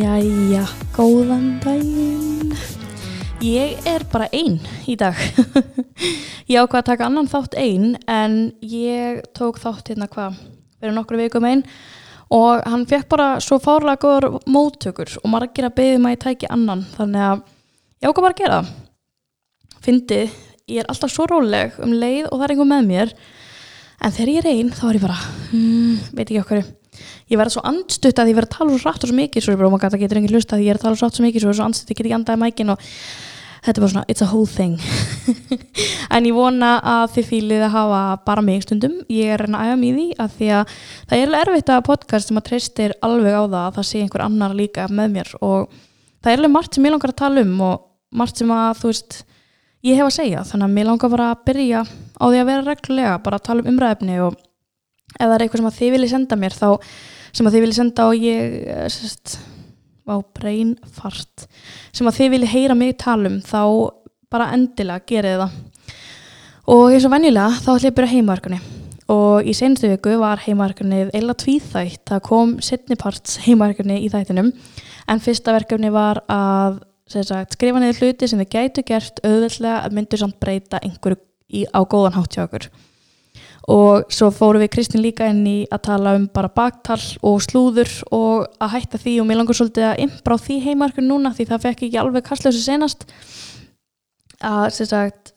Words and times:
Jæja, 0.00 0.62
góðan 0.96 1.58
daginn. 1.60 2.54
Ég 3.44 3.82
er 3.84 4.04
bara 4.08 4.30
einn 4.32 4.54
í 4.88 4.94
dag. 4.96 5.18
ég 6.48 6.56
ákvað 6.56 6.78
að 6.78 6.86
taka 6.86 7.08
annan 7.10 7.28
þátt 7.28 7.56
einn 7.60 7.98
en 8.08 8.38
ég 8.64 9.18
tók 9.36 9.60
þátt 9.60 9.90
hérna 9.92 10.08
hvað, 10.08 10.38
fyrir 10.78 10.96
nokkru 10.96 11.20
vikum 11.20 11.48
einn 11.50 11.66
og 12.32 12.64
hann 12.70 12.86
fekk 12.88 13.10
bara 13.12 13.28
svo 13.44 13.60
fárlega 13.60 14.00
góður 14.00 14.40
móttökur 14.48 15.18
og 15.20 15.28
margir 15.34 15.68
að 15.68 15.76
beðið 15.82 16.02
maður 16.06 16.16
í 16.16 16.22
tæki 16.24 16.52
annan 16.56 16.86
þannig 16.94 17.26
að 17.26 17.44
ég 18.00 18.08
ákvað 18.08 18.24
bara 18.24 18.32
að 18.38 18.42
gera 18.42 18.56
það. 18.56 18.74
Fyndið, 19.84 20.42
ég 20.70 20.80
er 20.80 20.92
alltaf 20.94 21.12
svo 21.12 21.28
róleg 21.28 21.80
um 21.84 21.92
leið 21.92 22.30
og 22.30 22.38
það 22.38 22.48
er 22.48 22.56
einhver 22.56 22.72
með 22.72 22.92
mér 22.94 23.16
en 24.00 24.16
þegar 24.16 24.36
ég 24.38 24.44
er 24.46 24.52
einn 24.54 24.76
þá 24.80 24.84
er 24.94 25.02
ég 25.02 25.08
bara, 25.10 25.24
hmm, 25.50 26.04
veit 26.14 26.28
ekki 26.30 26.44
okkur 26.46 26.68
ég 27.30 27.40
verða 27.40 27.54
svo 27.56 27.64
andstutt 27.68 28.20
að 28.20 28.32
ég 28.32 28.38
verða 28.38 28.50
að 28.50 28.56
tala 28.58 28.76
svo 28.76 28.90
rætt 28.90 29.04
og 29.04 29.10
svo 29.10 29.18
mikið. 29.18 29.44
Svo 29.44 29.54
er 29.54 29.60
bara, 29.60 29.70
oh 29.70 29.74
my 29.74 29.80
god, 29.80 29.94
það 29.94 30.04
getur 30.04 30.20
enginn 30.20 30.36
hlusta 30.36 30.56
að 30.56 30.64
ég 30.64 30.72
er 30.72 30.80
að 30.80 30.86
tala 30.86 30.98
svo 30.98 31.06
rætt 31.06 31.16
og 31.16 31.20
svo 31.20 31.26
mikið 31.26 31.44
svo 31.44 31.52
er 31.52 31.58
svo 31.58 31.66
andstutt, 31.66 31.92
ég 31.92 31.98
get 31.98 32.08
ekki 32.08 32.16
andaði 32.18 32.42
mækin 32.44 32.72
og 32.74 32.86
þetta 33.60 33.76
er 33.76 33.84
bara 33.84 33.92
svona, 33.92 34.04
it's 34.08 34.24
a 34.24 34.28
whole 34.30 34.48
thing. 34.48 34.76
En 36.14 36.26
ég 36.26 36.34
vona 36.34 36.70
að 36.82 37.16
þið 37.16 37.28
fýlið 37.28 37.64
að 37.68 37.74
hafa 37.76 38.00
bara 38.26 38.42
mig 38.42 38.64
stundum. 38.64 38.96
Ég 39.12 39.34
er 39.36 39.44
að 39.46 39.54
æfa 39.54 39.76
mig 39.78 39.90
í 39.90 39.94
því 39.94 40.06
að 40.24 40.34
því 40.38 40.50
að 40.56 40.74
það 41.12 41.20
er 41.20 41.36
erfitt 41.40 41.70
að 41.70 41.84
podcast 41.86 42.30
sem 42.30 42.40
að 42.40 42.48
treystir 42.48 42.96
alveg 43.06 43.36
á 43.36 43.44
það 43.44 43.60
að 43.62 43.76
það 43.78 43.88
sé 43.90 44.02
einhver 44.02 44.24
annar 44.26 44.56
líka 44.58 44.88
með 44.90 45.14
mér. 45.14 45.32
Og 45.38 45.70
það 46.20 46.32
er 46.32 46.40
alveg 46.40 46.54
margt 46.56 46.76
sem 46.76 46.88
ég 46.88 46.94
langar 46.96 47.14
að 47.14 47.20
tala 47.22 47.44
um 47.46 47.60
og 47.68 47.84
margt 48.10 48.40
sem 48.40 48.50
að 48.54 48.80
þú 48.80 48.90
veist 48.90 49.20
ég 49.86 49.96
hef 49.96 50.10
að 50.10 50.16
segja, 50.18 50.44
þannig 50.44 50.66
að 50.66 50.76
mér 50.76 50.88
langar 50.90 51.12
bara 51.12 51.30
að 51.32 51.42
byrja 51.48 51.82
á 51.86 52.24
því 52.26 52.40
að 52.40 52.48
vera 52.50 52.66
reglulega, 52.66 53.18
bara 53.24 53.38
að 53.38 53.46
tala 53.46 53.62
um 53.62 53.70
umræðefni 53.70 54.18
og 54.26 54.38
ef 55.18 55.24
það 55.24 55.34
er 55.36 55.44
eitthvað 55.44 55.62
sem 55.62 55.70
að 55.70 55.78
þið 55.78 55.94
viljið 55.96 56.12
senda 56.14 56.38
mér 56.40 56.56
þá 56.56 56.68
sem 57.30 57.46
að 57.46 57.54
þið 57.54 57.64
viljið 57.64 57.78
senda 57.78 58.06
og 58.10 58.26
ég 58.26 58.58
eh, 58.74 58.84
sest, 58.92 59.38
á 60.10 60.16
breynfart 60.36 61.46
sem 61.94 62.08
að 62.08 62.18
þið 62.18 62.34
viljið 62.34 62.54
heyra 62.54 62.76
mig 62.78 62.96
talum 62.98 63.38
þá 63.46 63.62
bara 64.30 64.50
endilega 64.54 65.06
gerið 65.06 65.42
það. 65.44 65.56
Og 66.70 66.92
eins 66.94 67.06
og 67.06 67.14
venjulega 67.14 67.56
þá 67.58 67.70
ætlum 67.72 67.86
ég 67.86 67.92
að 67.92 67.96
byrja 67.98 68.14
heimaverkunni 68.14 68.60
og 69.10 69.48
í 69.48 69.54
senstu 69.58 69.88
viku 69.90 70.12
var 70.20 70.42
heimaverkunni 70.44 71.08
eila 71.18 71.34
tvíþætt, 71.34 72.04
það 72.06 72.20
kom 72.28 72.52
setniparts 72.62 73.40
heimaverkunni 73.42 73.96
í 74.04 74.10
þættinum. 74.12 74.52
En 75.10 75.22
fyrsta 75.22 75.54
verkefni 75.56 75.90
var 75.90 76.22
að 76.30 76.78
sagt, 77.10 77.56
skrifa 77.56 77.82
niður 77.82 78.04
hluti 78.04 78.28
sem 78.30 78.38
þið 78.38 78.52
gætu 78.54 78.86
gert 78.86 79.18
auðvöldlega 79.24 79.80
að 79.82 79.96
myndu 79.98 80.20
samt 80.20 80.38
breyta 80.42 80.78
einhverju 80.84 81.18
á 81.74 81.80
góðan 81.82 82.14
hátt 82.14 82.36
hjá 82.36 82.44
okkur 82.44 82.68
og 83.70 84.10
svo 84.10 84.30
fórum 84.34 84.64
við 84.64 84.72
Kristín 84.74 85.02
líka 85.04 85.28
inn 85.30 85.44
í 85.46 85.58
að 85.70 85.84
tala 85.86 86.14
um 86.18 86.26
bara 86.34 86.50
baktal 86.50 87.00
og 87.26 87.42
slúður 87.44 87.90
og 88.10 88.48
að 88.58 88.72
hætta 88.74 88.98
því. 88.98 89.18
Og 89.22 89.28
mér 89.28 89.40
langar 89.40 89.58
svolítið 89.58 89.86
að 89.90 90.00
imbra 90.06 90.38
á 90.38 90.44
því 90.46 90.56
heimarkur 90.64 91.06
núna 91.06 91.34
því 91.36 91.46
það 91.52 91.66
fekk 91.66 91.84
ekki 91.86 92.00
alveg 92.02 92.26
kastljósi 92.26 92.64
senast 92.64 93.06
að 94.40 94.64
sem 94.74 94.90
sagt 94.90 95.34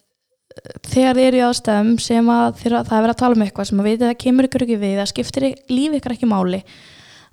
þegar 0.88 1.18
þið 1.18 1.28
eru 1.28 1.40
í 1.40 1.46
aðstæðum 1.48 1.94
sem 2.02 2.28
að 2.30 2.60
það 2.64 2.82
er 2.82 3.06
verið 3.06 3.14
að 3.14 3.22
tala 3.22 3.38
um 3.38 3.46
eitthvað 3.46 3.70
sem 3.70 3.80
að 3.82 3.88
veitir 3.90 4.08
það 4.08 4.20
kemur 4.24 4.48
ykkur 4.48 4.66
ekki 4.66 4.82
við, 4.82 4.98
það 5.00 5.10
skiptir 5.12 5.48
líf 5.74 5.96
ykkur 5.98 6.16
ekki 6.16 6.30
máli 6.30 6.60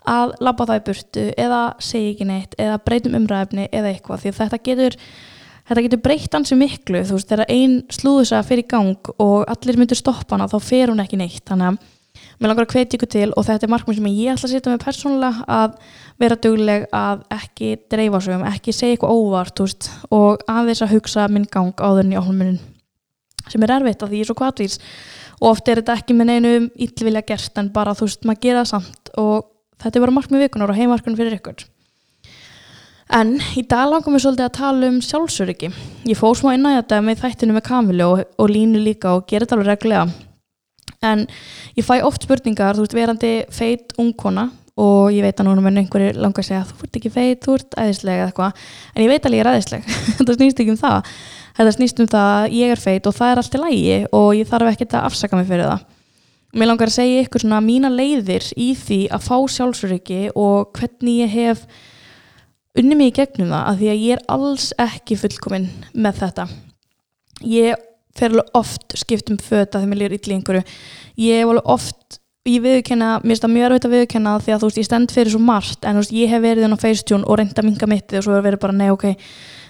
að 0.09 0.33
labba 0.41 0.67
það 0.69 0.81
í 0.81 0.85
burtu 0.87 1.27
eða 1.37 1.61
segja 1.85 2.15
ekki 2.15 2.29
neitt 2.29 2.57
eða 2.61 2.79
breytum 2.85 3.17
umræfni 3.19 3.69
eða 3.69 3.93
eitthvað. 3.93 4.23
Því 4.23 4.33
þetta 4.39 4.61
getur 4.65 4.97
þetta 5.71 5.87
getur 5.87 6.03
breytt 6.03 6.35
ansi 6.35 6.59
miklu 6.59 7.05
þú 7.07 7.17
veist, 7.17 7.31
þegar 7.31 7.53
einn 7.55 7.79
slúðusa 7.95 8.43
fyrir 8.47 8.67
í 8.67 8.71
gang 8.71 9.11
og 9.23 9.47
allir 9.51 9.79
myndur 9.79 9.99
stoppa 9.99 10.35
hana 10.37 10.51
þá 10.51 10.59
fer 10.67 10.91
hún 10.91 11.03
ekki 11.05 11.21
neitt, 11.21 11.45
þannig 11.47 11.71
að 11.71 11.79
mér 12.41 12.51
langar 12.51 12.67
að 12.67 12.75
hvetja 12.75 12.99
ykkur 12.99 13.11
til 13.15 13.29
og 13.39 13.47
þetta 13.47 13.67
er 13.69 13.73
markmið 13.73 14.01
sem 14.01 14.09
ég 14.11 14.33
ætla 14.35 14.49
að 14.49 14.55
setja 14.57 14.73
mig 14.73 14.83
persónulega 14.83 15.47
að 15.61 15.79
vera 16.21 16.39
dugleg 16.43 16.87
að 16.97 17.23
ekki 17.37 17.71
dreifa 17.93 18.21
svo 18.25 18.37
um, 18.37 18.45
ekki 18.51 18.75
segja 18.75 18.97
eitthvað 18.97 19.15
óvart 19.15 19.63
veist, 19.63 19.89
og 20.11 20.43
aðeins 20.51 20.83
að 20.85 20.95
hugsa 20.97 21.29
minn 21.31 21.47
gang 21.53 21.73
á 21.79 21.89
þenni 22.01 22.19
áhulmunin 22.19 22.61
sem 23.47 23.63
er 23.65 23.75
erfitt 23.79 24.03
að 24.03 24.13
því 24.13 24.21
ég 24.21 24.27
er 24.27 24.31
svo 24.31 24.39
kvartvís 24.39 24.79
og 25.41 25.53
oft 25.55 25.71
er 25.71 25.81
þetta 25.81 25.97
ekki 26.01 26.17
með 26.17 26.33
neinu 26.33 26.55
íllvilja 26.77 27.25
gert 27.31 27.61
en 27.63 27.71
bara 27.73 27.95
þú 27.97 28.11
veist, 28.11 28.27
maður 28.29 28.43
gera 28.45 28.65
það 28.65 28.73
samt. 28.75 29.13
Og 29.21 29.47
þetta 29.81 29.97
er 29.97 30.05
bara 30.05 30.17
markmið 30.19 30.45
vikunar 30.45 30.73
og 30.73 30.81
heimarkunum 30.81 31.19
fyrir 31.19 31.39
ykkur 31.39 31.65
En 33.11 33.33
í 33.59 33.65
dag 33.67 33.89
langar 33.91 34.13
mér 34.15 34.23
svolítið 34.23 34.47
að 34.47 34.53
tala 34.55 34.87
um 34.87 34.99
sjálfsöryggi. 35.03 35.69
Ég 36.07 36.19
fóð 36.19 36.37
smá 36.39 36.53
inn 36.55 36.67
á 36.71 36.79
þetta 36.79 37.01
með 37.03 37.25
þættinu 37.25 37.57
með 37.57 37.65
Kamilu 37.67 38.07
og, 38.07 38.21
og 38.39 38.53
Línu 38.53 38.83
líka 38.85 39.17
og 39.17 39.25
gera 39.27 39.49
þetta 39.49 39.57
alveg 39.59 39.71
reglega. 39.73 40.05
En 41.03 41.25
ég 41.75 41.87
fæ 41.87 41.97
oft 42.07 42.23
spurningar, 42.23 42.79
þú 42.79 42.87
ert 42.87 42.95
verandi 42.95 43.33
feit 43.51 43.97
ungkona 43.99 44.47
og 44.81 45.11
ég 45.11 45.27
veit 45.27 45.43
að 45.43 45.49
núna 45.49 45.65
menn 45.65 45.83
einhverju 45.83 46.15
langar 46.23 46.45
að 46.45 46.49
segja 46.53 46.63
þú 46.71 46.87
ert 46.87 47.01
ekki 47.01 47.13
feit, 47.17 47.43
þú 47.43 47.59
ert 47.59 47.79
æðislega 47.83 48.23
eða 48.23 48.31
eitthvað. 48.31 48.65
En 48.95 49.03
ég 49.03 49.11
veit 49.11 49.27
alveg 49.27 49.41
ég 49.41 49.45
er 49.45 49.53
æðisleg. 49.57 49.93
þetta 50.21 50.39
snýst 50.39 50.63
ekki 50.63 50.77
um 50.77 50.81
það. 50.87 51.13
Þetta 51.59 51.77
snýst 51.81 52.05
um 52.05 52.11
það 52.15 52.33
að 52.39 52.59
ég 52.61 52.75
er 52.77 52.87
feit 52.87 53.11
og 53.11 53.19
það 53.19 53.33
er 53.33 53.43
allt 53.43 53.59
í 53.59 53.65
lægi 53.67 54.01
og 54.21 54.33
ég 54.39 54.51
þarf 54.55 54.75
ekkert 54.77 55.01
að 55.01 55.11
afsaka 55.11 55.41
mig 55.41 55.51
fyrir 55.51 55.67
það. 55.67 55.87
Mér 56.55 56.71
langar 56.71 56.91
að 56.91 57.01
segja 57.01 57.23
ykkur 57.25 57.43
svona 57.43 57.63
mína 57.63 57.91
leiðir 57.91 58.47
í 58.55 58.73
því 58.79 59.05
að 59.11 59.27
fá 59.27 59.37
sjálfsöryggi 59.55 60.23
og 60.39 60.71
hvernig 60.79 61.25
ég 61.25 61.35
hef 61.35 61.67
unni 62.79 62.97
mig 62.99 63.13
í 63.13 63.17
gegnum 63.21 63.51
það 63.51 63.67
að 63.67 63.81
því 63.81 63.91
að 63.93 64.03
ég 64.05 64.17
er 64.17 64.25
alls 64.37 64.71
ekki 64.79 65.19
fullkominn 65.21 65.69
með 65.95 66.23
þetta. 66.25 66.47
Ég 67.51 67.87
fer 68.19 68.33
alveg 68.35 68.57
oft 68.59 68.97
skipt 69.01 69.31
um 69.33 69.39
föta 69.41 69.79
þegar 69.79 69.91
mér 69.91 70.03
lýr 70.03 70.17
ylli 70.19 70.37
einhverju. 70.37 70.65
Ég 71.21 71.41
hef 71.41 71.53
alveg 71.53 71.71
oft 71.77 72.21
ég 72.49 72.63
viðkenna, 72.65 73.19
mér 73.21 73.35
finnst 73.35 73.45
það 73.45 73.53
mjög 73.55 73.67
erfitt 73.69 73.87
að 73.87 73.95
viðkenna 73.95 74.35
því 74.41 74.53
að 74.55 74.61
þú 74.63 74.69
veist 74.71 74.81
ég 74.81 74.87
stend 74.89 75.13
fyrir 75.15 75.33
svo 75.35 75.41
margt 75.45 75.85
en 75.85 75.99
þú 75.99 76.03
veist 76.03 76.15
ég 76.17 76.31
hef 76.33 76.43
verið 76.43 76.67
inn 76.67 76.75
á 76.75 76.81
feistjón 76.81 77.27
og 77.29 77.37
reynda 77.39 77.65
minga 77.67 77.89
mitti 77.91 78.19
og 78.19 78.25
svo 78.25 78.37
er 78.39 78.47
verið 78.47 78.63
bara 78.63 78.77
nei 78.77 78.89
ok 78.91 79.05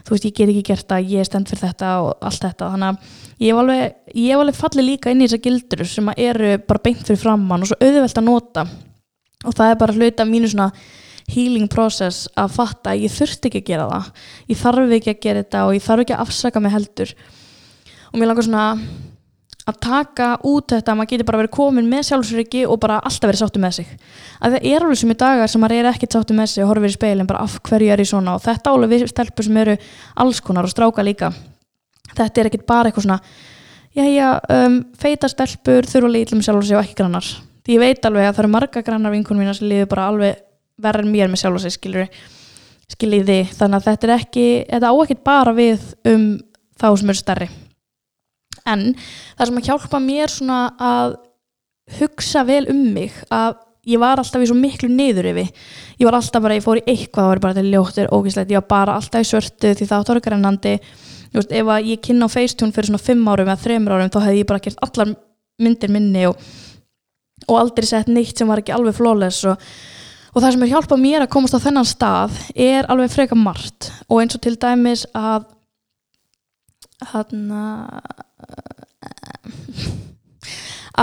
þú 0.07 0.15
veist 0.15 0.27
ég 0.29 0.37
get 0.37 0.53
ekki 0.53 0.63
gert 0.71 0.87
það, 0.89 1.11
ég 1.11 1.29
stend 1.29 1.51
fyrir 1.51 1.65
þetta 1.67 1.91
og 2.05 2.25
allt 2.29 2.45
þetta. 2.47 2.71
Þannig 2.75 2.89
að 2.89 3.43
ég 3.43 3.51
hef 3.51 3.63
alveg, 3.63 3.99
ég 4.15 4.31
hef 4.31 4.45
alveg 4.45 4.61
fallið 4.61 4.87
líka 4.87 5.13
inn 5.13 5.21
í 5.21 5.29
þessar 5.29 5.43
gildur 5.45 5.85
sem 5.91 6.13
eru 6.17 6.55
bara 6.71 6.85
beint 6.87 7.05
fyrir 7.05 7.21
framann 7.21 7.67
og 7.67 7.71
svo 7.71 7.79
auðvelt 7.81 8.23
að 8.23 8.29
nota. 8.29 8.67
Og 9.45 9.57
það 9.57 9.73
er 9.73 9.81
bara 9.81 9.97
hluta 9.97 10.29
mínu 10.29 10.53
svona 10.53 10.71
healing 11.35 11.69
process 11.71 12.27
að 12.39 12.57
fatta 12.57 12.95
að 12.95 13.07
ég 13.07 13.15
þurfti 13.15 13.51
ekki 13.51 13.63
að 13.63 13.71
gera 13.71 13.87
það. 13.91 14.11
Ég 14.51 14.61
þarf 14.61 14.97
ekki 14.97 15.15
að 15.15 15.23
gera 15.27 15.45
þetta 15.45 15.63
og 15.67 15.77
ég 15.77 15.87
þarf 15.87 16.05
ekki 16.05 16.17
að 16.17 16.25
afsaka 16.27 16.65
mig 16.65 16.75
heldur. 16.75 17.15
Og 18.11 18.19
mér 18.19 18.31
langar 18.31 18.47
svona 18.47 18.67
að 19.71 19.79
taka 19.85 20.29
út 20.47 20.73
þetta 20.73 20.93
að 20.93 20.99
maður 20.99 21.11
getur 21.13 21.29
bara 21.29 21.41
verið 21.43 21.55
komin 21.55 21.89
með 21.91 22.07
sjálfsveriki 22.09 22.65
og 22.67 22.81
bara 22.83 22.99
alltaf 23.05 23.29
verið 23.29 23.43
sáttu 23.43 23.63
með 23.63 23.77
sig. 23.79 23.93
Að 24.41 24.57
það 24.57 24.67
er 24.73 24.87
alveg 24.87 25.01
sem 25.01 25.13
í 25.13 25.17
dagar 25.21 25.53
sem 25.53 25.63
maður 25.63 25.77
er 25.77 25.91
ekkert 25.93 26.17
sáttu 26.17 26.37
með 26.37 26.51
sig 26.55 26.65
og 26.65 26.73
horfir 26.73 26.91
í 26.91 26.97
speilin 26.97 27.31
bara 27.31 27.45
af 27.47 27.57
hverju 27.69 27.93
er 27.93 28.03
ég 28.03 28.11
svona? 28.11 28.35
Og 28.37 28.45
þetta 28.45 28.75
álega 28.75 28.93
við 28.95 29.07
stelpur 29.13 29.47
sem 29.47 29.61
eru 29.63 29.77
alls 30.25 30.43
konar 30.45 30.67
og 30.67 30.73
stráka 30.73 31.07
líka. 31.07 31.31
Þetta 32.11 32.43
er 32.43 32.51
ekkert 32.51 32.67
bara 32.67 32.91
eitthvað 32.91 33.07
svona 33.07 33.21
já 33.95 34.05
já, 34.07 34.29
um, 34.57 34.83
feita 34.99 35.31
stelpur 35.31 35.89
þurfa 35.91 36.13
lítlum 36.17 36.43
sjálfsveriki 36.43 36.79
og 36.79 36.85
ekki 36.85 37.01
grannar. 37.03 37.33
Því 37.67 37.77
ég 37.77 37.83
veit 37.85 38.07
alveg 38.09 38.27
að 38.27 38.35
það 38.35 38.45
eru 38.45 38.55
marga 38.57 38.83
grannar 38.87 39.15
vinkunum 39.15 39.45
mína 39.45 39.55
sem 39.55 39.69
liður 39.71 39.91
bara 39.93 40.09
alveg 40.11 40.47
verður 40.83 41.11
mér 41.11 41.31
með 41.31 41.43
sjálf 41.43 41.59
og 41.61 41.65
sig 41.65 41.77
skilur 41.77 42.13
skiljiði 42.91 43.41
þannig 43.55 43.79
að 43.79 43.89
þetta 43.89 44.07
er 44.07 44.15
ekki 44.17 44.47
þetta 44.67 44.91
á 44.91 44.95
ekkert 45.05 45.25
bara 45.27 45.57
við 45.57 45.89
um 46.11 46.29
þá 46.81 46.87
sem 46.99 47.13
eru 47.13 47.21
starri 47.21 47.49
en 48.69 48.87
það 49.39 49.51
sem 49.51 49.61
að 49.61 49.69
hjálpa 49.69 50.01
mér 50.05 50.33
svona 50.33 50.61
að 50.81 51.19
hugsa 51.99 52.45
vel 52.47 52.65
um 52.71 52.83
mig 52.95 53.15
að 53.33 53.59
ég 53.89 54.01
var 54.01 54.21
alltaf 54.21 54.43
í 54.43 54.49
svo 54.49 54.57
miklu 54.59 54.91
niður 54.93 55.31
yfir 55.33 55.49
ég 55.49 56.07
var 56.07 56.19
alltaf 56.19 56.43
bara, 56.43 56.57
ég 56.59 56.65
fór 56.65 56.81
í 56.83 56.85
eitthvað 56.87 57.25
það 57.25 57.31
var 57.31 57.43
bara 57.45 57.57
til 57.57 57.71
ljóttir, 57.71 58.11
ógíslegt, 58.13 58.53
ég 58.53 58.61
var 58.61 58.69
bara 58.71 58.99
alltaf 58.99 59.25
í 59.25 59.31
svörtu 59.31 59.73
því 59.75 59.89
það 59.89 60.03
átt 60.03 60.13
orgarennandi 60.15 60.75
ef 61.41 61.73
ég 61.87 62.03
kynna 62.03 62.27
á 62.29 62.33
Facetune 62.33 62.75
fyrir 62.75 62.91
svona 62.91 63.03
5 63.07 63.31
árum 63.33 63.49
eða 63.51 63.63
3 63.65 63.79
árum 63.87 64.13
þá 64.13 64.21
hefði 64.27 64.43
ég 64.43 64.51
bara 64.51 64.65
gert 64.65 64.83
allar 64.85 65.15
myndir 65.61 65.93
minni 65.93 66.27
og, 66.29 66.37
og 67.47 67.57
aldrei 67.61 67.89
sett 67.89 68.11
neitt 68.11 68.37
sem 68.37 68.49
var 68.51 68.63
ekki 68.63 68.75
alveg 68.75 68.97
flawless 68.99 69.47
og 69.49 69.71
og 70.31 70.43
það 70.43 70.53
sem 70.55 70.65
er 70.65 70.73
hjálpað 70.73 71.03
mér 71.03 71.21
að 71.25 71.33
komast 71.35 71.57
á 71.57 71.65
þennan 71.65 71.89
stað 71.89 72.33
er 72.55 72.83
alveg 72.93 73.15
freka 73.15 73.37
margt. 73.39 73.81
Og 74.09 74.17
eins 74.23 74.37
og 74.37 74.43
til 74.45 74.57
dæmis 74.61 75.03
að 75.17 75.43
hann 77.11 77.45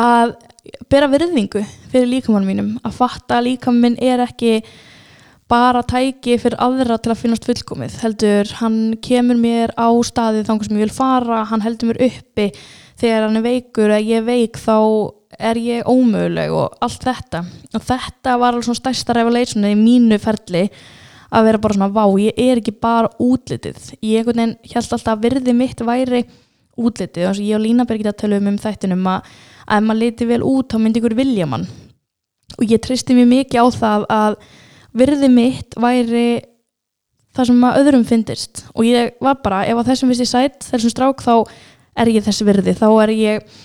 að 0.07 0.27
bera 0.91 1.07
virðingu 1.11 1.61
fyrir 1.91 2.11
líkamann 2.11 2.47
mínum. 2.47 2.69
Að 2.85 2.97
fatta 3.01 3.31
að 3.39 3.47
líkamann 3.51 3.83
minn 3.83 3.97
er 4.03 4.19
ekki 4.23 4.53
bara 5.47 5.81
tæki 5.87 6.35
fyrir 6.41 6.59
aðra 6.59 6.97
til 6.99 7.13
að 7.13 7.21
finnast 7.21 7.45
fullkomið 7.47 7.93
heldur 8.03 8.49
hann 8.59 8.79
kemur 9.03 9.37
mér 9.39 9.71
á 9.79 9.87
staðið 10.03 10.49
þangar 10.49 10.67
sem 10.67 10.79
ég 10.79 10.83
vil 10.83 10.97
fara 10.97 11.45
hann 11.47 11.63
heldur 11.63 11.93
mér 11.93 12.01
uppi 12.09 12.49
þegar 12.97 13.27
hann 13.27 13.39
er 13.39 13.45
veikur 13.45 13.91
eða 13.91 14.03
ég 14.03 14.21
er 14.21 14.27
veik 14.27 14.59
þá 14.61 14.77
er 15.37 15.59
ég 15.61 15.89
ómöguleg 15.89 16.53
og 16.55 16.77
allt 16.83 17.03
þetta. 17.03 17.43
Og 17.75 17.83
þetta 17.83 18.37
var 18.39 18.53
alveg 18.55 18.67
svona 18.67 18.81
stærsta 18.81 19.15
revelation 19.17 19.67
í 19.67 19.75
mínu 19.77 20.17
ferli 20.21 20.65
að 21.27 21.49
vera 21.49 21.61
bara 21.61 21.75
svona 21.75 21.91
vá, 21.91 22.05
ég 22.21 22.37
er 22.39 22.61
ekki 22.61 22.73
bara 22.81 23.11
útlitið. 23.21 23.93
Ég 24.05 24.27
held 24.27 24.77
alltaf 24.77 25.11
að 25.13 25.25
virði 25.27 25.55
mitt 25.57 25.83
væri 25.83 26.23
útlitið. 26.77 27.27
Og 27.29 27.41
ég 27.43 27.57
og 27.57 27.63
Lína 27.65 27.85
Bergit 27.87 28.11
að 28.13 28.21
tala 28.23 28.39
um 28.39 28.51
um 28.53 28.61
þættinum 28.61 29.09
að 29.11 29.31
ef 29.67 29.83
maður 29.83 30.01
liti 30.03 30.29
vel 30.29 30.43
út 30.47 30.71
þá 30.71 30.79
myndi 30.81 31.01
ykkur 31.01 31.17
vilja 31.17 31.49
mann. 31.49 31.67
Og 32.57 32.63
ég 32.71 32.81
tristi 32.81 33.15
mér 33.17 33.27
mikið 33.29 33.59
á 33.59 33.65
það 33.75 34.05
að 34.13 34.37
virði 34.97 35.29
mitt 35.29 35.75
væri 35.77 36.27
það 37.35 37.49
sem 37.51 37.65
að 37.67 37.79
öðrum 37.81 38.05
fyndist. 38.07 38.63
Og 38.73 38.87
ég 38.87 39.17
var 39.21 39.41
bara, 39.43 39.65
ef 39.67 39.77
að 39.77 39.91
þessum 39.91 40.13
finnst 40.13 40.23
ég 40.23 40.31
sætt 40.31 40.69
þessum 40.71 40.93
strák 40.93 41.25
þá 41.25 41.33
er 41.97 42.13
ég 42.13 42.25
þessi 42.25 42.47
virði 42.47 42.75
þá 42.77 42.87
er 43.03 43.13
ég, 43.15 43.59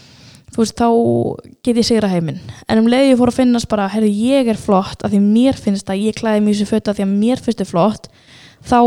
þú 0.52 0.64
veist, 0.64 0.80
þá 0.80 0.88
get 1.64 1.80
ég 1.80 1.88
sigra 1.88 2.10
heiminn, 2.12 2.42
en 2.68 2.82
um 2.82 2.90
leið 2.90 3.12
ég 3.12 3.20
fór 3.20 3.32
að 3.32 3.40
finnast 3.42 3.70
bara, 3.70 3.90
herru, 3.92 4.10
ég 4.10 4.50
er 4.52 4.60
flott 4.60 5.04
af 5.04 5.12
því 5.12 5.22
mér 5.24 5.58
finnst 5.60 5.90
að 5.92 6.04
ég 6.08 6.18
klæði 6.18 6.44
mjög 6.46 6.60
sér 6.60 6.72
fötta 6.72 6.96
því 6.96 7.06
að 7.06 7.16
mér 7.16 7.44
finnst 7.44 7.62
þið 7.62 7.72
flott 7.72 8.12
þá 8.66 8.78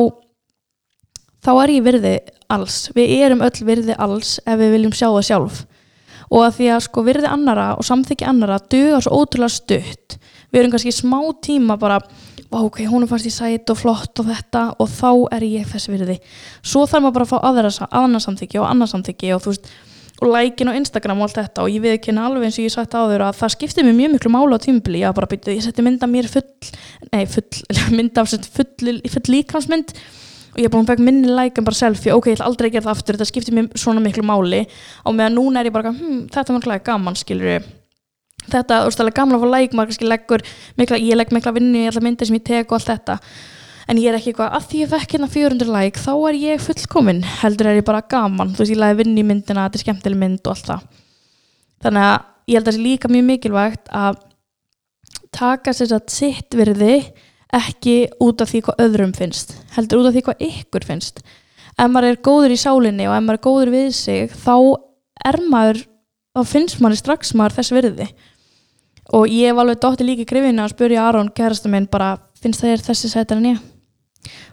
þá 1.45 1.53
er 1.61 1.73
ég 1.75 1.85
virði 1.85 2.15
alls. 2.51 2.77
Við 2.95 3.15
erum 3.21 3.43
öll 3.45 3.65
virði 3.67 3.95
alls 4.01 4.37
ef 4.45 4.59
við 4.59 4.75
viljum 4.75 4.95
sjá 4.95 5.07
það 5.07 5.25
sjálf. 5.29 5.63
Og 6.33 6.41
að 6.41 6.55
því 6.57 6.69
að 6.73 6.85
sko 6.87 7.03
virði 7.05 7.29
annara 7.29 7.67
og 7.77 7.85
samþykja 7.85 8.31
annara 8.31 8.61
duga 8.71 9.01
svo 9.03 9.19
ótrúlega 9.21 9.53
stutt 9.53 10.17
við 10.55 10.61
erum 10.61 10.75
kannski 10.75 10.95
smá 10.95 11.19
tíma 11.43 11.75
bara 11.79 11.99
ok, 12.55 12.85
hún 12.87 13.03
er 13.03 13.09
fast 13.11 13.27
í 13.27 13.33
sæt 13.33 13.71
og 13.73 13.79
flott 13.81 14.21
og 14.21 14.29
þetta 14.29 14.61
og 14.79 14.87
þá 14.87 15.09
er 15.35 15.43
ég 15.43 15.67
þess 15.67 15.89
virði. 15.91 16.15
Svo 16.63 16.85
þarf 16.87 17.03
maður 17.03 17.17
bara 17.17 17.27
að 17.27 17.33
fá 17.33 17.89
aðra, 17.99 18.21
samþykja 18.23 18.61
og 18.61 18.69
annars 18.69 18.95
samþykja 18.95 19.35
og 19.35 19.43
þú 19.43 19.51
veist 19.51 19.69
og 20.23 20.29
lækin 20.31 20.71
á 20.71 20.77
Instagram 20.79 21.19
og 21.19 21.27
allt 21.27 21.39
þetta 21.41 21.65
og 21.65 21.73
ég 21.73 21.85
ekki 21.97 22.13
alveg 22.15 22.47
eins 22.47 22.59
og 22.59 22.63
ég 22.63 22.71
sætti 22.71 22.95
á 22.95 23.03
þau 23.03 23.17
að 23.19 23.39
það 23.41 23.51
skiptir 23.51 23.83
mér 23.83 23.97
mjög 23.97 24.13
miklu 24.13 24.31
mála 24.31 24.55
á 24.55 24.63
tímbili, 24.63 25.01
ég, 25.03 25.15
bara, 25.17 25.27
ég 25.27 25.63
setti 25.65 25.83
mynda 25.83 26.07
mér 26.07 26.29
full, 26.31 26.71
nei 27.11 27.25
full 27.27 27.65
mynda 27.97 28.23
af 28.23 28.31
full, 28.31 28.95
full 29.11 29.33
líkansmynd 29.35 29.91
og 30.55 30.61
ég 30.63 30.69
er 30.69 30.71
búin 30.71 30.87
að 30.87 30.93
fekk 30.93 31.03
minni 31.03 31.27
like 31.27 31.59
en 31.59 31.67
bara 31.67 31.75
selfie. 31.75 32.15
Ok, 32.15 32.29
ég 32.31 32.37
ætla 32.37 32.47
aldrei 32.47 32.69
að 32.69 32.77
gera 32.77 32.85
það 32.85 32.93
aftur, 32.93 33.17
þetta 33.17 33.27
skiptir 33.27 33.57
mér 33.57 33.65
svona 33.75 33.99
miklu 33.99 34.23
máli. 34.23 34.61
Og 35.03 35.17
meðan 35.17 35.35
núna 35.35 35.59
er 35.59 35.67
ég 35.67 35.75
bara 35.75 35.91
hm, 35.91 36.29
þetta 36.31 36.47
var 36.47 36.61
náttúrulega 36.61 36.87
gaman, 36.87 37.19
skilur 37.19 37.49
þetta, 38.51 38.79
þú 38.81 38.89
veist, 38.89 39.01
það 39.01 39.11
er 39.11 39.17
gaman 39.19 39.37
að 39.37 39.43
fá 39.43 39.51
like 39.53 39.77
maður 39.77 39.91
kannski 39.91 40.09
leggur, 40.09 40.45
mikla, 40.79 41.01
ég 41.01 41.19
legg 41.19 41.33
mikla 41.35 41.55
vinnu 41.55 41.81
í 41.83 41.89
alla 41.91 42.03
myndir 42.05 42.29
sem 42.29 42.39
ég 42.39 42.45
tek 42.47 42.71
og 42.71 42.77
allt 42.79 42.91
þetta. 42.91 43.17
En 43.85 43.99
ég 44.01 44.09
er 44.09 44.17
ekki 44.17 44.31
eitthvað, 44.33 44.53
að 44.57 44.69
því 44.69 44.79
ég 44.81 44.93
fekk 44.93 45.15
hérna 45.15 45.29
400 45.29 45.73
like 45.73 46.01
þá 46.01 46.13
er 46.29 46.37
ég 46.41 46.63
fullkomin, 46.63 47.19
heldur 47.43 47.69
er 47.69 47.81
ég 47.81 47.85
bara 47.85 48.01
gaman, 48.09 48.55
þú 48.55 48.63
veist, 48.63 48.73
ég 48.73 48.81
læði 48.81 49.01
vinnu 49.03 49.21
í 49.21 49.27
myndina 49.29 49.67
þetta 49.67 49.77
er 49.77 49.83
skemmtileg 49.85 50.21
mynd 50.23 50.41
og 50.45 50.55
allt 50.55 50.71
það. 50.71 50.87
Þannig 51.85 52.07
að 52.07 52.15
ég 52.49 52.57
held 52.57 52.65
að 52.65 52.71
það 52.71 52.77
sé 52.77 52.85
líka 52.85 53.11
mjög 53.13 53.27
mikilvægt 53.29 53.93
að 53.93 54.19
taka 55.35 55.73
sér 55.75 55.91
satt 55.91 56.13
sitt 56.13 56.57
virði 56.57 56.99
ekki 57.55 57.95
út 58.23 58.41
af 58.43 58.51
því 58.51 58.61
hvað 58.65 58.83
öðrum 58.85 59.13
finnst 59.15 59.55
heldur 59.75 60.01
út 60.01 60.09
af 60.09 60.15
því 60.15 60.23
hvað 60.27 60.45
ykkur 60.49 60.87
finnst. 60.87 61.21
Ef 61.75 61.91
maður 61.91 62.13
er 62.13 62.21
góður 62.23 62.55
í 62.55 62.59
sálinni 62.59 63.07
og 63.09 63.15
ef 63.15 63.25
maður 63.25 63.39
er 63.39 63.45
góður 63.45 63.73
við 63.73 63.89
sig 63.97 64.31
þá 64.31 64.55
er 65.25 65.39
maður 65.51 65.81
þá 66.35 66.41
finnst 66.51 66.81
maður 66.83 67.01
strax 67.01 67.35
maður 67.35 67.57
þess 67.59 67.75
virði 67.75 68.09
og 69.13 69.29
ég 69.29 69.53
var 69.53 69.65
alveg 69.65 69.81
dótti 69.83 70.07
líka 70.07 70.25
í 70.25 70.29
grifinu 70.29 70.63
að 70.63 70.73
spurja 70.73 71.05
Aron, 71.05 71.29
kærastu 71.29 71.69
minn, 71.69 71.87
bara 71.91 72.15
finnst 72.41 72.63
það 72.63 72.73
er 72.73 72.85
þessi 72.89 73.11
sætar 73.11 73.41
en 73.41 73.49
ég 73.53 73.63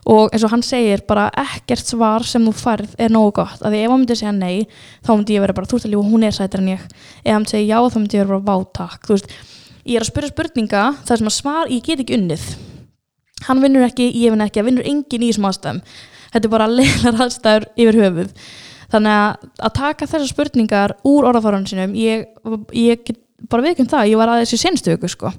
og 0.05 0.33
eins 0.35 0.43
og 0.45 0.51
hann 0.53 0.65
segir 0.67 1.05
bara 1.09 1.29
ekkert 1.39 1.87
svar 1.87 2.27
sem 2.27 2.43
þú 2.45 2.53
farð 2.59 2.97
er 3.01 3.13
nógu 3.15 3.31
gott. 3.39 3.63
Af 3.63 3.71
því 3.71 3.79
ef 3.85 3.93
hann 3.93 4.03
myndi 4.03 4.17
segja 4.19 4.33
nei 4.35 4.67
þá 5.01 5.13
myndi 5.15 5.37
ég 5.37 5.45
vera 5.45 5.57
bara 5.57 5.71
þú 5.71 5.79
veist 5.79 5.89
lífa 5.89 6.11
hún 6.11 6.27
er 6.27 6.37
sætar 6.37 6.61
en 6.61 6.73
ég. 6.75 6.83
Ef 7.23 7.33
hann 7.33 7.47
segja 7.49 7.79
já 7.79 7.93
þá 7.95 7.99
myndi 8.01 8.19
ég 8.19 8.27
vera 8.27 8.41
bara 8.43 8.59
vátak 8.59 9.09
ég 9.83 9.99
er 9.99 10.05
að 10.05 10.11
spyrja 10.11 10.33
spurninga 10.33 10.83
þar 11.07 11.21
sem 11.21 11.31
að 11.31 11.37
svar 11.37 11.71
ég 11.73 11.87
get 11.87 12.03
ekki 12.03 12.19
unnið. 12.19 12.45
Hann 13.49 13.63
vinnur 13.63 13.87
ekki, 13.87 14.11
ég 14.15 14.35
vinn 14.35 14.45
ekki, 14.45 14.61
það 14.61 14.69
vinnur 14.69 14.87
engin 14.87 15.25
í 15.25 15.31
þessum 15.33 15.49
aðstæðum. 15.49 15.81
Þetta 16.35 16.49
er 16.49 16.53
bara 16.53 16.69
leilar 16.79 17.19
aðstæður 17.27 17.67
yfir 17.83 17.99
höfuð. 18.03 18.31
Þannig 18.93 19.17
að, 19.17 19.49
að 19.67 19.75
taka 19.81 20.09
þessar 20.13 20.31
spurningar 20.31 20.95
úr 21.09 21.27
orðafárunum 21.31 21.67
sinum 21.67 21.97
ég, 21.99 22.29
ég 22.77 23.03
get 23.07 23.19
bara 23.50 23.65
viðkjönd 23.67 23.91
það, 23.93 24.11
ég 24.12 24.21
var 24.21 24.33
aðeins 24.33 24.55
í 24.55 24.61
senstu 24.61 24.97
sko. 25.09 25.33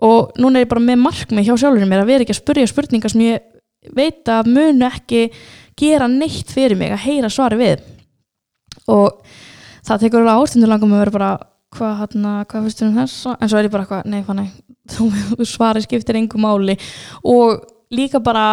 og 0.00 0.32
núna 0.40 0.58
er 0.58 0.64
ég 0.64 0.70
bara 0.70 0.80
með 0.80 1.02
markmið 1.04 1.46
hjá 1.46 1.54
sjálfurinn 1.60 1.88
mér 1.88 2.02
að 2.04 2.10
vera 2.10 2.24
ekki 2.24 2.34
að 2.34 2.40
spurja 2.40 2.70
spurningar 2.70 3.12
sem 3.12 3.20
ég 3.20 3.42
veit 3.96 4.28
að 4.28 4.48
munu 4.48 4.86
ekki 4.86 5.28
gera 5.76 6.08
neitt 6.08 6.52
fyrir 6.52 6.76
mig 6.76 6.92
að 6.92 7.04
heyra 7.04 7.30
svari 7.32 7.58
við. 7.60 7.84
Og 8.88 9.20
það 9.86 10.02
tekur 10.04 10.22
alveg 10.24 10.40
ástundur 10.40 10.72
langum 10.72 10.94
að 10.94 11.04
vera 11.04 11.14
bara 11.16 11.30
hvað 11.76 11.94
hérna, 12.00 12.32
hvað 12.50 12.66
þér 12.66 12.86
um 12.86 12.96
þess 12.98 13.28
en 13.30 13.50
svo 13.50 13.58
er 13.60 13.68
ég 13.68 13.74
bara 13.74 13.84
eitthvað, 13.86 14.08
nei 14.10 14.24
fann 14.26 14.42
þú 15.38 15.46
svari 15.46 15.84
skiptir 15.84 16.18
einhver 16.18 16.42
máli. 16.42 16.76
Og 17.24 17.60
líka 17.94 18.20
bara 18.24 18.48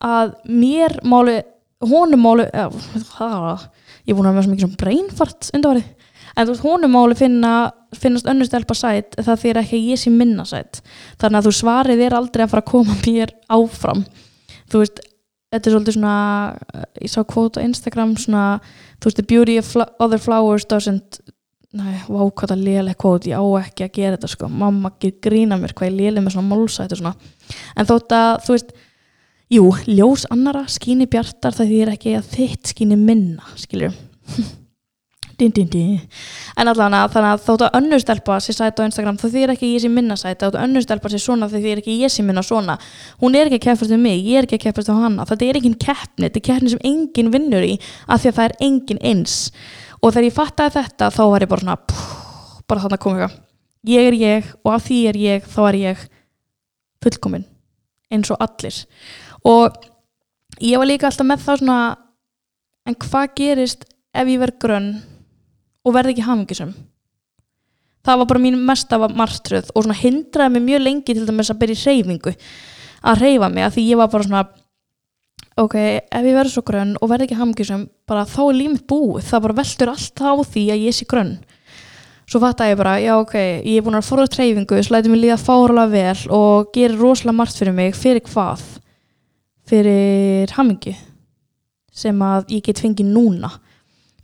að 0.00 0.34
mér 0.48 1.00
máli 1.04 1.40
honum 1.80 2.20
máli 2.20 2.46
ég 2.50 4.12
er 4.12 4.16
búin 4.16 4.28
að 4.28 4.36
vera 4.36 4.44
svo 4.44 4.52
mikið 4.52 4.76
brainfart 4.80 5.50
undarvarið 5.56 5.99
en 6.40 6.48
þú 6.48 6.54
veist, 6.54 6.64
honum 6.64 6.94
máli 6.96 7.16
finna, 7.18 7.52
finnast 7.96 8.28
önnur 8.30 8.48
stelpa 8.48 8.76
sætt 8.78 9.18
það 9.20 9.42
þýr 9.44 9.60
ekki 9.62 9.80
ég 9.90 10.00
sé 10.00 10.12
minna 10.14 10.46
sætt 10.48 10.80
þannig 11.20 11.40
að 11.40 11.48
þú 11.48 11.54
svarið 11.58 12.04
er 12.06 12.16
aldrei 12.16 12.44
að 12.46 12.52
fara 12.54 12.64
að 12.64 12.70
koma 12.72 12.96
mér 13.04 13.34
áfram. 13.52 14.04
Þú 14.70 14.84
veist, 14.84 15.02
þetta 15.50 15.68
er 15.68 15.74
svolítið 15.76 15.98
svona 15.98 16.16
ég 17.02 17.12
sá 17.12 17.20
kvót 17.28 17.60
á 17.60 17.64
Instagram 17.66 18.16
svona, 18.20 18.46
þú 18.98 19.10
veist, 19.10 19.20
the 19.20 19.26
beauty 19.26 19.58
of 19.60 19.74
other 19.98 20.22
flowers 20.22 20.66
doesn't 20.70 21.20
Nei, 21.70 22.00
vá 22.10 22.24
hvað 22.26 22.50
það 22.50 22.62
léleg 22.66 22.96
kvót, 22.98 23.26
ég 23.30 23.38
á 23.38 23.46
ekki 23.60 23.84
að 23.84 23.92
gera 23.94 24.16
þetta 24.16 24.28
sko, 24.32 24.48
mamma 24.50 24.90
grína 24.98 25.54
mér 25.54 25.70
hvað 25.78 25.86
ég 25.86 26.00
léleg 26.00 26.24
með 26.24 26.32
svona 26.34 26.50
málsætt 26.50 26.96
og 26.96 26.98
svona. 26.98 27.12
En 27.78 27.86
þótt 27.86 28.14
að, 28.16 28.30
þú 28.42 28.56
veist, 28.56 28.72
jú 29.54 29.68
ljós 29.86 30.24
annara, 30.34 30.64
skýni 30.66 31.06
bjartar 31.10 31.54
það 31.54 31.70
þýðir 31.70 31.92
ekki 31.94 32.16
að 32.18 32.32
þitt 32.34 32.72
skýni 32.72 32.98
minna 32.98 33.54
skiljur 33.58 33.94
din, 35.40 35.52
din, 35.56 35.68
din. 35.72 36.00
en 36.56 36.70
allavega 36.70 37.08
þannig 37.14 37.30
að 37.30 37.44
þótt 37.46 37.64
að 37.66 37.76
önnur 37.80 38.02
stelpa 38.02 38.38
sér 38.44 38.56
sætt 38.58 38.80
á 38.80 38.84
Instagram 38.84 39.18
það 39.20 39.34
þýðir 39.34 39.52
ekki 39.54 39.70
ég 39.72 39.82
sé 39.84 39.90
minna 39.92 40.16
sætt, 40.20 40.42
þótt 40.42 40.58
að 40.58 40.66
önnur 40.66 40.84
stelpa 40.84 41.12
sér 41.12 41.22
svona 41.24 41.48
það 41.50 41.64
þýðir 41.66 41.82
ekki 41.82 41.96
ég 42.00 42.12
sé 42.12 42.24
minna 42.26 42.44
svona. 42.44 42.76
Hún 43.22 43.36
er 43.38 43.48
ekki 43.48 43.60
að 43.60 43.66
keppast 43.68 43.94
um 43.96 44.02
mig, 44.04 44.20
ég 44.20 44.40
er 44.40 44.48
ekki 44.48 44.58
að 44.60 44.64
keppast 44.68 44.92
um 44.92 45.00
hana. 45.00 45.26
Þetta 45.28 45.48
er 45.48 45.60
ekki 45.60 45.74
keppni, 45.80 46.26
þetta 46.26 46.40
er 46.40 46.46
keppni 46.50 46.74
sem 46.74 46.82
engin 46.92 47.32
vinnur 47.34 47.66
í 47.66 47.76
af 48.06 48.22
því 48.22 48.32
að 48.32 48.38
það 48.40 48.48
er 48.48 48.56
engin 48.68 49.02
eins. 49.12 49.36
Og 50.00 50.12
þegar 50.12 50.28
ég 50.28 50.36
fattaði 50.36 50.76
þetta 50.78 51.10
þá 51.16 51.22
var 51.32 51.44
ég 51.44 51.52
bara 51.52 51.64
svona 51.64 51.78
pff, 51.80 52.10
bara 52.68 52.84
þannig 52.84 53.00
að 53.00 53.04
koma 53.06 53.20
eitthvað. 53.20 53.38
Ég 53.90 54.10
er 54.10 54.18
ég 54.20 54.52
og 54.60 54.74
af 54.74 54.84
því 54.86 55.00
er 55.08 55.20
ég 55.20 55.48
þá 55.48 55.60
er 55.70 55.80
ég 55.80 56.04
fullkominn 57.00 57.48
eins 58.12 58.30
og 58.32 58.42
allir. 58.42 58.76
Og 59.48 59.76
ég 60.60 60.80
var 60.80 60.88
líka 60.88 61.08
alltaf 61.08 61.26
með 61.26 61.44
það 61.46 61.62
svona 61.62 61.80
en 62.88 62.98
hvað 63.04 63.34
gerist 63.38 63.86
ef 64.16 64.28
ég 64.28 64.40
verð 64.42 64.58
grönn 64.62 64.90
og 65.84 65.94
verð 65.96 66.14
ekki 66.14 66.26
hafingisum 66.26 66.72
það 68.06 68.22
var 68.22 68.30
bara 68.32 68.44
mín 68.46 68.58
mest 68.68 68.92
af 68.92 69.06
margtröð 69.12 69.72
og 69.74 69.84
svona 69.84 69.98
hindraði 70.00 70.56
mig 70.56 70.66
mjög 70.68 70.84
lengi 70.86 71.14
til 71.14 71.26
dæmis 71.28 71.52
að 71.52 71.60
byrja 71.62 71.80
í 71.80 72.00
reyfingu 72.00 72.34
að 73.00 73.22
reyfa 73.24 73.48
mig 73.52 73.66
að 73.66 73.76
því 73.76 73.86
ég 73.90 74.00
var 74.00 74.12
bara 74.12 74.28
svona 74.28 74.44
ok, 75.60 75.76
ef 75.76 76.26
ég 76.26 76.36
verður 76.36 76.54
svo 76.54 76.64
grönn 76.66 76.96
og 77.00 77.10
verð 77.10 77.26
ekki 77.26 77.38
hamngisum, 77.38 77.86
bara 78.08 78.26
þá 78.28 78.40
er 78.46 78.58
límit 78.58 78.84
búið. 78.88 79.24
Það 79.28 79.46
bara 79.46 79.58
veldur 79.60 79.92
allt 79.92 80.22
á 80.22 80.32
því 80.40 80.66
að 80.74 80.84
ég 80.86 80.96
sé 80.96 81.06
grönn. 81.10 81.34
Svo 82.30 82.40
fatt 82.42 82.62
að 82.62 82.72
ég 82.72 82.78
bara 82.78 82.98
já 83.02 83.14
ok, 83.18 83.34
ég 83.66 83.80
er 83.80 83.86
búin 83.86 83.98
að 83.98 84.06
forða 84.06 84.30
treyfingu 84.30 84.82
slæti 84.86 85.10
mig 85.10 85.22
líða 85.24 85.38
fáralega 85.40 85.90
vel 85.90 86.34
og 86.36 86.70
gerir 86.74 87.00
rosalega 87.00 87.36
margt 87.40 87.58
fyrir 87.58 87.74
mig, 87.74 87.96
fyrir 87.98 88.22
hvað? 88.28 88.62
Fyrir 89.70 90.54
hamngi 90.54 90.94
sem 92.00 92.22
að 92.22 92.54
ég 92.54 92.64
get 92.64 92.80
fengið 92.80 93.10
núna 93.10 93.50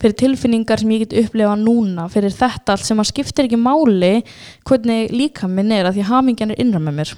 fyrir 0.00 0.16
tilfinningar 0.22 0.82
sem 0.82 0.92
ég 0.94 1.06
get 1.06 1.16
upplefa 1.24 1.56
núna 1.60 2.06
fyrir 2.12 2.34
þetta 2.34 2.76
allt 2.76 2.86
sem 2.86 3.00
að 3.00 3.10
skiptir 3.12 3.48
ekki 3.48 3.60
máli 3.60 4.20
hvernig 4.68 5.12
líka 5.14 5.48
minn 5.48 5.72
er 5.72 5.88
að 5.88 5.98
því 5.98 6.06
að 6.06 6.12
hamingjan 6.12 6.54
er 6.54 6.62
innram 6.62 6.88
með 6.88 7.00
mér. 7.00 7.16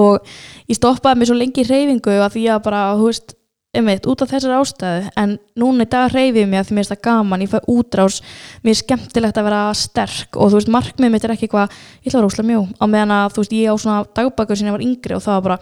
Og 0.00 0.34
ég 0.70 0.78
stoppaði 0.78 1.20
mig 1.20 1.28
svo 1.28 1.36
lengi 1.36 1.64
í 1.64 1.68
reyfingu 1.68 2.18
að 2.18 2.34
því 2.36 2.48
að 2.54 2.66
bara, 2.66 2.82
hú 2.96 3.10
veist 3.10 3.34
einmitt, 3.72 4.04
út 4.04 4.20
af 4.20 4.28
þessar 4.28 4.58
ástæðu 4.58 5.10
en 5.16 5.30
núna 5.56 5.86
í 5.86 5.88
dag 5.88 6.12
reyfið 6.12 6.48
mér 6.48 6.60
að 6.60 6.66
því 6.68 6.74
mér 6.76 6.82
finnst 6.82 6.92
það 6.92 7.04
gaman 7.06 7.44
ég 7.44 7.52
fæ 7.52 7.68
útrás, 7.72 8.18
mér 8.60 8.74
er 8.74 8.78
skemmtilegt 8.82 9.38
að 9.40 9.46
vera 9.48 9.60
sterk 9.76 10.36
og 10.36 10.52
þú 10.52 10.58
veist, 10.58 10.72
markmið 10.74 11.14
mitt 11.14 11.24
er 11.24 11.32
ekki 11.32 11.48
eitthvað 11.48 11.78
ég 12.02 12.10
ætla 12.10 12.20
að 12.20 12.28
óslega 12.28 12.48
mjó, 12.50 12.60
á 12.68 12.84
meðan 12.84 13.14
að 13.16 13.32
þú 13.32 13.44
veist, 13.44 13.54
ég 13.56 13.72
á 13.72 13.76
svona 13.80 14.02
dagbækur 14.18 14.60
sem 14.60 14.68
ég 14.68 14.76
var 14.76 14.84
yngri 14.84 15.16
og 15.16 15.24
það 15.24 15.38
var 15.38 15.46
bara 15.46 15.58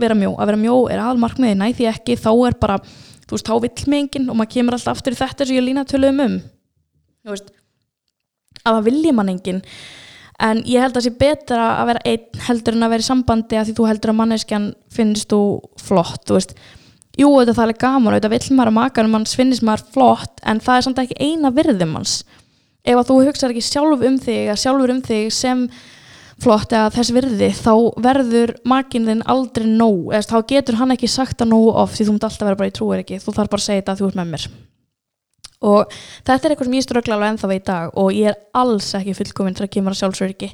vera 0.00 0.16
mjó, 0.16 0.32
að 0.40 0.50
vera 0.50 0.62
mjó 0.62 0.78
er 0.88 1.04
all 1.04 1.20
markmiði 1.20 1.58
næ 1.60 1.66
því 1.76 1.90
ekki, 1.92 2.16
þá 2.16 2.30
er 2.48 2.56
bara, 2.64 2.78
þú 3.30 3.36
veist, 3.36 3.46
þá 3.46 3.62
vill 3.62 3.90
mig 3.92 4.04
enginn 4.04 4.30
og 4.30 4.38
maður 4.38 4.52
kemur 4.56 4.76
alltaf 4.76 4.98
aftur 4.98 5.14
í 5.14 5.18
þetta 5.20 5.46
sem 5.46 5.56
ég 5.56 5.66
lína 5.68 5.86
töluðum 5.86 6.22
um. 6.24 6.36
Þú 7.22 7.34
veist, 7.36 7.52
að 8.64 8.76
það 8.76 8.86
vilji 8.88 9.12
mann 9.14 9.30
enginn. 9.30 9.60
En 10.40 10.62
ég 10.64 10.80
held 10.82 10.94
að 10.94 10.98
það 10.98 11.06
sé 11.06 11.14
betra 11.20 11.68
að 11.76 11.88
vera 11.90 12.02
einn 12.10 12.44
heldur 12.46 12.76
en 12.76 12.86
að 12.86 12.92
vera 12.94 13.04
í 13.04 13.06
sambandi 13.06 13.58
að 13.60 13.66
því 13.68 13.76
þú 13.76 13.88
heldur 13.90 14.12
að 14.12 14.18
manneskjan 14.22 14.68
finnst 14.90 15.30
þú 15.30 15.40
flott 15.84 16.22
þú 16.26 16.38
veist, 16.38 16.54
jú 17.20 17.28
þetta 17.36 17.56
það 17.58 17.72
er 17.74 17.80
gaman 17.84 18.16
þetta 18.16 18.32
vill 18.32 18.56
maður 18.56 18.70
að 18.72 18.78
makanum 18.78 19.14
manns 19.18 19.36
finnist 19.36 19.66
maður 19.66 19.84
flott 19.94 20.40
en 20.48 20.62
það 20.64 20.78
er 20.78 20.86
samt 20.86 21.02
ekki 21.04 21.18
eina 21.20 21.52
virðum 21.52 21.92
manns. 21.94 22.14
Ef 22.80 22.96
að 22.96 23.10
þú 23.10 23.18
hugsaður 23.26 23.54
ekki 23.54 23.66
sjálf 23.68 24.06
um 24.08 24.16
þig 24.24 24.52
sjálfur 24.64 24.94
um 24.94 25.02
þig 25.04 25.28
sem 25.36 25.66
flott 26.40 26.72
eða 26.72 26.90
þess 26.94 27.12
virði 27.14 27.50
þá 27.56 27.72
verður 28.00 28.54
makinn 28.68 29.06
þinn 29.08 29.22
aldrei 29.28 29.68
nóg 29.68 30.10
eða 30.14 30.28
þá 30.30 30.48
getur 30.54 30.80
hann 30.80 30.94
ekki 30.94 31.10
sagt 31.10 31.38
það 31.40 31.52
nóg 31.52 31.68
of 31.82 31.94
því 31.94 32.06
þú 32.08 32.16
mútt 32.16 32.26
alltaf 32.28 32.48
vera 32.48 32.60
bara 32.60 32.72
í 32.72 32.74
trúir 32.76 33.02
ekki. 33.02 33.20
Þú 33.20 33.36
þarf 33.36 33.52
bara 33.52 33.62
að 33.62 33.66
segja 33.66 33.82
þetta 33.82 33.94
að 33.94 34.00
þú 34.00 34.08
ert 34.10 34.20
með 34.20 34.32
mér. 34.34 34.46
Og 35.60 35.92
þetta 36.24 36.38
er 36.38 36.54
eitthvað 36.54 36.68
sem 36.70 36.76
ég 36.78 36.84
ströggla 36.86 37.16
alveg 37.18 37.32
ennþá 37.34 37.52
í 37.52 37.60
dag 37.68 37.98
og 38.00 38.14
ég 38.16 38.30
er 38.30 38.38
alls 38.56 38.88
ekki 38.96 39.16
fullkominn 39.18 39.56
þegar 39.58 39.72
kemur 39.74 39.92
að 39.92 40.00
sjálfsöryggi 40.00 40.48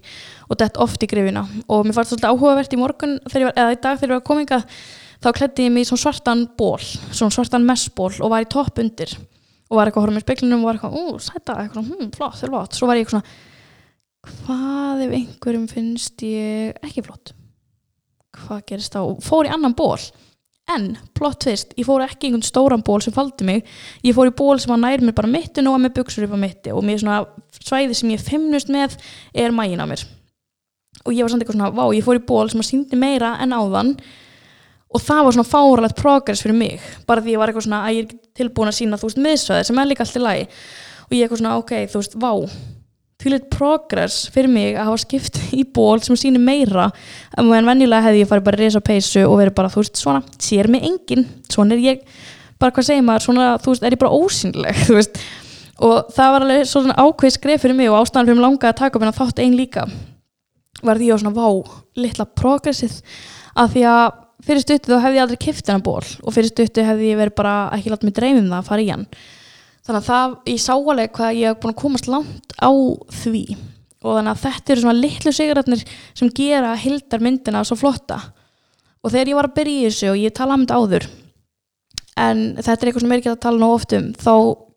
og 0.50 0.58
dett 0.58 0.80
oft 0.82 1.06
í 1.06 1.10
grifina. 1.10 1.44
Og 1.70 1.86
mér 1.86 1.94
fannst 1.94 2.10
svolítið 2.10 2.32
áhugavert 2.32 2.74
í 2.74 2.80
morgun 2.80 3.18
var, 3.22 3.52
eða 3.52 3.76
í 3.76 3.78
dag 3.78 4.00
þegar 4.00 4.16
ég 4.16 4.18
var 4.18 4.26
kominga 4.26 4.60
þá 5.22 5.30
klætti 5.38 5.68
ég 5.68 5.74
mig 5.76 5.86
í 5.86 5.88
svona 5.92 6.02
svartan 6.02 6.42
ból 6.58 6.82
svona 6.82 7.30
svartan 7.34 7.66
messból 7.66 8.10
og 8.18 8.32
var 8.34 8.44
í 8.44 8.50
topp 8.50 8.82
undir 8.82 9.14
og 9.70 9.78
var 9.78 9.88
eitthvað 9.88 10.02
að 10.02 10.06
horfa 10.06 10.16
með 10.16 10.24
speklinum 10.26 10.62
og 10.62 10.68
var 10.68 10.78
eitthvað, 10.78 10.98
ú, 10.98 11.22
sæta, 11.22 11.56
eitthvað, 11.62 11.88
hm, 11.90 12.10
flott, 12.14 12.38
hvað 14.28 15.06
ef 15.06 15.16
einhverjum 15.20 15.66
finnst 15.70 16.22
ég 16.26 16.78
ekki 16.84 17.04
flott? 17.06 17.34
Hvað 18.36 18.64
gerist 18.70 18.96
þá? 18.96 19.02
Fór 19.24 19.48
í 19.48 19.52
annan 19.52 19.76
ból 19.76 19.98
en 20.74 20.96
plott 21.14 21.44
tvist, 21.44 21.76
ég 21.78 21.86
fór 21.86 22.02
ekki 22.02 22.26
einhvern 22.26 22.42
stóran 22.42 22.82
ból 22.86 22.98
sem 23.04 23.14
faldi 23.14 23.46
mig, 23.46 23.66
ég 24.02 24.16
fór 24.16 24.32
í 24.32 24.34
ból 24.34 24.58
sem 24.58 24.72
var 24.72 24.80
nær 24.82 25.04
mér 25.04 25.14
bara 25.14 25.30
mittinu 25.30 25.70
og 25.70 25.78
með 25.82 26.00
buksur 26.00 26.26
upp 26.26 26.34
á 26.34 26.38
mitti 26.42 26.74
og 26.74 26.82
mér 26.86 26.98
svona 27.02 27.20
svæði 27.60 27.94
sem 27.94 28.10
ég 28.10 28.24
femnust 28.26 28.72
með 28.74 28.96
er 29.30 29.54
mægin 29.54 29.82
á 29.82 29.86
mér. 29.86 30.02
Og 31.06 31.14
ég 31.14 31.22
var 31.22 31.30
samt 31.30 31.44
eitthvað 31.44 31.58
svona, 31.60 31.70
vá, 31.70 31.84
ég 31.94 32.02
fór 32.02 32.18
í 32.18 32.24
ból 32.26 32.48
sem 32.50 32.62
að 32.62 32.70
síndi 32.70 32.98
meira 32.98 33.36
en 33.42 33.54
áðan. 33.54 33.92
Og 34.90 35.02
það 35.02 35.22
var 35.26 35.36
svona 35.36 35.50
fáralegt 35.52 36.00
progress 36.00 36.42
fyrir 36.42 36.58
mig. 36.58 36.82
Bara 37.06 37.22
því 37.22 37.36
ég 37.36 37.42
var 37.42 37.52
eitthvað 37.52 37.66
svona 37.68 37.82
að 37.86 37.98
ég 37.98 38.08
er 38.08 38.32
tilbúin 38.40 38.70
að 38.72 38.78
sína 38.80 38.98
þú 38.98 39.10
veist 39.10 39.20
miðsvæðir 39.22 39.68
sem 39.68 39.78
er 39.82 39.90
líka 39.90 40.02
allt 40.02 40.18
í 40.18 40.22
lagi. 40.24 40.48
Og 41.06 41.14
ég 41.14 41.26
eitthvað 41.26 41.42
svona, 41.42 41.58
ok, 41.60 41.74
þú 41.92 42.02
veist, 42.02 42.18
vá 42.18 42.32
eitt 43.34 43.48
progress 43.50 44.26
fyrir 44.32 44.50
mig 44.52 44.76
að 44.76 44.86
hafa 44.88 45.00
skipt 45.02 45.40
í 45.56 45.64
ból 45.76 45.98
sem 46.04 46.18
sýnir 46.18 46.42
meira. 46.42 46.86
En 47.36 47.50
vennilega 47.50 48.04
hefði 48.04 48.22
ég 48.22 48.30
farið 48.30 48.46
bara 48.46 48.58
að 48.58 48.62
reysa 48.62 48.82
peysu 48.84 49.24
og 49.26 49.40
verið 49.40 49.56
bara, 49.58 49.72
þú 49.72 49.82
veist, 49.82 49.98
svona, 50.00 50.22
sér 50.38 50.70
mig 50.70 50.86
engin 50.86 51.26
svona 51.50 51.74
er 51.74 51.82
ég, 51.82 52.04
bara 52.60 52.74
hvað 52.76 52.88
segir 52.90 53.06
maður? 53.06 53.26
Svona, 53.26 53.48
þú 53.62 53.72
veist, 53.72 53.86
er 53.86 53.96
ég 53.96 54.02
bara 54.02 54.20
ósynleg 54.20 54.82
veist, 54.98 55.22
og 55.82 56.12
það 56.16 56.34
var 56.36 56.46
alveg 56.46 56.68
svona 56.70 56.98
ákveð 57.00 57.34
skref 57.38 57.64
fyrir 57.64 57.78
mig 57.80 57.90
og 57.90 57.98
ástæðan 58.02 58.30
fyrir 58.30 58.38
mig 58.38 58.46
langaði 58.46 58.72
að 58.72 58.78
taka 58.82 58.98
upp 58.98 59.06
en 59.06 59.12
að 59.12 59.18
þátt 59.22 59.42
einn 59.44 59.58
líka. 59.58 59.88
Var 60.84 61.00
því 61.00 61.10
var 61.12 61.24
svona, 61.24 61.36
vá, 61.36 61.82
litla 61.98 62.28
progressið. 62.36 63.00
Að 63.56 63.74
því 63.74 63.88
að 63.90 64.06
fyrir 64.46 64.62
stuttu 64.62 64.92
þá 64.92 65.00
hefði 65.02 65.18
ég 65.18 65.24
aldrei 65.24 65.40
kipt 65.42 65.70
hennar 65.70 65.84
ból 65.84 66.02
og 66.04 66.34
fyrir 66.34 66.52
stuttu 66.52 66.84
hefði 66.84 67.10
ég 67.10 67.18
verið 67.18 67.36
bara 67.38 67.54
ekki 67.76 67.92
látið 67.92 68.08
mig 68.08 68.16
dreymum 68.18 68.50
það 68.50 68.58
að 68.60 68.68
fara 68.68 68.84
í 68.84 68.90
hann 68.92 69.06
þannig 69.86 70.00
að 70.00 70.08
það, 70.10 70.36
ég 70.52 70.62
sá 70.62 70.72
alveg 70.74 71.12
hvað 71.16 71.38
ég 71.40 71.52
hef 71.52 71.60
búin 71.62 71.74
að 71.74 71.82
komast 71.82 72.10
langt 72.10 72.56
á 72.58 72.70
því. 73.22 73.44
Og 74.06 74.18
þannig 74.18 74.32
að 74.32 74.42
þetta 74.44 74.72
eru 74.74 74.84
svona 74.84 75.00
litlu 75.00 75.34
sigurarnir 75.34 75.84
sem 76.14 76.32
gera 76.34 76.74
hildar 76.78 77.22
myndina 77.24 77.62
svo 77.66 77.78
flotta. 77.80 78.18
Og 79.02 79.14
þegar 79.14 79.30
ég 79.30 79.38
var 79.38 79.48
að 79.50 79.56
byrja 79.60 79.78
í 79.78 79.86
þessu 79.86 80.10
og 80.12 80.20
ég 80.20 80.34
tala 80.36 80.58
um 80.58 80.66
þetta 80.66 80.82
áður 80.82 81.08
en 82.16 82.46
þetta 82.56 82.76
er 82.76 82.88
eitthvað 82.88 83.04
sem 83.04 83.12
ég 83.12 83.18
er 83.18 83.22
ekki 83.22 83.32
að 83.34 83.42
tala 83.44 83.60
ná 83.60 83.68
oft 83.68 83.94
um 83.96 84.08
þá 84.16 84.32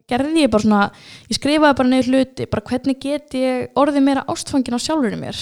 gerði 0.09 0.43
ég 0.43 0.51
bara 0.51 0.65
svona 0.65 0.81
ég 1.29 1.37
skrifaði 1.37 1.77
bara 1.79 1.91
nefnir 1.93 2.19
hluti, 2.19 2.47
bara 2.49 2.65
hvernig 2.67 2.99
get 3.03 3.35
ég 3.37 3.79
orðið 3.79 4.05
meira 4.05 4.25
ástfangin 4.31 4.75
á 4.75 4.79
sjálfurinn 4.81 5.21
mér? 5.21 5.39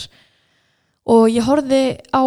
Og 1.08 1.30
ég 1.32 1.46
horfið 1.48 2.02
á 2.12 2.24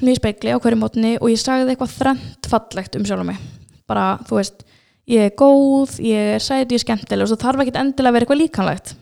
mjög 0.00 0.18
speikli 0.18 0.54
á 0.56 0.58
hverju 0.58 0.80
mótni 0.80 1.14
og 1.20 1.28
ég 1.28 1.40
sagði 1.40 1.74
eitthvað 1.74 1.96
þrennt 1.98 2.48
fallegt 2.48 2.96
um 2.96 3.04
sjálf 3.04 3.26
mig. 3.28 3.42
Bara, 3.84 4.16
þú 4.24 4.38
veist 4.38 4.64
ég 5.10 5.28
er 5.28 5.36
góð, 5.38 5.98
ég 6.04 6.34
er 6.36 6.42
sæt, 6.42 6.68
ég 6.70 6.78
er 6.78 6.84
skemmtileg 6.84 7.26
og 7.26 7.34
það 7.34 7.46
þarf 7.46 7.64
ekki 7.64 7.78
endilega 7.80 8.12
að 8.12 8.18
vera 8.18 8.26
eitthvað 8.26 8.42
líkanlegt 8.42 8.94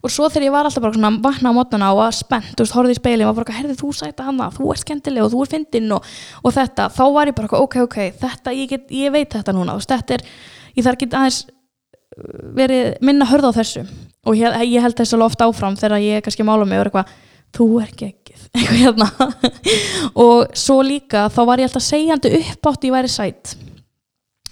og 0.00 0.12
svo 0.12 0.28
þegar 0.30 0.46
ég 0.46 0.54
var 0.54 0.68
alltaf 0.68 0.84
bara 0.84 0.96
svona 0.96 1.10
vakna 1.22 1.52
á 1.52 1.56
mótnana 1.56 1.90
og 1.92 2.00
var 2.00 2.16
spennt 2.16 2.60
og 2.62 2.72
horfið 2.72 2.94
í 2.94 2.98
speilin 2.98 3.26
og 3.26 3.34
var 3.34 3.44
bara, 3.44 3.56
herði 3.58 3.76
þú 3.80 3.92
sæta 3.96 4.26
hana, 4.28 4.48
þú 4.54 4.72
er 4.72 4.80
skemmtileg 4.80 5.26
og 5.26 5.32
þú 5.34 5.44
er 5.44 5.50
fyndinn 5.54 5.94
og, 5.96 6.10
og 6.40 6.54
þetta, 6.56 6.88
þá 6.96 7.02
var 7.16 7.30
ég 7.30 7.36
bara 7.36 7.60
ok, 7.60 7.78
ok, 7.84 7.98
þetta, 8.22 8.54
ég, 8.56 8.70
get, 8.72 8.86
ég 8.96 9.12
veit 9.12 9.36
þetta 9.36 9.54
núna. 9.56 9.76
Og 9.76 9.84
þetta 9.84 10.16
er, 10.16 10.24
ég 10.76 10.86
þarf 10.86 10.96
ekki 10.96 11.10
aðeins 11.10 11.40
uh, 11.44 12.30
verið 12.56 12.94
minna 13.04 13.28
hörð 13.28 13.50
á 13.52 13.58
þessu. 13.60 13.84
Og 14.24 14.40
ég, 14.40 14.56
ég 14.70 14.84
held 14.84 14.96
þessu 14.96 15.20
ofta 15.24 15.48
áfram 15.50 15.76
þegar 15.80 16.00
ég 16.04 16.24
kannski 16.24 16.48
mála 16.48 16.68
mig 16.68 16.80
og 16.80 16.86
er 16.86 16.92
eitthvað 16.92 17.16
þú 17.56 17.68
er 17.84 17.94
geggið, 18.00 18.46
eitthvað 18.56 18.84
hérna. 18.86 19.10
Og 20.24 20.56
svo 20.56 20.80
líka 20.86 21.28
þá 21.28 21.42
var 21.44 21.60
ég 21.60 21.68
alltaf 21.68 21.84
segjandi 21.84 22.38
upp 22.40 22.72
átt 22.72 22.88
ég 22.88 22.96
væri 22.96 23.12
sætt 23.12 23.58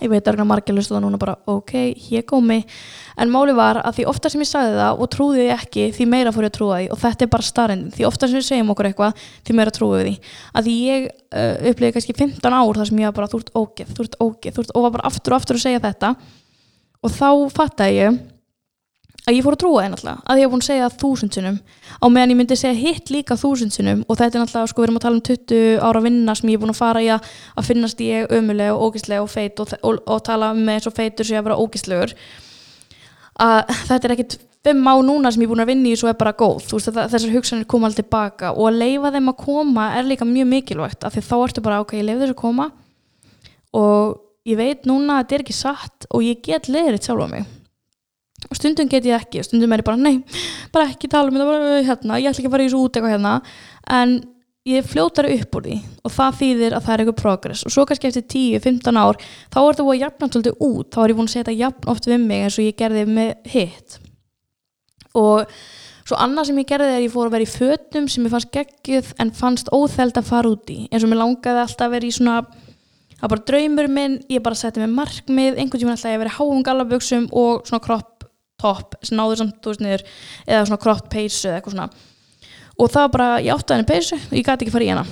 ég 0.02 0.10
veit 0.12 0.28
að 0.30 0.44
margir 0.46 0.76
lustu 0.76 0.94
það 0.94 1.04
núna 1.04 1.20
bara 1.20 1.36
ok, 1.50 1.72
hér 2.08 2.24
komi 2.28 2.60
en 3.18 3.32
máli 3.32 3.54
var 3.56 3.80
að 3.82 3.98
því 3.98 4.06
ofta 4.12 4.30
sem 4.30 4.42
ég 4.44 4.50
sagði 4.50 4.76
það 4.78 5.02
og 5.02 5.10
trúði 5.10 5.42
því 5.42 5.48
ekki 5.56 5.86
því 5.96 6.06
meira 6.12 6.32
fór 6.34 6.46
ég 6.46 6.52
að 6.52 6.56
trúa 6.58 6.78
því. 6.78 6.88
Og 6.94 7.00
þetta 7.02 7.26
er 7.26 7.32
bara 7.32 7.48
starrendin, 7.48 7.92
því 7.96 8.06
ofta 8.08 8.28
sem 8.28 8.38
við 8.38 8.46
segjum 8.46 8.72
okkur 8.74 8.90
eitthvað 8.90 9.26
því 9.48 9.58
meira 9.58 9.74
trúið 9.74 10.04
því. 10.06 10.14
Að 10.54 10.68
því 10.68 10.76
ég 10.86 11.08
uh, 11.10 11.70
upplýði 11.72 11.94
kannski 11.96 12.16
15 12.20 12.58
ár 12.60 12.80
þar 12.80 12.90
sem 12.90 13.02
ég 13.02 13.16
bara 13.18 13.30
þú 13.32 13.42
ert 13.42 13.54
ógeð, 13.58 13.94
þú 13.96 14.06
ert 14.06 14.18
ógeð, 14.22 14.54
þú 14.54 14.64
ert 14.64 14.74
og 14.74 14.86
var 14.86 14.96
bara 14.98 15.10
aftur 15.10 15.34
og 15.34 15.42
aftur 15.42 15.58
að 15.58 15.64
segja 15.66 15.84
þetta. 15.88 16.12
Og 17.02 17.14
þá 17.14 17.30
fattæði 17.58 17.98
ég 17.98 18.20
að 19.28 19.36
ég 19.36 19.44
fór 19.44 19.56
að 19.56 19.60
trúa 19.62 19.82
það 19.82 19.90
náttúrulega 19.92 20.24
að 20.24 20.38
ég 20.38 20.46
hef 20.46 20.52
búin 20.52 20.62
að 20.62 20.68
segja 20.68 20.88
þúsundsunum 21.02 21.56
á 22.00 22.06
meðan 22.08 22.32
ég 22.32 22.38
myndi 22.38 22.56
segja 22.56 22.78
hitt 22.78 23.12
líka 23.12 23.36
þúsundsunum 23.36 24.00
og 24.08 24.14
þetta 24.16 24.38
er 24.38 24.42
náttúrulega, 24.42 24.70
sko 24.72 24.80
við 24.80 24.86
erum 24.88 24.98
að 24.98 25.04
tala 25.04 25.18
um 25.18 25.26
20 25.28 25.84
ára 25.84 26.00
vinna 26.04 26.32
sem 26.38 26.48
ég 26.48 26.56
er 26.56 26.62
búin 26.62 26.72
að 26.72 26.80
fara 26.80 27.04
í 27.04 27.08
að, 27.12 27.20
að 27.54 27.68
finnast 27.68 28.00
ég 28.04 28.34
ömuleg 28.38 28.72
og 28.72 28.80
ógísleg 28.88 29.24
og 29.24 29.30
feit 29.32 29.60
og, 29.60 29.66
og, 29.82 30.00
og 30.08 30.18
tala 30.24 30.46
með 30.56 30.74
eins 30.78 30.88
og 30.88 30.96
feitur 30.96 31.28
sem 31.28 31.36
ég 31.36 31.42
að 31.42 31.48
vera 31.50 31.60
ógíslegur 31.60 32.10
að 33.38 33.60
þetta 33.90 34.08
er 34.08 34.14
ekkit 34.16 34.38
fimm 34.68 34.88
á 34.88 34.94
núna 35.04 35.30
sem 35.32 35.42
ég 35.44 35.46
er 35.48 35.52
búin 35.52 35.64
að 35.66 35.70
vinna 35.74 35.92
í 35.92 35.98
svo 35.98 36.08
er 36.10 36.18
bara 36.18 36.34
góð, 36.38 36.64
þú 36.70 36.80
veist 36.80 36.90
þessar 36.96 37.34
hugsanir 37.36 37.68
koma 37.68 37.84
alltaf 37.88 38.02
tilbaka 38.02 38.46
og 38.56 38.64
að 38.70 38.80
leifa 38.80 39.12
þeim 39.14 39.28
að 39.32 39.40
koma 39.44 39.84
er 39.98 40.08
líka 40.08 40.24
mjög 40.28 40.48
mikilvægt 40.54 41.04
af 41.04 41.12
því 41.14 41.22
og 48.48 48.58
stundum 48.58 48.88
get 48.88 49.06
ég 49.06 49.18
ekki, 49.18 49.44
stundum 49.44 49.72
er 49.72 49.82
ég 49.82 49.86
bara 49.86 50.00
nei, 50.00 50.18
bara 50.72 50.88
ekki 50.88 51.10
tala 51.12 51.30
um 51.30 51.38
þetta 51.38 51.84
hérna, 51.86 52.18
ég 52.20 52.30
ætla 52.30 52.42
ekki 52.42 52.50
að 52.50 52.56
fara 52.56 52.66
í 52.66 52.68
þessu 52.70 52.82
út 52.82 52.98
eitthvað 52.98 53.14
hérna. 53.16 53.34
En 53.98 54.18
ég 54.68 54.84
fljótar 54.84 55.28
upp 55.32 55.56
úr 55.58 55.66
því 55.66 55.78
og 56.04 56.12
það 56.12 56.38
þýðir 56.42 56.76
að 56.76 56.84
það 56.84 56.94
er 56.94 57.02
eitthvað 57.02 57.20
progress. 57.22 57.64
Og 57.64 57.74
svo 57.74 57.86
kannski 57.88 58.10
eftir 58.10 58.26
10-15 58.34 59.00
ár 59.00 59.18
þá 59.22 59.58
er 59.62 59.78
það 59.78 59.88
búið 59.88 59.96
að 59.96 60.02
jafna 60.04 60.30
svolítið 60.32 60.62
út. 60.68 60.90
Þá 60.92 61.00
er 61.02 61.12
ég 61.12 61.18
búin 61.18 61.30
að 61.30 61.34
setja 61.34 61.56
jafn 61.56 61.92
oft 61.92 62.08
við 62.08 62.24
mig 62.24 62.44
eins 62.44 62.58
og 62.58 62.68
ég 62.68 62.78
gerði 62.78 63.04
með 63.08 63.52
hitt. 63.54 63.98
Og 65.18 65.58
svo 66.08 66.20
annað 66.20 66.50
sem 66.50 66.60
ég 66.60 66.68
gerði 66.68 66.92
er 66.92 66.98
að 66.98 67.06
ég 67.06 67.14
fór 67.14 67.28
að 67.28 67.36
vera 67.36 67.46
í 67.46 67.52
fötum 67.52 68.08
sem 68.12 68.28
ég 68.28 68.34
fannst 68.34 68.52
geggjuð 68.54 69.12
en 69.22 69.34
fannst 69.36 69.72
óþæld 69.72 70.20
að 70.20 70.30
fara 70.32 70.52
út 70.52 70.72
í. 70.72 70.80
Eins 70.92 71.04
og 71.04 71.12
mér 71.12 71.22
langaði 71.22 71.64
alltaf 71.64 71.88
að 71.88 71.96
vera 71.96 72.08
í 72.08 72.14
svona 72.16 72.38
það 73.18 73.24
var 73.24 73.32
bara 73.34 73.46
draumur 73.50 73.88
minn, 73.90 74.20
ég 74.30 74.44
bara 74.44 74.58
setti 74.58 74.82
mig 74.82 74.92
markmið 74.94 75.58
einhvern 75.58 75.82
tíma 75.82 75.94
alltaf 75.96 76.10
að 76.10 76.14
ég 76.14 76.22
veri 76.22 76.36
háum 76.36 76.62
galaböksum 76.66 77.26
og 77.34 77.66
svona 77.66 77.82
kropp 77.82 78.17
topp 78.60 78.98
sem 79.02 79.18
náður 79.18 79.42
samt 79.42 79.58
þú 79.62 79.72
veist 79.72 79.84
niður 79.84 80.04
eða 80.46 80.66
svona 80.66 80.82
krott 80.82 81.08
peysu 81.12 81.48
eða 81.48 81.58
eitthvað 81.60 81.76
svona. 81.76 81.88
Og 82.78 82.92
það 82.92 83.04
var 83.06 83.14
bara, 83.16 83.30
ég 83.42 83.54
átti 83.54 83.74
að 83.74 83.78
henni 83.78 83.90
peysu 83.90 84.18
og 84.20 84.36
ég 84.38 84.46
gæti 84.46 84.66
ekki 84.66 84.74
fara 84.74 84.86
í 84.86 84.92
hana. 84.92 85.06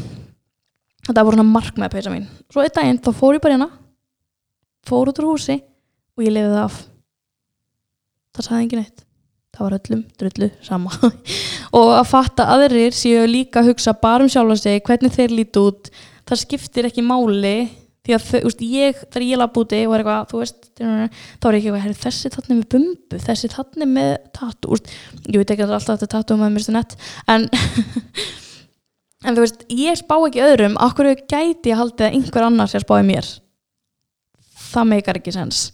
Þetta 1.06 1.26
var 1.26 1.36
svona 1.36 1.48
mark 1.50 1.80
með 1.80 1.96
peysa 1.96 2.12
mín. 2.12 2.28
Svo 2.50 2.62
einn 2.62 2.74
daginn 2.74 3.02
þá 3.02 3.10
fór 3.14 3.38
ég 3.38 3.42
bara 3.42 3.56
í 3.56 3.60
hana 3.60 3.72
fór 4.86 5.10
út 5.10 5.18
úr 5.22 5.32
húsi 5.32 5.58
og 6.16 6.24
ég 6.24 6.34
lefði 6.34 6.54
það 6.54 6.62
af. 6.62 6.78
Það 8.36 8.48
sagði 8.48 8.66
engin 8.66 8.84
eitt 8.84 9.02
það 9.56 9.64
var 9.64 9.76
öllum 9.78 10.02
drullu 10.20 10.50
sama. 10.64 11.12
Og 11.78 11.90
að 11.96 12.10
fatta 12.10 12.46
aðrir 12.52 12.94
séu 12.96 13.24
líka 13.28 13.62
að 13.62 13.72
hugsa 13.72 13.96
bara 13.96 14.24
um 14.26 14.30
sjálf 14.32 14.52
að 14.52 14.62
segja 14.62 14.84
hvernig 14.84 15.14
þeir 15.14 15.32
líti 15.32 15.62
út 15.62 15.90
það 16.28 16.42
skiptir 16.42 16.88
ekki 16.90 17.04
máli 17.06 17.56
því 18.06 18.14
að 18.16 18.26
þau, 18.28 18.38
úst, 18.48 18.62
ég, 18.62 19.02
þegar 19.10 19.26
ég 19.26 19.40
laði 19.40 19.54
búti 19.56 19.82
og 19.82 19.94
er 19.96 20.02
eitthvað, 20.02 20.30
þú 20.30 20.40
veist, 20.42 20.68
þá 20.78 21.48
er 21.50 21.56
ég 21.56 21.60
ekki 21.60 21.72
eitthvað 21.74 22.00
þessi 22.04 22.32
þarna 22.36 22.56
með 22.56 22.66
bumbu, 22.74 23.20
þessi 23.26 23.52
þarna 23.52 23.88
með 23.90 24.12
tattu, 24.38 24.80
ég 25.26 25.38
veit 25.40 25.54
ekki 25.54 25.66
að 25.66 25.76
alltaf 25.76 25.96
þetta 25.96 26.10
tattu 26.14 26.36
um 26.36 26.46
að 26.46 26.54
mista 26.56 26.74
nett 26.76 26.96
en, 27.32 27.48
en 29.26 29.38
þú 29.38 29.44
veist, 29.44 29.66
ég 29.74 30.00
spá 30.00 30.16
ekki 30.20 30.44
öðrum, 30.46 30.78
okkur 30.86 31.12
gæti 31.26 31.72
ég 31.72 31.80
haldið 31.82 32.08
að 32.08 32.18
einhver 32.20 32.48
annars 32.48 32.76
er 32.78 32.86
spáði 32.86 33.08
mér? 33.10 33.32
Það 34.66 34.90
meikar 34.94 35.20
ekki 35.20 35.34
sens 35.34 35.66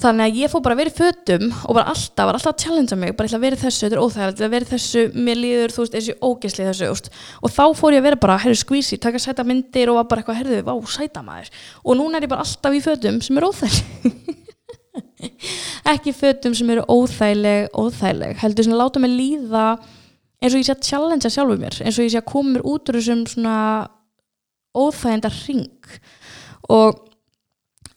þannig 0.00 0.26
að 0.26 0.38
ég 0.40 0.50
fór 0.52 0.62
bara 0.64 0.76
að 0.76 0.80
vera 0.80 0.92
í 0.92 0.96
fötum 0.96 1.44
og 1.52 1.76
bara 1.76 1.92
alltaf, 1.92 2.26
var 2.28 2.38
alltaf 2.38 2.54
að 2.54 2.64
challengea 2.64 2.98
mig 3.00 3.14
bara 3.18 3.30
að 3.36 3.44
vera 3.44 3.58
þessu, 3.60 3.82
þetta 3.84 3.96
er 3.98 4.02
óþægilegt, 4.04 4.42
að 4.46 4.54
vera 4.54 4.68
þessu 4.70 5.04
mér 5.14 5.40
líður, 5.40 5.74
þú 5.74 5.84
veist, 5.84 5.96
þessu 5.96 6.16
ógeðsli 6.24 6.66
þessu 6.68 6.90
úst. 6.94 7.10
og 7.40 7.54
þá 7.54 7.62
fór 7.76 7.96
ég 7.96 8.02
að 8.02 8.08
vera 8.08 8.20
bara, 8.24 8.38
herru 8.44 8.58
skvísi 8.58 9.00
taka 9.00 9.20
sæta 9.20 9.44
myndir 9.46 9.92
og 9.92 10.00
var 10.00 10.08
bara 10.10 10.24
eitthvað, 10.24 10.40
herru, 10.40 10.60
vá, 10.66 10.74
sæta 10.88 11.24
maður. 11.26 11.52
Og 11.84 11.98
núna 12.00 12.18
er 12.18 12.26
ég 12.26 12.32
bara 12.32 12.46
alltaf 12.46 12.76
í 12.76 12.82
fötum 12.84 13.20
sem 13.24 13.40
eru 13.40 13.52
óþægileg. 13.52 14.36
Ekki 15.92 16.14
fötum 16.16 16.56
sem 16.56 16.72
eru 16.72 16.86
óþægileg 16.88 17.70
óþægileg, 17.76 18.36
heldur 18.40 18.66
svona 18.66 18.80
láta 18.80 19.02
mig 19.02 19.12
líða 19.12 19.66
eins 20.40 20.54
og 20.54 20.62
ég 20.62 20.66
sé 20.66 20.74
að 20.74 20.86
challengea 20.88 21.32
sjálfur 21.32 21.60
mér 21.60 21.76
eins 21.84 21.98
og 21.98 22.06
ég 22.06 22.14
sé 22.14 22.20
að 22.20 22.30
koma 22.30 22.54
mér 22.54 22.64
út 22.64 22.88
úr 22.88 22.96
þessum 22.96 23.26
svona 23.28 23.56
óþæginda 24.76 25.30
ring 25.42 25.90
og 26.70 27.09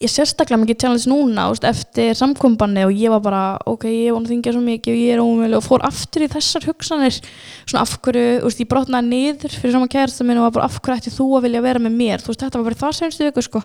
ég 0.03 0.11
sérstaklega 0.11 0.59
mikið 0.61 0.79
challenge 0.83 1.09
núna 1.09 1.47
úst, 1.51 1.65
eftir 1.67 2.13
samkombanni 2.17 2.83
og 2.87 2.93
ég 2.95 3.11
var 3.13 3.21
bara 3.23 3.41
ok, 3.69 3.85
ég 3.87 4.15
að 4.15 4.29
þingja 4.31 4.53
svo 4.55 4.63
mikið 4.63 4.93
og 4.93 5.01
ég 5.01 5.15
er 5.15 5.23
ómjölu 5.23 5.59
og 5.59 5.65
fór 5.65 5.85
aftur 5.87 6.25
í 6.25 6.29
þessar 6.33 6.67
hugsanir. 6.67 7.19
Svona 7.63 7.83
af 7.85 7.97
hverju, 8.03 8.39
úst, 8.47 8.63
ég 8.63 8.69
brotnaði 8.71 9.11
niður 9.11 9.57
fyrir 9.59 9.75
sama 9.77 9.91
kærasta 9.91 10.27
minn 10.27 10.41
og 10.41 10.49
var 10.49 10.57
bara 10.59 10.69
af 10.69 10.79
hverju 10.79 11.01
ætti 11.01 11.13
þú 11.15 11.27
að 11.37 11.45
vilja 11.47 11.65
vera 11.65 11.83
með 11.83 11.99
mér? 11.99 12.23
Þú 12.23 12.33
veist, 12.33 12.43
þetta 12.43 12.59
var 12.59 12.67
bara 12.69 12.81
það 12.81 12.97
senstu 12.99 13.29
viku 13.29 13.45
sko. 13.45 13.63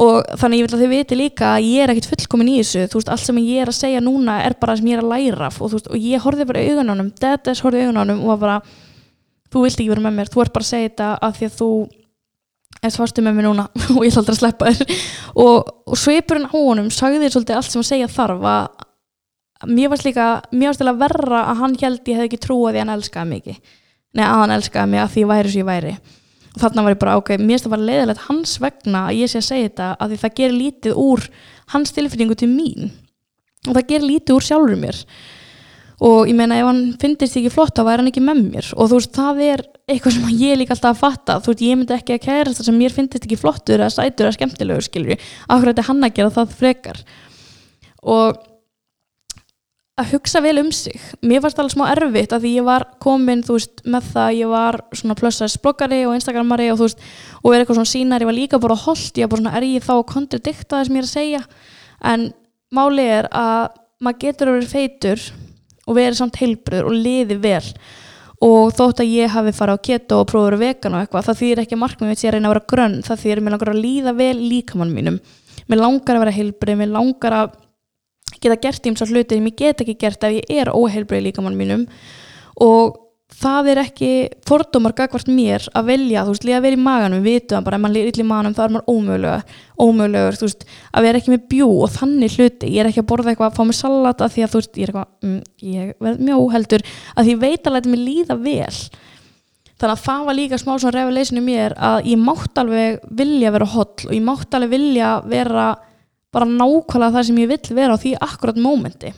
Og 0.00 0.30
þannig 0.40 0.60
ég 0.60 0.68
vil 0.68 0.76
að 0.76 0.84
þið 0.84 0.92
viti 0.94 1.18
líka 1.18 1.48
að 1.56 1.66
ég 1.66 1.84
er 1.84 1.92
ekkit 1.92 2.10
fullkomin 2.12 2.52
í 2.52 2.60
þessu. 2.60 2.86
Þú 2.88 3.00
veist, 3.00 3.10
allt 3.12 3.26
sem 3.26 3.40
ég 3.42 3.64
er 3.64 3.72
að 3.72 3.80
segja 3.80 4.04
núna 4.04 4.38
er 4.46 4.54
bara 4.60 4.78
sem 4.78 4.86
ég 4.88 4.96
er 4.96 5.02
að 5.02 5.10
læra 5.12 5.50
og, 5.50 5.74
veist, 5.74 5.90
og 5.90 5.98
ég 5.98 6.22
horfði 6.24 6.46
bara 6.48 6.62
í 6.62 6.70
augun 6.70 6.88
á 6.88 6.92
honum 6.94 7.10
Dedes 7.20 7.60
horfði 7.64 7.82
í 7.82 7.88
augun 7.88 8.00
á 8.00 8.02
honum 8.06 8.22
og 8.24 8.30
var 8.32 8.40
bara 8.44 8.60
þú 9.50 9.64
vilt 9.66 9.80
ekki 9.80 9.90
vera 9.90 10.04
með 10.06 10.16
mér, 10.16 10.30
þú 10.30 10.44
ert 10.44 10.54
bara 10.54 10.66
að 10.66 10.70
segja 10.70 10.88
þetta 10.88 11.08
af 11.26 11.36
því 11.36 11.48
að 11.48 11.56
þú 11.58 11.70
er 12.80 12.94
svartu 12.94 13.24
með 13.24 13.36
mér 13.38 13.48
núna 13.48 13.66
og 13.96 14.04
ég 14.04 14.12
ætla 14.12 14.22
aldrei 14.22 14.36
að 14.36 14.40
sleppa 14.42 14.70
þér. 14.70 14.94
Og, 15.34 15.74
og 15.90 15.98
svipurinn 15.98 16.48
á 16.48 16.54
honum 16.54 16.88
sagði 16.94 17.24
þér 17.24 17.34
svolítið 17.36 17.58
allt 17.58 17.74
sem 17.74 17.82
að 17.82 17.90
segja 17.90 18.14
þarf 18.14 18.48
að 18.54 19.68
mér 19.70 19.92
varst 19.92 20.06
líka, 20.08 20.30
mér 20.54 20.70
varst 20.70 20.82
líka 20.84 20.96
verra 21.02 21.44
að 21.50 21.60
hann 21.64 21.76
held 21.82 22.08
ég 22.08 22.16
hef 22.16 22.30
ekki 22.30 22.40
trúið 22.40 22.74
því 22.74 22.84
hann 22.84 22.94
elskaði 22.94 23.32
mikið 23.34 23.60
nei 24.16 24.24
að 24.26 24.40
hann 24.42 24.54
elskaði 24.56 24.92
mig 24.92 25.02
að 25.02 25.12
því 25.14 25.26
væri 25.30 25.52
sem 25.52 25.60
ég 25.60 25.68
væri. 25.68 25.92
Og 26.50 26.62
þarna 26.64 26.84
var 26.84 26.94
ég 26.94 27.00
bara 27.00 27.18
ok, 27.20 27.28
mér 27.38 27.52
finnst 27.52 27.66
það 27.66 27.74
bara 27.76 27.88
leiðilegt 27.88 28.24
hans 28.26 28.54
vegna 28.62 29.02
að 29.06 29.18
ég 29.20 29.30
sé 29.30 29.38
að 29.38 29.46
segja 29.46 29.68
þetta 29.68 29.90
að 29.94 30.12
því 30.12 30.20
það 30.22 30.36
gerir 30.40 30.56
lítið 30.56 31.02
úr 31.04 31.26
hans 31.74 31.94
tilfinningu 31.94 32.38
til 32.40 32.48
mín. 32.50 32.88
Og 33.68 33.76
það 33.76 33.86
gerir 33.92 34.08
lítið 34.08 34.36
úr 34.36 34.46
sjálfur 34.48 34.80
mér 34.80 34.98
og 36.00 36.28
ég 36.30 36.36
meina 36.36 36.56
ef 36.56 36.64
hann 36.64 36.82
finnist 37.00 37.36
ekki 37.36 37.52
flott 37.52 37.74
þá 37.76 37.82
væri 37.84 38.00
hann 38.00 38.10
ekki 38.10 38.22
með 38.24 38.42
mér. 38.46 38.68
Og 38.76 38.88
þú 38.88 39.00
veist 39.00 39.16
það 39.16 39.40
er 39.44 39.62
eitthvað 39.90 40.14
sem 40.16 40.28
ég 40.40 40.60
líka 40.60 40.72
alltaf 40.76 40.94
að 40.94 41.00
fatta. 41.02 41.40
Þú 41.44 41.52
veist 41.52 41.64
ég 41.66 41.80
myndi 41.80 41.96
ekki 41.96 42.16
að 42.16 42.22
kæra 42.24 42.54
það 42.56 42.68
sem 42.70 42.78
mér 42.80 42.94
finnist 42.96 43.26
ekki 43.26 43.40
flottur 43.40 43.82
eða 43.82 43.90
sætur 43.92 44.28
eða 44.28 44.36
skemmtilegur 44.38 44.86
skilur 44.86 45.26
þetta 45.50 45.88
hann 45.90 46.06
að 46.06 46.14
gera 46.16 46.32
það 46.38 46.54
frekar? 46.60 47.02
Og 48.00 48.46
að 50.00 50.14
hugsa 50.14 50.40
vel 50.40 50.56
um 50.62 50.70
sig. 50.72 50.96
Mér 51.20 51.42
fannst 51.44 51.60
alveg 51.60 51.74
smá 51.74 51.84
erfitt 51.92 52.32
að 52.32 52.46
því 52.46 52.54
ég 52.54 52.66
var 52.70 52.86
komin 53.04 53.44
þú 53.44 53.58
veist 53.58 53.82
með 53.84 54.08
það 54.14 54.38
ég 54.38 54.52
var 54.54 54.78
svona 54.96 55.16
plussast 55.18 55.60
bloggari 55.60 56.00
og 56.08 56.16
instagramari 56.16 56.70
og 56.72 56.80
þú 56.80 56.88
veist 56.88 57.04
og 57.42 57.52
er 57.52 57.60
eitthvað 57.60 57.80
svona 57.80 57.92
sínar 57.92 58.24
ég 58.24 58.30
var 58.30 58.38
líka 58.38 58.62
bara 58.62 58.78
holdt. 58.86 59.20
Ég 59.20 59.28
var 59.28 59.34
bara 59.34 59.42
svona 59.42 59.54
er 59.60 59.68
ég 59.68 59.84
þá 59.84 59.94
kontradikta 60.08 60.78
það 60.78 60.88
sem 60.88 60.96
ég 60.96 61.04
er 61.04 61.10
að 61.10 61.12
segja? 61.12 61.42
En 62.08 62.26
máli 62.72 63.06
er 63.18 63.28
að 63.36 63.76
maður 64.00 64.20
getur 64.24 64.50
að 64.50 64.56
vera 64.56 64.72
feitur 64.72 65.24
og 65.90 65.98
verið 65.98 66.20
samt 66.20 66.38
heilbröður 66.40 66.88
og 66.88 66.96
liði 66.96 67.36
vel. 67.42 67.64
Og 68.40 68.70
þótt 68.72 69.02
að 69.02 69.10
ég 69.12 69.34
hafi 69.34 69.52
farið 69.52 69.76
á 69.76 69.84
keto 69.84 70.20
og 70.22 70.30
prófið 70.30 70.46
að 70.46 70.52
vera 70.54 70.60
vegan 70.62 70.94
og 70.96 71.02
eitthvað 71.02 71.26
það 71.26 71.40
þýðir 71.42 71.62
ekki 71.64 71.80
markmið 71.80 72.12
að 72.14 72.22
ég 72.24 72.34
reyna 72.34 72.48
að 72.48 72.54
vera 72.54 72.68
grönn. 72.72 72.94
Það 73.04 73.20
þýðir 73.24 73.42
mér 73.44 73.54
langar 73.56 73.72
að 73.74 73.82
líða 73.84 74.14
vel 74.16 74.36
líkamann 74.40 74.94
mínum. 74.94 75.18
Mér 75.68 75.82
langar 75.82 76.16
að 76.16 76.24
vera 76.24 76.36
heilbröð, 76.38 76.78
mér 76.80 76.92
langar 76.94 77.36
að 77.36 77.58
geta 78.40 78.56
gert 78.62 78.88
ímsa 78.88 79.08
hluti 79.10 79.36
sem 79.36 79.50
ég 79.50 79.58
get 79.58 79.84
ekki 79.84 79.98
gert 80.00 80.24
ef 80.24 80.38
ég 80.38 80.62
er 80.62 80.72
óheilbrið 80.72 81.26
líkamann 81.28 81.58
mínum. 81.58 81.84
Og 82.64 82.96
það 83.40 83.68
er 83.72 83.80
ekki 83.82 84.10
fordómar 84.48 84.92
gagvart 84.96 85.28
mér 85.32 85.64
að 85.76 85.90
velja, 85.90 86.24
þú 86.26 86.34
veist, 86.34 86.46
líka 86.46 86.58
að 86.58 86.64
vera 86.66 86.76
í 86.76 86.82
maganum 86.84 87.22
við 87.24 87.36
vitum 87.38 87.66
bara 87.66 87.78
ef 87.78 87.84
maður 87.84 88.08
er 88.10 88.20
í 88.20 88.26
maganum 88.28 88.56
þá 88.56 88.62
er 88.64 88.74
maður 88.74 88.90
ómögulegur 88.94 89.54
ómögulegur, 89.80 90.38
þú 90.40 90.48
veist, 90.48 90.66
að 90.92 91.06
vera 91.06 91.20
ekki 91.20 91.32
með 91.32 91.46
bjú 91.54 91.68
og 91.86 91.92
þannig 91.94 92.34
hluti, 92.36 92.72
ég 92.74 92.82
er 92.82 92.90
ekki 92.90 93.00
að 93.00 93.08
borða 93.12 93.32
eitthvað 93.32 93.48
að 93.48 93.56
fá 93.56 93.62
mig 93.70 93.78
salat 93.78 94.24
að 94.24 94.34
því 94.34 94.44
að 94.44 94.52
þú 94.52 94.60
veist, 94.60 94.74
ég 94.74 94.82
er 94.84 94.92
eitthvað 94.92 95.28
mm, 95.28 95.38
ég 95.70 95.94
verð 96.04 96.26
mjög 96.26 96.44
óheldur, 96.44 96.84
að 97.14 97.30
því 97.30 97.36
veit 97.46 97.70
að 97.70 97.76
læta 97.76 97.94
mig 97.94 98.02
líða 98.04 98.36
vel. 98.44 98.80
Þannig 99.80 99.94
að 99.94 100.04
það 100.04 100.26
var 100.28 100.36
líka 100.36 100.60
smá 100.60 100.72
svona 100.74 100.96
revelation 100.98 101.40
í 101.40 101.44
mér 101.46 101.74
að 101.80 102.10
ég 102.10 102.20
mátt 102.20 102.60
alveg 102.60 103.00
vilja 103.16 103.54
vera 103.54 103.70
holl 103.72 103.88
og 104.10 104.12
ég 104.12 104.26
mátt 104.26 104.58
alveg 104.58 104.74
vilja 104.74 105.14
vera 105.24 105.70
bara 106.34 106.46
nákvæmlega 106.50 107.14
það 107.16 107.26
sem 107.30 107.40
ég 107.40 107.48
vill 107.54 107.76
vera 107.78 107.96
á 107.96 108.02
því 108.02 108.12
akkurat 108.20 108.60
mómenti 108.60 109.14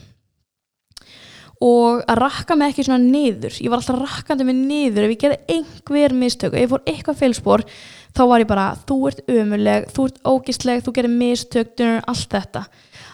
og 1.63 2.03
að 2.11 2.19
rakka 2.19 2.57
mig 2.59 2.73
ekki 2.73 2.87
svona 2.89 3.03
niður. 3.05 3.59
Ég 3.63 3.71
var 3.71 3.79
alltaf 3.83 4.01
rakkandi 4.01 4.47
mig 4.49 4.57
niður. 4.59 5.07
Ef 5.07 5.13
ég 5.15 5.21
gerði 5.23 5.57
einhver 5.57 6.17
mistök, 6.17 6.57
ef 6.57 6.65
ég 6.65 6.73
fór 6.73 6.83
eitthvað 6.91 7.21
feilspor 7.21 7.65
þá 8.13 8.23
var 8.29 8.43
ég 8.43 8.49
bara, 8.51 8.65
þú 8.89 8.97
ert 9.09 9.23
umuleg 9.31 9.87
þú 9.95 10.09
ert 10.09 10.19
ógistleg, 10.29 10.83
þú 10.83 10.97
gerir 10.97 11.15
mistök 11.15 11.85
allt 12.11 12.35
þetta. 12.35 12.67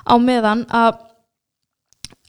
Á 0.09 0.15
meðan 0.23 0.65
að 0.75 1.05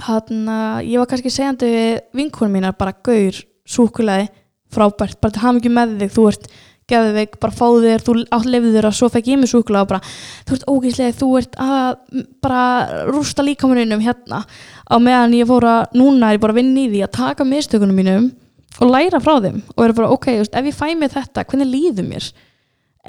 hann 0.07 0.51
að 0.51 0.89
ég 0.89 1.01
var 1.01 1.09
kannski 1.11 1.31
segjandi 1.33 1.69
við 1.71 2.01
vinkunum 2.15 2.55
mínar 2.55 2.77
bara 2.79 2.95
gaur, 3.03 3.39
súkulæði 3.67 4.29
frábært, 4.69 5.17
bara 5.19 5.33
til 5.33 5.43
haf 5.43 5.55
mikið 5.57 5.73
með 5.75 5.95
þig 6.03 6.13
þú 6.13 6.25
ert 6.29 6.49
geðveik, 6.89 7.37
bara 7.41 7.55
fáðu 7.55 7.81
þér, 7.85 8.03
þú 8.05 8.15
átlefðu 8.35 8.73
þér 8.75 8.87
og 8.89 8.97
svo 8.97 9.09
fekk 9.13 9.29
ég 9.31 9.39
mig 9.41 9.51
súkulega 9.51 9.85
og 9.85 9.91
bara 9.91 10.01
þú 10.49 10.57
ert 10.57 10.67
ógíslega, 10.73 11.15
þú 11.19 11.29
ert 11.39 11.57
að 11.63 11.87
bara 12.43 12.63
rústa 13.09 13.45
líkamuninnum 13.45 14.03
hérna. 14.03 14.43
Á 14.89 14.95
meðan 15.01 15.35
ég 15.37 15.49
fór 15.49 15.67
að, 15.69 15.97
núna 15.99 16.29
er 16.29 16.39
ég 16.39 16.43
bara 16.43 16.55
að 16.55 16.61
vinna 16.61 16.83
í 16.83 16.91
því 16.91 17.03
að 17.05 17.15
taka 17.19 17.47
mistökunum 17.47 17.99
mínum 17.99 18.29
og 18.79 18.93
læra 18.93 19.21
frá 19.23 19.35
þeim 19.43 19.61
og 19.75 19.83
vera 19.83 19.97
bara 19.97 20.13
ok, 20.15 20.29
just, 20.39 20.55
ef 20.55 20.69
ég 20.69 20.77
fæ 20.77 20.87
mig 20.97 21.13
þetta, 21.13 21.45
hvernig 21.49 21.69
líður 21.69 22.07
mér? 22.09 22.29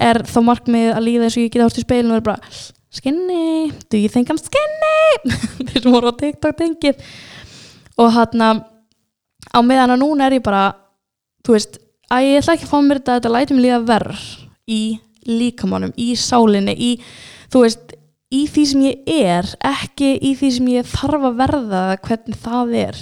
Er 0.01 0.21
þá 0.27 0.39
markmið 0.47 0.91
að 0.95 1.05
líða 1.07 1.27
eins 1.27 1.37
og 1.37 1.45
ég 1.45 1.53
geta 1.53 1.67
hort 1.67 1.79
í 1.79 1.85
speilinu 1.85 2.15
og 2.15 2.19
vera 2.19 2.27
bara 2.31 2.51
skinny, 2.91 3.71
do 3.89 3.99
you 3.99 4.09
think 4.11 4.31
I'm 4.31 4.39
skinny? 4.39 5.33
Þeir 5.71 5.85
sem 5.85 5.93
voru 5.93 6.11
á 6.11 6.19
TikTok 6.19 6.57
tengið. 6.59 7.01
Og 8.01 8.11
hann 8.15 8.43
að 8.43 8.63
á 9.51 9.59
meðan 9.65 9.95
að 9.95 10.01
núna 10.03 10.27
er 10.27 10.37
ég 10.37 10.45
bara 10.45 10.63
þú 11.45 11.55
veist 11.55 11.79
að 12.11 12.27
ég 12.27 12.41
ætla 12.41 12.57
ekki 12.57 12.67
að 12.67 12.73
fá 12.73 12.79
mér 12.83 12.99
þetta 13.01 13.17
þetta 13.19 13.33
læti 13.35 13.55
mig 13.55 13.65
líða 13.65 13.81
verð 13.87 14.27
í 14.71 14.81
líkamannum, 15.27 15.93
í 15.95 16.13
sálinni 16.17 16.73
í, 16.75 16.91
þú 17.53 17.63
veist, 17.65 17.95
í 18.31 18.45
því 18.49 18.65
sem 18.67 18.83
ég 18.87 19.09
er 19.11 19.49
ekki 19.71 20.13
í 20.17 20.33
því 20.39 20.51
sem 20.55 20.69
ég 20.71 20.91
þarf 20.91 21.27
að 21.29 21.39
verða 21.41 21.81
hvernig 22.05 22.39
það 22.41 22.75
er. 22.81 23.01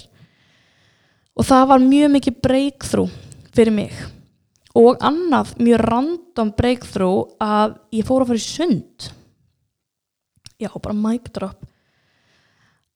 Og 1.40 1.48
það 1.48 1.68
var 1.72 1.86
mjög 1.86 2.14
mikið 2.16 2.40
breakthrough 2.44 3.14
fyrir 3.56 3.76
mig. 3.76 3.94
Og 4.78 5.00
annað 5.06 5.54
mjög 5.62 5.86
random 5.86 6.52
breakthrough 6.58 7.38
að 7.42 7.78
ég 7.96 8.08
fór 8.08 8.26
að 8.26 8.34
fara 8.34 8.42
í 8.42 8.46
sund. 8.46 9.10
Já, 10.60 10.70
bara 10.76 10.98
mic 10.98 11.30
drop. 11.36 11.64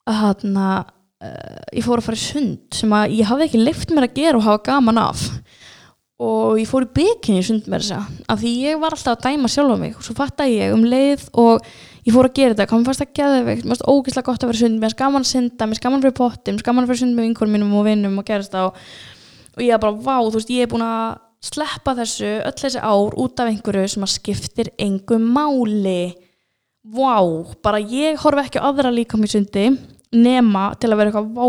Hann 0.09 0.57
að 0.59 0.91
uh, 1.23 1.61
ég 1.71 1.85
fór 1.85 2.01
að 2.01 2.09
fara 2.09 2.19
í 2.19 2.23
sund 2.25 2.75
sem 2.75 2.95
að 2.97 3.15
ég 3.21 3.29
hafði 3.29 3.47
ekki 3.47 3.61
leift 3.61 3.93
mér 3.93 4.09
að 4.09 4.17
gera 4.17 4.39
og 4.39 4.47
hafa 4.49 4.65
gaman 4.67 4.99
af 4.99 5.23
og 6.23 6.59
ég 6.61 6.69
fór 6.69 6.85
í 6.85 6.91
bygginni 6.95 7.43
sund 7.43 7.65
með 7.71 7.83
þess 7.83 8.11
að 8.31 8.43
því 8.43 8.51
ég 8.63 8.79
var 8.81 8.95
alltaf 8.95 9.17
að 9.17 9.25
dæma 9.25 9.49
sjálf 9.51 9.73
á 9.75 9.77
mig. 9.81 9.95
Og 9.97 10.05
svo 10.05 10.15
fattæði 10.17 10.59
ég 10.59 10.75
um 10.75 10.85
leið 10.87 11.25
og 11.43 11.65
ég 12.05 12.15
fór 12.15 12.29
að 12.29 12.35
gera 12.37 12.53
þetta, 12.53 12.69
komið 12.71 12.89
fast 12.89 13.03
að 13.03 13.13
geða 13.19 13.41
veikt 13.47 13.63
mér 13.63 13.73
finnst 13.73 13.87
ógeðslega 13.89 14.27
gott 14.29 14.43
að 14.43 14.49
vera 14.51 14.61
sund, 14.61 14.75
mér 14.77 14.87
finnst 14.87 15.01
gaman 15.01 15.25
að 15.25 15.31
synda. 15.31 15.63
Mér 15.67 15.73
finnst 15.73 15.85
gaman 15.85 15.99
að 15.99 16.03
vera 16.05 16.15
í 16.15 16.19
potti, 16.19 16.45
mér 16.47 16.53
finnst 16.55 16.67
gaman 16.69 16.83
að 16.83 16.89
vera 16.93 17.01
sund 17.03 17.13
með 17.17 17.27
vinkurum 17.27 17.53
mínum 17.57 17.75
og 17.79 17.87
vinnum 17.87 18.19
og 18.21 18.27
gerast 18.27 18.53
það 18.53 18.65
og, 18.69 18.73
og 19.53 19.61
ég 19.65 19.71
er 19.75 19.83
bara, 19.83 19.95
vá, 20.07 20.17
þú 20.23 20.37
veist, 20.37 20.53
ég 20.53 20.61
er 20.63 20.71
búin 20.71 20.85
að 20.87 21.07
sleppa 21.43 21.91
þessu 21.99 22.29
öll 22.39 22.59
þessi 22.61 22.79
ár 22.79 23.11
út 23.19 23.35
af 23.43 23.49
einhverju 23.51 23.87
sem 23.91 24.05
að 24.07 24.15
skiptir 24.15 24.67
engu 24.79 25.17
máli. 25.19 26.03
Vá, 26.83 27.17
bara 27.63 27.79
ég 27.83 28.19
horfi 28.23 28.41
ekki 28.45 28.59
á 28.63 28.67
aðra 28.69 28.91
líka 28.93 29.19
mér 29.19 29.31
sundi 29.33 29.65
nema 30.13 30.77
til 30.77 30.91
að 30.93 30.97
vera 30.99 31.09
eitthvað, 31.09 31.33
vá, 31.33 31.43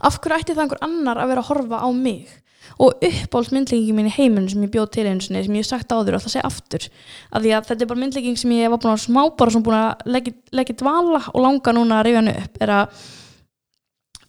af 0.00 0.18
hverju 0.20 0.38
ætti 0.38 0.56
það 0.56 0.64
einhver 0.66 0.84
annar 0.86 1.20
að 1.22 1.32
vera 1.32 1.44
að 1.44 1.50
horfa 1.50 1.82
á 1.82 1.88
mig? 1.94 2.38
Og 2.82 3.02
uppáhaldsmyndleggingin 3.04 3.96
mín 3.98 4.08
í 4.08 4.14
heiminn 4.14 4.46
sem 4.48 4.62
ég 4.64 4.70
bjóð 4.72 4.92
til 4.94 5.06
einu 5.08 5.20
sinni, 5.20 5.42
sem 5.44 5.56
ég 5.58 5.64
hef 5.64 5.70
sagt 5.70 5.92
áður 5.92 6.14
og 6.14 6.20
alltaf 6.20 6.32
segja 6.32 6.46
aftur, 6.48 6.86
af 7.30 7.42
því 7.42 7.50
að 7.56 7.66
þetta 7.68 7.84
er 7.84 7.90
bara 7.90 8.02
myndlegging 8.02 8.38
sem 8.38 8.54
ég 8.54 8.70
var 8.72 8.80
búin 8.80 8.94
að 8.94 9.02
smá 9.02 9.22
bara 9.38 9.52
sem 9.52 9.64
búin 9.66 9.76
að 9.76 10.06
leggja, 10.08 10.78
dvala 10.80 11.20
og 11.32 11.42
langa 11.42 11.74
núna 11.76 11.98
að 11.98 12.06
rifja 12.08 12.22
hennu 12.22 12.36
upp, 12.44 12.62
er 12.62 12.74
að 12.78 13.02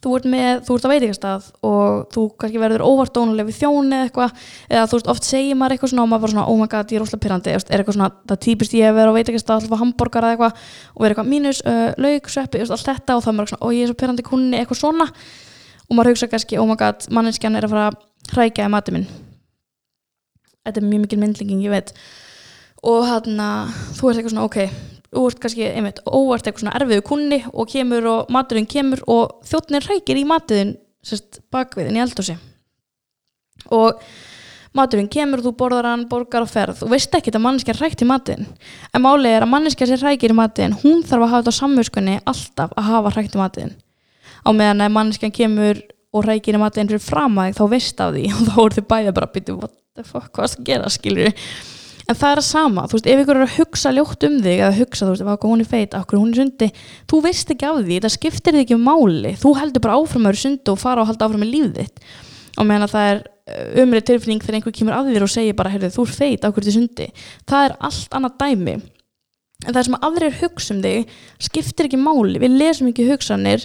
þú 0.04 0.12
ert 0.18 0.26
með, 0.28 0.58
þú 0.66 0.74
ert 0.76 0.84
á 0.84 0.92
veitingastað 0.92 1.46
og 1.64 2.02
þú 2.12 2.24
kannski 2.40 2.60
verður 2.60 2.84
óvart 2.84 3.14
dónuleg 3.16 3.48
við 3.48 3.58
þjóni 3.62 3.96
eða 3.96 4.08
eitthvað, 4.08 4.42
eða 4.68 4.88
þú 4.90 4.98
veist, 4.98 5.10
oft 5.14 5.28
segir 5.28 5.58
maður 5.58 5.76
eitthvað 5.76 5.92
svona 5.94 6.04
og 6.04 6.10
maður 6.10 6.24
bara 6.24 6.34
svona, 6.34 6.46
oh 6.52 6.60
my 6.60 6.68
god, 6.74 6.92
ég 6.92 7.00
er 7.00 7.06
óslega 7.06 7.24
pyrrandi 7.24 7.54
er 7.54 7.64
eitthvað 7.78 7.96
svona, 7.96 8.10
það 8.28 8.40
típist 8.44 8.76
ég 8.76 8.90
að 8.90 8.98
vera 8.98 9.14
á 9.14 9.16
veitingastað 9.16 9.62
alltaf 9.62 9.80
hambúrgar 9.80 10.28
eða 10.28 10.36
eitthvað 10.36 10.62
og 10.92 11.04
vera 11.04 11.14
eitthvað 11.14 11.30
mínus, 11.32 11.62
uh, 11.64 11.88
laug, 12.04 12.30
sveppi, 12.36 12.64
allt 12.64 12.88
þetta 12.90 13.16
og 13.16 13.24
það 13.24 13.38
maður 13.38 13.52
svona, 13.54 13.64
oh 13.64 13.74
ég 13.74 13.86
er 13.86 13.92
svo 13.92 14.00
pyrrandi 14.02 14.26
kunni, 14.28 14.60
eitthvað 14.60 14.82
svona. 14.82 15.08
Og 15.84 15.96
maður 15.96 16.14
hugsa 16.14 16.30
kannski, 16.32 16.60
oh 16.60 16.68
my 16.68 16.76
god, 16.80 17.08
manneskjan 17.12 17.56
er 17.56 17.66
að 17.66 17.74
fara 17.74 17.90
að 17.92 18.34
hrækja 18.34 18.68
í 18.68 18.72
matið 18.72 18.98
minn. 18.98 19.08
Þetta 20.64 20.80
er 20.80 20.88
mjög 20.88 21.04
mikil 21.04 21.20
myndlinging, 21.20 21.64
ég 21.64 21.74
veit. 21.74 21.92
Og 22.84 23.04
hann 23.08 23.40
að 23.40 23.76
þú 23.98 24.10
ert 24.10 24.20
eitthvað 24.20 24.36
svona, 24.36 24.48
ok 24.48 24.93
þú 25.14 25.24
ert 25.30 25.40
kannski, 25.42 25.70
einmitt, 25.70 26.02
óvart 26.04 26.46
eitthvað 26.46 26.66
svona 26.66 26.76
erfiðu 26.80 27.06
kunni 27.06 27.40
og 27.52 27.70
kemur 27.70 28.10
og 28.10 28.34
maturinn 28.34 28.68
kemur 28.70 29.04
og 29.10 29.40
þjóttnir 29.48 29.86
hrækir 29.88 30.20
í 30.20 30.26
matiðin 30.28 30.76
sérst 31.04 31.40
bakviðin 31.54 31.98
í 31.98 32.02
eldhúsi. 32.04 32.36
Og 33.72 34.02
maturinn 34.74 35.08
kemur 35.12 35.44
þú 35.44 35.54
borðar 35.56 35.88
hann, 35.88 36.06
borgar 36.10 36.44
og 36.44 36.50
ferð. 36.50 36.82
Og 36.84 36.92
veist 36.92 37.14
ekki 37.14 37.32
að 37.32 37.44
manneskja 37.46 37.78
hrækt 37.78 38.02
í 38.04 38.10
matiðin 38.10 38.48
en 38.90 39.04
málið 39.04 39.38
er 39.38 39.46
að 39.46 39.52
manneskja 39.54 39.88
sér 39.90 40.04
hrækir 40.04 40.34
í 40.34 40.38
matiðin 40.38 40.78
hún 40.82 41.02
þarf 41.06 41.28
að 41.28 41.32
hafa 41.32 41.42
þetta 41.42 41.54
á 41.54 41.60
samvöskunni 41.60 42.20
alltaf 42.24 42.74
að 42.74 42.88
hafa 42.90 43.14
hrækt 43.14 43.36
í 43.36 43.42
matiðin 43.42 43.76
á 44.44 44.50
meðan 44.52 44.84
að 44.84 44.96
manneskjan 44.98 45.34
kemur 45.34 45.80
og 46.14 46.26
rækir 46.28 46.58
í 46.58 46.60
matin 46.62 46.90
fyrir 46.90 47.02
fram 47.02 47.38
að 47.40 47.50
þig 47.50 47.58
þá 47.58 47.64
veist 47.72 48.02
af 48.02 48.12
því 48.14 48.26
og 48.34 48.42
þá 48.48 48.58
eru 48.64 48.76
þið 48.78 48.90
bæðið 48.92 49.16
bara 49.16 49.30
að 49.30 49.38
byrja 49.38 49.56
what 49.58 49.74
the 49.94 50.06
fuck, 50.06 50.30
hvað 50.34 50.44
er 50.44 50.52
það 50.52 50.60
að 50.60 50.68
gera, 50.70 50.92
skilur 50.94 51.32
en 52.04 52.18
það 52.18 52.30
er 52.30 52.40
að 52.40 52.46
sama, 52.46 52.84
þú 52.88 52.98
veist, 52.98 53.08
ef 53.08 53.22
ykkur 53.22 53.38
er 53.38 53.44
að 53.46 53.54
hugsa 53.58 53.92
ljótt 53.94 54.26
um 54.28 54.36
þig, 54.44 54.58
eða 54.58 54.76
hugsa, 54.78 55.06
þú 55.06 55.14
veist, 55.14 55.24
hvað 55.28 55.50
hún 55.50 55.64
er 55.64 55.70
feit 55.70 55.96
hvað 55.96 56.20
hún 56.20 56.32
er 56.32 56.40
sundi, 56.40 56.68
þú 57.10 57.20
veist 57.24 57.52
ekki 57.54 57.68
af 57.68 57.80
því 57.80 58.00
það 58.04 58.14
skiptir 58.16 58.56
þig 58.56 58.64
ekki 58.64 58.76
um 58.76 58.88
máli, 58.88 59.34
þú 59.40 59.54
heldur 59.60 59.84
bara 59.84 59.98
áfram 59.98 60.26
að 60.26 60.32
vera 60.32 60.42
sundi 60.44 60.74
og 60.74 60.80
fara 60.82 61.04
og 61.04 61.10
halda 61.10 61.28
áfram 61.28 61.44
með 61.44 61.52
lífið 61.54 61.78
þitt. 61.80 62.04
Og 62.54 62.68
meðan 62.68 62.86
að 62.86 62.94
það 62.94 63.10
er 63.12 63.22
umrið 63.82 64.06
tilfinning 64.10 64.44
þegar 64.44 64.58
einhver 64.60 64.76
kemur 64.76 64.96
að 64.98 65.10
þér 65.14 65.26
og 65.26 65.32
segir 65.32 65.56
bara, 65.58 65.72
heyrðu, 65.72 65.92
þú 65.96 66.04
er 66.04 66.14
feit 66.20 66.44
á 66.44 66.48
hverju 66.52 66.76
sundi? 66.76 67.08
Það 67.48 67.66
er 67.68 67.76
allt 67.88 68.16
annað 68.18 68.38
dæmi. 68.44 68.76
En 69.64 69.72
það 69.72 69.84
sem 69.86 69.98
aðrir 70.04 70.38
hugsa 70.42 70.74
um 70.74 70.80
þig 70.84 71.12
skiptir 71.42 71.88
ekki 71.88 72.00
máli, 72.00 72.40
við 72.42 72.56
lesum 72.60 72.90
ekki 72.90 73.08
hugsanir 73.08 73.64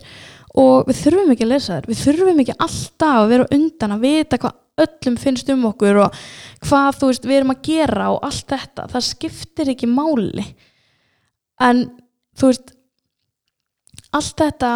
og 0.57 0.87
við 0.89 1.01
þurfum 1.03 1.33
ekki 1.33 1.45
að 1.45 1.51
lesa 1.53 1.75
þér 1.77 1.89
við 1.89 2.01
þurfum 2.03 2.41
ekki 2.43 2.55
alltaf 2.65 3.17
að 3.19 3.31
vera 3.33 3.47
undan 3.55 3.95
að 3.95 4.05
vita 4.05 4.39
hvað 4.41 4.55
öllum 4.85 5.17
finnst 5.19 5.49
um 5.53 5.65
okkur 5.69 6.03
og 6.05 6.19
hvað 6.65 6.99
þú 6.99 7.11
veist 7.11 7.27
við 7.27 7.39
erum 7.39 7.55
að 7.55 7.63
gera 7.69 8.11
og 8.13 8.23
allt 8.27 8.45
þetta, 8.53 8.87
það 8.93 9.07
skiptir 9.09 9.73
ekki 9.73 9.89
máli. 9.91 10.45
En 11.59 11.85
þú 12.39 12.51
veist 12.51 12.73
allt 14.15 14.37
þetta 14.39 14.71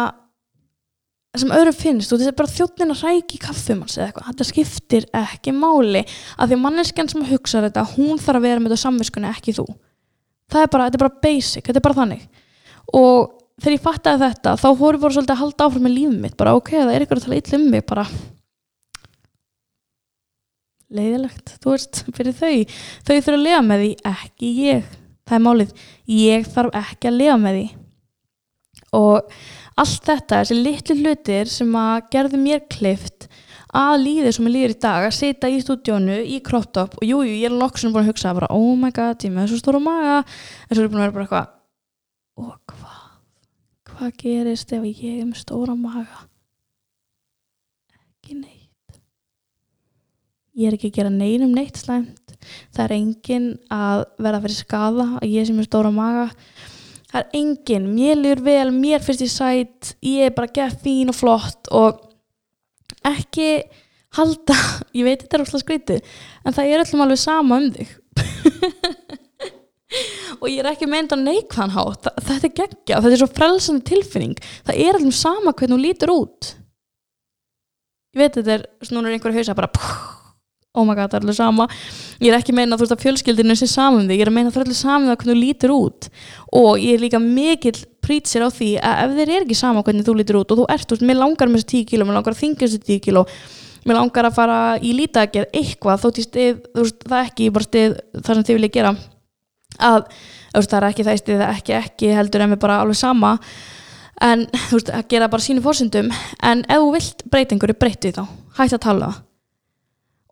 sem 1.34 1.50
öðru 1.50 1.72
finnst, 1.74 2.10
þú 2.10 2.16
veist, 2.16 2.26
þetta 2.28 2.32
er 2.32 2.38
bara 2.38 2.52
þjóttin 2.54 2.94
að 2.94 3.00
rækja 3.02 3.36
í 3.36 3.40
kaffumans 3.42 3.96
eða 3.98 4.06
eitthvað, 4.06 4.26
þetta 4.28 4.46
skiptir 4.50 5.06
ekki 5.18 5.54
máli, 5.56 6.04
af 6.38 6.50
því 6.50 6.58
manneskjan 6.62 7.10
sem 7.10 7.24
hugsa 7.26 7.62
þetta, 7.64 7.86
hún 7.96 8.20
þarf 8.22 8.38
að 8.38 8.46
vera 8.46 8.62
með 8.62 8.74
þetta 8.74 8.84
samviskunni 8.84 9.30
ekki 9.32 9.56
þú, 9.56 9.64
það 10.52 10.66
er 10.66 10.70
bara, 10.74 10.86
þetta 10.86 11.00
er 11.00 11.04
bara 11.04 11.24
basic, 11.26 11.64
þetta 11.66 11.80
er 11.80 11.86
bara 11.88 11.98
þannig. 11.98 12.28
Og 12.94 13.32
þegar 13.58 13.74
ég 13.74 13.84
fattaði 13.88 14.22
þetta, 14.28 14.54
þá 14.60 14.68
bara 14.78 15.14
svolítið 15.16 15.34
að 15.34 15.42
halda 15.42 15.66
áfram 15.66 15.86
með 15.88 15.96
lífið 15.96 16.22
mitt, 16.22 16.38
bara 16.38 16.54
ok, 16.60 16.72
það 16.76 16.94
er 16.94 17.06
ykkur 17.06 17.20
að 17.20 17.26
tala 17.26 17.40
illa 17.40 17.58
um 17.58 17.66
mig, 17.74 17.84
bara 17.88 18.06
leiðilegt, 20.98 21.56
þú 21.62 21.74
veist, 21.74 22.02
fyrir 22.16 22.36
þau. 22.38 22.76
Þau 23.06 23.14
þurfa 23.14 23.38
að 23.38 23.44
lifa 23.46 23.62
með 23.68 23.84
því, 23.84 23.90
ekki 24.10 24.52
ég. 24.60 24.92
Það 25.24 25.36
er 25.36 25.44
málið, 25.44 25.74
ég 26.14 26.48
þarf 26.52 26.78
ekki 26.82 27.10
að 27.10 27.18
lifa 27.20 27.36
með 27.40 27.58
því. 27.58 27.66
Og 28.94 29.38
allt 29.82 30.08
þetta, 30.10 30.40
þessi 30.40 30.58
litlu 30.60 30.98
hlutir 31.00 31.50
sem 31.50 31.76
að 31.80 32.10
gerðu 32.12 32.40
mér 32.44 32.64
klift 32.70 33.28
að 33.74 33.96
líðið 34.04 34.36
sem 34.36 34.46
ég 34.46 34.54
líður 34.54 34.74
í 34.74 34.80
dag 34.84 35.04
að 35.08 35.16
sita 35.16 35.50
í 35.50 35.56
stúdjónu 35.62 36.20
í 36.30 36.38
crop-top 36.46 36.94
og 37.00 37.06
jújú, 37.06 37.26
jú, 37.26 37.38
ég 37.40 37.48
er 37.48 37.56
loksun 37.58 37.94
búin 37.94 38.04
að 38.04 38.12
hugsa 38.12 38.34
bara, 38.36 38.50
oh 38.54 38.76
my 38.78 38.92
god, 38.94 39.18
ég 39.26 39.34
með 39.34 39.48
þessu 39.48 39.62
stóra 39.64 39.80
maga. 39.82 40.20
En 40.68 40.76
svo 40.76 40.84
er 40.84 40.86
ég 40.86 40.92
búin 40.92 41.02
að 41.02 41.08
vera 41.08 41.16
bara 41.16 41.26
eitthvað 41.26 41.50
og 42.34 42.54
hvað? 42.70 43.00
Hvað 43.94 44.14
gerist 44.18 44.74
ef 44.74 44.86
ég 44.90 45.20
er 45.20 45.26
með 45.26 45.40
stóra 45.42 45.74
maga? 45.78 46.26
Ekki 47.94 48.38
neitt 48.38 48.63
ég 50.54 50.68
er 50.68 50.76
ekki 50.76 50.92
að 50.92 50.98
gera 50.98 51.12
neinum 51.12 51.54
neitt 51.54 51.78
slæmt. 51.80 52.34
Það 52.74 52.84
er 52.84 52.96
engin 52.98 53.48
að 53.72 54.04
að 54.20 54.40
vera 54.44 54.54
skada 54.54 55.06
að 55.20 55.30
ég 55.32 55.48
sem 55.48 55.60
er 55.60 55.68
stóra 55.68 55.92
maga. 55.94 56.28
Það 57.10 57.20
er 57.20 57.38
engin, 57.38 57.88
mér 57.94 58.18
lýr 58.18 58.42
vel 58.42 58.68
mér 58.74 59.02
fyrst 59.04 59.22
í 59.22 59.30
sætt, 59.30 59.94
ég 60.02 60.28
er 60.28 60.34
bara 60.34 60.50
gett 60.50 60.80
fín 60.82 61.12
og 61.12 61.18
flott 61.18 61.70
og 61.70 62.00
ekki 63.06 63.48
halda 64.18 64.56
ég 64.96 65.06
veit 65.06 65.22
þetta 65.22 65.38
er 65.38 65.44
úrslega 65.44 65.64
skritið 65.64 66.16
en 66.44 66.56
það 66.56 66.70
er 66.70 66.82
öllum 66.84 67.04
alveg 67.06 67.22
sama 67.22 67.60
um 67.60 67.70
þig. 67.74 67.94
Og 70.42 70.48
ég 70.50 70.58
er 70.58 70.66
ekki 70.72 70.88
meint 70.90 71.12
að 71.14 71.22
neikvæðan 71.22 71.74
hátt. 71.76 72.08
Þetta 72.26 72.48
er 72.48 72.54
geggja, 72.58 72.98
þetta 72.98 73.12
er 73.14 73.20
svo 73.20 73.28
frelsandi 73.30 73.84
tilfinning. 73.86 74.34
Það 74.66 74.80
er 74.82 74.98
allum 74.98 75.14
sama 75.14 75.52
hvernig 75.54 75.76
þú 75.76 75.78
lítur 75.84 76.12
út. 76.14 76.48
Ég 78.14 78.22
veit 78.24 78.36
þetta 78.40 78.56
er, 78.56 78.64
svona 78.82 79.08
er 79.08 79.16
einhverju 79.16 79.38
hausa 79.38 79.54
bara 79.54 79.70
oh 80.74 80.84
my 80.86 80.94
god, 80.98 81.12
það 81.12 81.18
er 81.18 81.24
allir 81.24 81.36
sama. 81.38 81.66
Ég 82.22 82.32
er 82.32 82.38
ekki 82.38 82.54
meina 82.56 82.76
þú 82.76 82.84
veist 82.84 82.94
að 82.96 83.02
fjölskyldinu 83.04 83.56
sé 83.58 83.68
saman 83.70 84.08
þig 84.08 84.18
ég 84.18 84.24
er 84.26 84.30
að 84.30 84.36
meina 84.38 84.52
það 84.52 84.60
er 84.60 84.66
allir 84.66 84.78
saman 84.80 85.10
það 85.10 85.18
hvernig 85.20 85.34
þú 85.34 85.40
lítur 85.40 85.74
út. 85.74 86.08
Og 86.60 86.80
ég 86.82 86.96
er 86.96 87.04
líka 87.04 87.20
mikill 87.22 87.76
prýtsir 88.04 88.44
á 88.44 88.48
því 88.50 88.70
að 88.82 89.02
ef 89.04 89.14
þeir 89.18 89.34
er 89.34 89.46
ekki 89.46 89.58
sama 89.58 89.84
hvernig 89.86 90.06
þú 90.06 90.16
lítur 90.18 90.40
út 90.40 90.54
og 90.54 90.60
þú 90.60 90.66
ert, 90.74 90.86
þú 90.88 90.96
veist, 90.96 91.06
mér 91.08 91.20
langar 91.20 91.50
með 91.50 91.62
þessu 91.62 91.70
10 91.78 91.86
kíló 91.92 92.08
mér 92.08 92.18
langar 92.18 92.34
að 92.34 92.42
þingja 92.42 92.66
þessu 92.66 92.80
10 92.90 93.02
kíló 93.06 93.24
mér 93.84 93.98
langar 94.00 94.28
að 94.28 94.36
fara 94.36 94.58
í 94.82 94.92
lítageð 94.98 95.46
eitthvað 95.54 96.02
þótt 96.02 96.20
í 96.20 96.26
stið, 96.26 96.60
þú 96.74 96.84
veist, 96.84 97.06
það 97.06 97.26
ekki 97.28 97.50
bara 97.54 97.68
stið 97.68 97.96
það 98.18 98.30
sem 98.32 98.46
þið 98.48 98.58
vilja 98.58 98.74
gera. 98.78 98.94
Að, 99.74 100.10
þú 100.50 100.60
veist, 100.60 100.74
það 100.74 100.78
er 100.80 100.88
ekki 100.90 101.06
það 101.06 101.20
stið 101.22 101.44
ekki 101.48 101.78
ekki 101.80 102.14
heldur 102.18 102.44
en 104.22 104.46
þú 104.54 104.78
veist, 104.78 104.90
að 104.94 105.08
gera 105.10 105.26
bara 105.28 105.42
sínu 105.42 105.62
fórsendum 105.64 106.10
en 106.42 106.64
ef 106.70 106.82
þú 106.82 106.90
vilt 106.94 107.24
breyta 107.30 107.56
einhverju, 107.56 107.78
breytið 107.82 108.20
þá. 108.20 108.24
Hægt 108.60 108.76
að 108.78 108.84
tala 108.86 109.08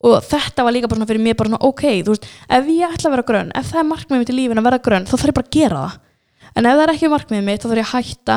og 0.02 0.24
þetta 0.26 0.64
var 0.66 0.74
líka 0.74 0.88
bara 0.90 0.98
svona 0.98 1.08
fyrir 1.10 1.22
mér 1.22 1.36
bara 1.38 1.48
svona 1.52 1.66
ok, 1.68 1.84
þú 2.02 2.10
veist, 2.14 2.26
ef 2.50 2.70
ég 2.72 2.90
ætla 2.90 3.06
að 3.08 3.14
vera 3.14 3.28
grönn 3.28 3.52
ef 3.54 3.68
það 3.70 3.80
er 3.82 3.88
markmiðið 3.90 4.22
mitt 4.22 4.32
í 4.32 4.36
lífin 4.36 4.58
að 4.58 4.66
vera 4.66 4.84
grönn 4.86 5.06
þá 5.06 5.14
þarf 5.14 5.30
ég 5.30 5.36
bara 5.36 5.46
að 5.46 5.56
gera 5.56 5.78
það. 5.82 5.92
En 6.52 6.62
ef 6.68 6.74
það 6.76 6.84
er 6.84 6.92
ekki 6.92 7.12
markmiðið 7.12 7.46
mitt 7.46 7.62
þá 7.62 7.68
þarf 7.68 7.80
ég 7.80 7.86
að 7.86 7.92
hætta 7.96 8.36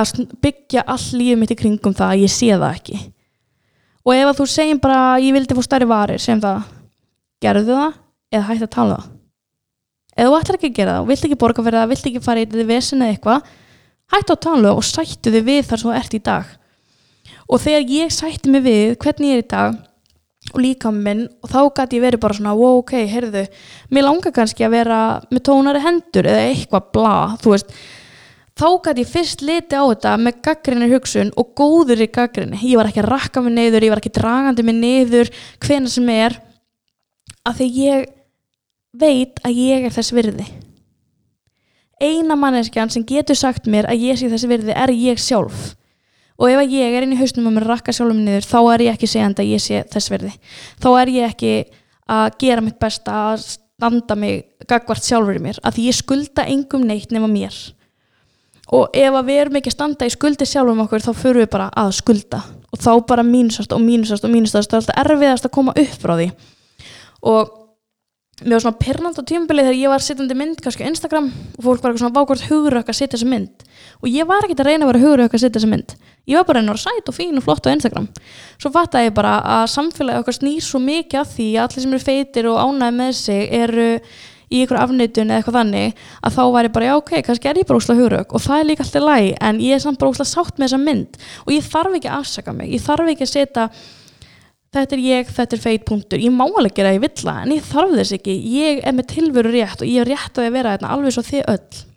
að 0.00 0.06
byggja 0.46 0.80
all 0.86 1.06
lífið 1.18 1.40
mitt 1.40 1.50
í 1.50 1.58
kringum 1.58 1.96
það 1.98 2.08
að 2.14 2.20
ég 2.22 2.30
sé 2.32 2.50
það 2.54 2.70
ekki. 2.70 2.98
Og 4.06 4.12
ef 4.16 4.36
þú 4.38 4.44
segjum 4.54 4.80
bara 4.80 5.00
ég 5.20 5.32
vildi 5.34 5.56
fór 5.58 5.66
stærri 5.66 5.88
varir, 5.90 6.20
segjum 6.22 6.44
það 6.44 6.58
gerðu 7.42 7.74
það 7.74 7.92
eða 8.30 8.46
hætta 8.46 8.66
að 8.70 8.74
tala 8.76 8.94
það. 9.00 9.06
Ef 10.14 10.24
þú 10.26 10.34
ætlar 10.38 10.56
ekki 10.60 10.70
að 10.70 10.78
gera 10.78 10.94
það 10.96 11.10
vilt 11.10 11.24
ekki 11.26 11.40
borga 11.42 11.64
fyrir 11.66 11.80
það, 11.80 11.90
vilt 11.90 12.06
ekki 12.10 12.22
fara 12.24 12.40
í 12.40 12.46
þetta 12.46 12.70
vesen 12.70 13.02
eða 13.02 13.12
eitthvað 13.14 13.40
hætta 14.14 14.32
að 19.58 19.89
og 20.54 20.60
líka 20.62 20.90
minn 20.94 21.26
og 21.40 21.50
þá 21.52 21.60
gæti 21.78 21.98
ég 21.98 22.04
verið 22.04 22.22
bara 22.22 22.36
svona 22.36 22.52
wow 22.58 22.80
ok, 22.80 22.92
heyrðu, 23.10 23.46
mér 23.94 24.06
langar 24.06 24.34
kannski 24.36 24.66
að 24.66 24.76
vera 24.78 25.00
með 25.30 25.42
tónari 25.48 25.82
hendur 25.84 26.28
eða 26.30 26.44
eitthvað 26.50 26.92
bla, 26.96 27.16
þú 27.42 27.54
veist. 27.54 27.74
Þá 28.60 28.66
gæti 28.84 29.04
ég 29.04 29.10
fyrst 29.10 29.44
liti 29.46 29.78
á 29.78 29.84
þetta 29.86 30.14
með 30.20 30.40
gaggrinni 30.44 30.90
hugsun 30.90 31.34
og 31.40 31.52
góður 31.56 32.04
í 32.04 32.10
gaggrinni 32.12 32.60
ég 32.60 32.80
var 32.80 32.90
ekki 32.90 33.04
að 33.04 33.12
rakka 33.14 33.44
mig 33.44 33.56
neyður, 33.56 33.86
ég 33.86 33.94
var 33.94 34.02
ekki 34.02 34.14
dragandi 34.18 34.66
mig 34.66 34.78
neyður, 34.80 35.32
hvena 35.64 35.92
sem 35.92 36.10
er 36.12 36.36
að 37.46 37.60
því 37.62 37.70
ég 37.80 38.08
veit 39.00 39.40
að 39.46 39.60
ég 39.62 39.86
er 39.86 39.94
þess 39.94 40.12
virði. 40.12 40.46
Eina 42.00 42.36
manneskjan 42.36 42.90
sem 42.92 43.04
getur 43.06 43.36
sagt 43.38 43.68
mér 43.70 43.88
að 43.88 44.08
ég 44.08 44.18
sé 44.18 44.28
þess 44.32 44.48
virði 44.48 44.76
er 44.76 44.92
ég 44.96 45.20
sjálf 45.20 45.70
og 46.40 46.48
ef 46.48 46.72
ég 46.72 46.96
er 46.96 47.04
inn 47.04 47.12
í 47.12 47.20
hausnum 47.20 47.50
og 47.50 47.56
mér 47.58 47.68
rakka 47.68 47.92
sjálfum 47.92 48.24
niður 48.24 48.48
þá 48.48 48.58
er 48.74 48.86
ég 48.86 48.96
ekki 48.96 49.10
segjandi 49.12 49.44
að 49.44 49.52
ég 49.52 49.64
sé 49.64 49.82
þess 49.92 50.12
verði 50.12 50.32
þá 50.80 50.88
er 51.02 51.12
ég 51.14 51.34
ekki 51.34 51.52
að 52.10 52.38
gera 52.40 52.64
mitt 52.64 52.80
besta 52.80 53.18
að 53.30 53.44
standa 53.80 54.16
mig 54.18 54.42
gagvart 54.68 55.04
sjálfur 55.04 55.38
í 55.38 55.42
mér 55.42 55.60
að 55.64 55.80
ég 55.86 55.96
skulda 55.96 56.44
engum 56.50 56.84
neitt 56.84 57.14
nema 57.14 57.30
mér. 57.30 57.54
Og 58.70 58.92
ef 58.94 59.14
við 59.26 59.38
erum 59.40 59.56
ekki 59.58 59.72
að 59.72 59.76
standa 59.76 60.06
í 60.06 60.12
skuldi 60.12 60.46
sjálfum 60.46 60.82
okkur 60.84 61.02
þá 61.02 61.12
fyrir 61.16 61.42
við 61.42 61.48
bara 61.54 61.70
að 61.74 61.94
skulda. 61.98 62.42
Og 62.70 62.78
þá 62.78 62.92
bara 63.08 63.24
mínusast 63.26 63.72
og 63.74 63.80
mínusast 63.82 64.26
og 64.26 64.30
mínusast 64.30 64.70
það 64.70 64.76
er 64.76 64.84
alltaf 64.84 65.00
erfiðast 65.04 65.48
að 65.48 65.54
koma 65.56 65.74
upp 65.74 65.96
frá 66.04 66.12
því. 66.20 66.28
Og 67.30 67.56
mér 68.44 68.54
var 68.54 68.64
svona 68.66 68.82
pernand 68.84 69.18
á 69.18 69.22
tímbilið 69.26 69.70
þegar 69.70 69.80
ég 69.80 69.94
var 69.94 70.04
sittandi 70.04 70.38
mynd 70.38 70.62
kannski 70.62 70.86
á 70.86 70.90
Instagram 70.92 71.32
og 71.32 71.64
fólk 71.64 71.82
var 71.82 71.90
eitthvað 71.90 72.04
svona 72.04 72.18
vákvort 72.20 72.46
hugurökk 72.46 72.92
að 72.92 73.00
setja 73.00 73.16
þessa 73.16 73.32
mynd? 73.32 73.66
Og 74.04 74.12
ég 74.12 74.28
var 74.28 74.46
ekki 74.46 74.56
að 74.60 74.70
reyna 74.70 74.86
að 74.86 74.92
vera 74.92 75.02
hugurökk 75.06 75.34
að 75.34 75.44
setja 75.44 75.58
þessa 75.58 75.72
mynd 75.72 75.96
ég 76.28 76.36
var 76.36 76.48
bara 76.48 76.60
að 76.60 76.68
að 76.68 76.74
vera 76.74 76.82
sæt 76.84 77.08
og 77.10 77.16
fín 77.16 77.38
og 77.38 77.46
flott 77.46 77.68
á 77.68 77.72
Instagram. 77.72 78.08
Svo 78.60 78.72
fatt 78.74 78.96
að 78.98 79.06
ég 79.08 79.14
bara 79.16 79.36
að 79.60 79.70
samfélagi 79.74 80.22
okkar 80.22 80.36
snýr 80.36 80.64
svo 80.64 80.80
mikið 80.82 81.20
af 81.22 81.32
því 81.36 81.48
að 81.54 81.62
allir 81.64 81.84
sem 81.84 81.94
eru 81.94 82.04
feitir 82.04 82.50
og 82.50 82.60
ánæði 82.60 82.96
með 82.98 83.14
sig 83.20 83.46
eru 83.60 83.88
í 84.50 84.64
ykkur 84.64 84.80
afnöytun 84.80 85.30
eða 85.30 85.38
eitthvað 85.38 85.58
þannig 85.60 86.00
að 86.26 86.36
þá 86.36 86.42
ég 86.64 86.72
bara 86.74 86.88
já 86.88 86.94
ok, 86.98 87.12
kannski 87.26 87.50
er 87.50 87.60
ég 87.60 87.68
bara 87.68 87.78
úsla 87.78 87.96
hugurökk 87.98 88.34
og 88.34 88.42
það 88.42 88.62
er 88.62 88.66
líka 88.66 88.84
alltaf 88.84 89.06
læg 89.06 89.28
en 89.46 89.60
ég 89.62 89.76
er 89.76 89.82
samt 89.84 90.00
bara 90.00 90.10
úsla 90.10 90.26
sátt 90.26 90.58
með 90.58 90.66
þessa 90.66 90.80
mynd. 90.82 91.20
Og 91.46 91.52
ég 91.54 91.68
þarf 91.70 91.96
ekki 91.98 92.10
að 92.10 92.18
afsaka 92.18 92.54
mig, 92.56 92.72
ég 92.74 92.82
þarf 92.82 93.12
ekki 93.12 93.26
að 93.26 93.32
setja 93.36 93.68
þetta 94.74 94.96
er 94.96 95.04
ég, 95.04 95.30
þetta 95.34 95.56
er 95.56 95.62
feit 95.62 95.86
punktur. 95.86 96.22
Ég 96.22 96.34
má 96.34 96.44
alveg 96.46 96.74
gera 96.76 96.94
ég 96.94 97.02
vill 97.02 97.14
það 97.22 97.44
en 97.44 97.54
ég 97.56 97.70
þarf 97.70 97.94
þess 97.98 98.16
ekki. 98.18 98.34
Ég 98.56 98.82
er 98.86 98.98
með 98.98 99.08
tilveru 99.14 99.54
rétt 99.54 99.82
og 99.82 99.90
ég 99.90 100.02
er 100.02 100.12
rétt 100.14 100.42
að 100.42 100.50
vera 100.54 100.74
þetta 100.76 100.92
alveg 100.96 101.14
svo 101.14 101.26
þið 101.26 101.46
öll 101.54 101.89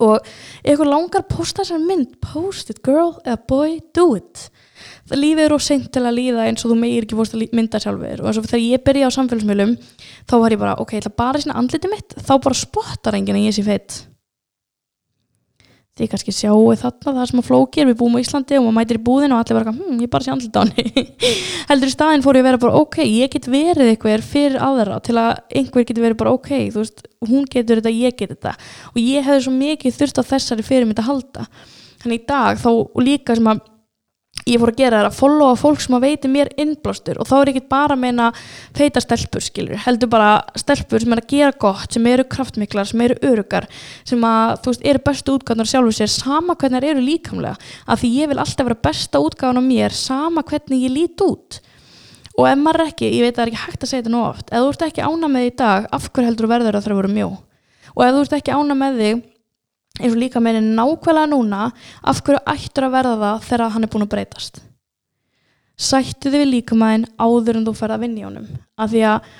og 0.00 0.26
ef 0.64 0.74
ykkur 0.74 0.88
langar 0.88 1.26
posta 1.30 1.62
þessar 1.62 1.84
mynd 1.84 2.16
post 2.24 2.72
it 2.72 2.82
girl 2.86 3.14
eða 3.24 3.38
boy 3.50 3.78
do 3.96 4.10
it. 4.18 4.48
Það 5.10 5.20
lífið 5.20 5.44
eru 5.44 5.58
seint 5.60 5.88
til 5.92 6.04
að 6.06 6.16
líða 6.16 6.46
eins 6.48 6.64
og 6.64 6.72
þú 6.72 6.78
meir 6.80 7.04
ekki 7.04 7.18
posta 7.18 7.40
mynda 7.56 7.80
sjálfur. 7.82 8.22
Og 8.24 8.38
þegar 8.40 8.62
ég 8.64 8.84
byrja 8.86 9.10
á 9.10 9.16
samfélagsmiðlum 9.16 9.74
þá 10.30 10.36
var 10.40 10.54
ég 10.54 10.62
bara 10.62 10.78
ok, 10.80 10.94
ég 10.96 11.04
ætla 11.04 11.16
bara 11.20 11.40
í 11.40 11.44
svona 11.44 11.58
andliti 11.60 11.90
mitt. 11.92 12.16
Þá 12.16 12.34
bara 12.38 12.62
spottar 12.62 13.18
enginn 13.18 13.40
að 13.40 13.50
ég 13.50 13.58
sé 13.58 13.66
feit 13.66 14.04
þið 16.00 16.10
kannski 16.14 16.34
sjáu 16.34 16.74
þarna 16.80 17.14
það 17.18 17.28
sem 17.30 17.40
að 17.42 17.46
flókir, 17.46 17.88
við 17.90 17.98
búum 18.00 18.16
á 18.16 18.22
Íslandi 18.22 18.58
og 18.58 18.66
maður 18.66 18.76
mætir 18.78 18.98
í 18.98 19.02
búðinu 19.06 19.36
og 19.36 19.42
allir 19.42 19.58
vera 19.58 19.74
hm, 19.76 19.98
ég 20.00 20.12
bara 20.12 20.26
sé 20.26 20.32
andlut 20.34 20.56
á 20.56 20.62
henni. 20.64 21.04
Heldur 21.70 21.90
í 21.90 21.94
staðin 21.94 22.24
fór 22.24 22.38
ég 22.38 22.44
að 22.44 22.48
vera 22.48 22.62
bara 22.64 22.80
ok, 22.80 22.98
ég 23.04 23.34
get 23.34 23.48
verið 23.52 23.92
eitthvað 23.92 24.24
fyrir 24.26 24.56
aðra 24.64 25.00
til 25.04 25.18
að 25.20 25.42
einhver 25.60 25.86
getur 25.86 26.06
verið 26.06 26.20
bara 26.22 26.34
ok, 26.36 26.52
þú 26.72 26.84
veist 26.84 27.04
hún 27.28 27.44
getur 27.52 27.82
þetta, 27.82 27.92
ég 27.92 28.16
get 28.16 28.32
þetta. 28.34 28.54
Og 28.94 29.02
ég 29.02 29.26
hefði 29.26 29.44
svo 29.46 29.54
mikið 29.58 29.98
þurft 30.00 30.22
á 30.22 30.30
þessari 30.32 30.66
fyrir 30.66 30.88
mitt 30.88 31.02
að 31.02 31.10
halda. 31.10 31.46
Þannig 32.00 32.22
í 32.22 32.26
dag 32.30 32.60
þá 32.60 32.70
líka 33.04 33.36
sem 33.36 33.50
að 33.52 33.60
ég 34.48 34.60
fór 34.60 34.72
að 34.72 34.80
gera 34.80 35.00
það 35.00 35.08
að 35.08 35.16
followa 35.18 35.56
fólk 35.58 35.82
sem 35.84 35.96
að 35.96 36.04
veiti 36.06 36.30
mér 36.32 36.50
innblástur 36.60 37.20
og 37.20 37.28
þá 37.28 37.34
er 37.38 37.50
ekki 37.52 37.62
bara 37.70 37.96
að 37.96 38.02
meina 38.04 38.28
feita 38.76 39.02
stelpur 39.02 39.44
skilur, 39.44 39.80
heldur 39.84 40.10
bara 40.12 40.30
stelpur 40.58 41.02
sem 41.02 41.14
er 41.14 41.22
að 41.22 41.32
gera 41.32 41.56
gott, 41.66 41.88
sem 41.92 42.06
eru 42.10 42.26
kraftmiklar 42.30 42.88
sem 42.88 43.04
eru 43.04 43.18
örugar, 43.30 43.68
sem 44.08 44.24
að 44.26 44.54
þú 44.64 44.74
veist, 44.74 44.86
eru 44.92 45.02
bestu 45.10 45.36
útgáðunar 45.36 45.70
sjálfur 45.70 45.98
sér, 45.98 46.12
sama 46.12 46.56
hvernig 46.60 46.88
eru 46.92 47.04
líkamlega, 47.04 47.56
af 47.86 48.02
því 48.02 48.12
ég 48.16 48.30
vil 48.32 48.40
alltaf 48.40 48.70
vera 48.70 48.80
besta 48.88 49.22
útgáðan 49.22 49.60
á 49.60 49.64
mér, 49.64 49.96
sama 49.96 50.44
hvernig 50.46 50.86
ég 50.86 50.94
lít 50.94 51.26
út. 51.26 51.60
Og 52.38 52.46
ef 52.48 52.56
maður 52.60 52.86
ekki, 52.86 53.10
ég 53.10 53.26
veit 53.26 53.34
að 53.34 53.40
það 53.40 53.44
er 53.44 53.50
ekki 53.50 53.64
hægt 53.66 53.82
að 53.84 53.90
segja 53.90 54.02
þetta 54.04 54.12
nú 54.14 54.20
oft 54.24 54.48
ef 54.48 54.62
þú 54.62 54.68
ert 54.70 54.84
ekki 54.86 55.02
ána 55.04 55.28
með 55.28 55.42
því 55.42 55.50
í 55.50 55.56
dag, 55.60 55.88
af 55.92 56.06
hver 56.08 56.26
heldur 56.28 56.48
verður 56.48 56.78
að 56.78 56.86
það 56.86 56.96
voru 57.00 57.10
mjó? 57.12 57.28
Og 57.90 58.02
ef 58.06 58.14
þú 58.14 58.22
ert 58.24 58.36
ekki 58.38 58.54
ána 58.54 58.76
með 58.78 59.00
því 59.00 59.10
eins 60.00 60.16
og 60.16 60.20
líka 60.20 60.42
með 60.42 60.60
nákvæmlega 60.64 61.30
núna 61.30 61.68
af 62.02 62.24
hverju 62.24 62.42
ættur 62.54 62.88
að 62.88 62.96
verða 62.96 63.20
það 63.22 63.46
þegar 63.46 63.72
hann 63.76 63.86
er 63.86 63.92
búin 63.92 64.06
að 64.06 64.12
breytast? 64.16 64.60
Sættu 65.80 66.28
þið 66.28 66.42
við 66.42 66.52
líkamæðin 66.54 67.06
áður 67.20 67.60
en 67.60 67.68
þú 67.68 67.76
ferð 67.78 67.96
að 67.96 68.04
vinna 68.04 68.20
í 68.20 68.26
honum 68.26 68.50
af 68.76 68.90
því 68.92 69.06
að 69.12 69.30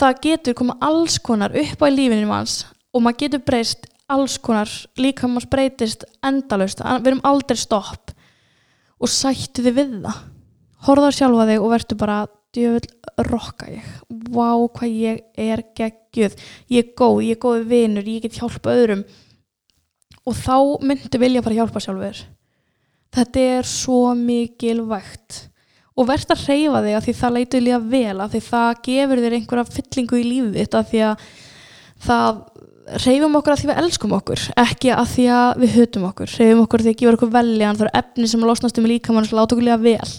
það 0.00 0.22
getur 0.28 0.56
koma 0.56 0.78
alls 0.84 1.18
konar 1.24 1.56
upp 1.56 1.84
á 1.84 1.86
í 1.88 1.94
lífinu 1.96 2.30
manns 2.30 2.62
og 2.92 3.04
maður 3.04 3.22
getur 3.24 3.44
breyst 3.44 3.84
alls 4.12 4.36
konar 4.38 4.70
líkamans 5.00 5.48
breytist 5.50 6.06
endalust, 6.24 6.80
við 6.80 7.10
erum 7.10 7.24
aldrei 7.26 7.58
stopp. 7.58 8.12
Og 9.02 9.10
sættu 9.12 9.64
þið 9.64 9.76
við 9.76 9.94
það. 10.06 10.20
Horða 10.86 11.12
sjálfa 11.12 11.46
þig 11.50 11.62
og 11.64 11.72
verður 11.72 11.98
bara 12.00 12.18
djöfull 12.56 13.26
rokka 13.26 13.68
ég. 13.72 13.86
Vá 14.32 14.50
hvað 14.78 14.94
ég 14.94 15.22
er 15.36 15.62
geggjuð. 15.76 16.36
Ég 16.72 16.84
er 16.84 16.92
góð, 16.96 17.22
ég 17.26 17.36
er 17.36 17.42
góð 17.42 17.66
vinnur, 17.68 18.08
ég 18.08 18.24
get 18.24 18.38
hjálpa 18.38 18.72
öðrum 18.76 19.04
og 20.26 20.38
þá 20.38 20.56
myndu 20.86 21.20
vilja 21.22 21.44
fara 21.44 21.54
að 21.54 21.60
hjálpa 21.62 21.82
sjálfur 21.84 22.22
þetta 23.16 23.44
er 23.56 23.68
svo 23.70 24.00
mikilvægt 24.18 25.42
og 25.96 26.10
verðt 26.10 26.34
að 26.34 26.44
reyfa 26.50 26.82
þig 26.84 26.96
að 26.96 27.06
því 27.06 27.16
það 27.20 27.36
leitur 27.38 27.64
líka 27.64 27.80
vel 27.94 28.16
að 28.20 28.34
því 28.34 28.42
það 28.50 28.70
gefur 28.88 29.22
þér 29.24 29.36
einhverja 29.38 29.70
fyllingu 29.76 30.20
í 30.20 30.26
lífið 30.26 30.58
þitt 30.60 30.76
að 30.76 30.90
því 30.90 31.02
að 31.06 31.26
það 32.06 32.42
reyfum 33.02 33.38
okkur 33.40 33.54
að 33.54 33.62
því 33.62 33.70
við 33.70 33.80
elskum 33.82 34.16
okkur 34.16 34.42
ekki 34.62 34.92
að 34.94 35.08
því 35.14 35.24
að 35.36 35.62
við 35.62 35.72
hötum 35.80 36.04
okkur. 36.10 36.34
Reyfum 36.38 36.60
okkur 36.62 36.84
því 36.84 36.92
að 36.92 36.98
gefa 37.00 37.14
okkur 37.16 37.32
veljan 37.34 37.78
það 37.78 37.86
eru 37.86 37.94
efni 38.02 38.28
sem 38.30 38.44
losnast 38.46 38.78
um 38.78 38.86
líkamann 38.90 39.26
og 39.26 39.32
láta 39.34 39.56
okkur 39.56 39.66
líka 39.66 39.80
vel 39.82 40.12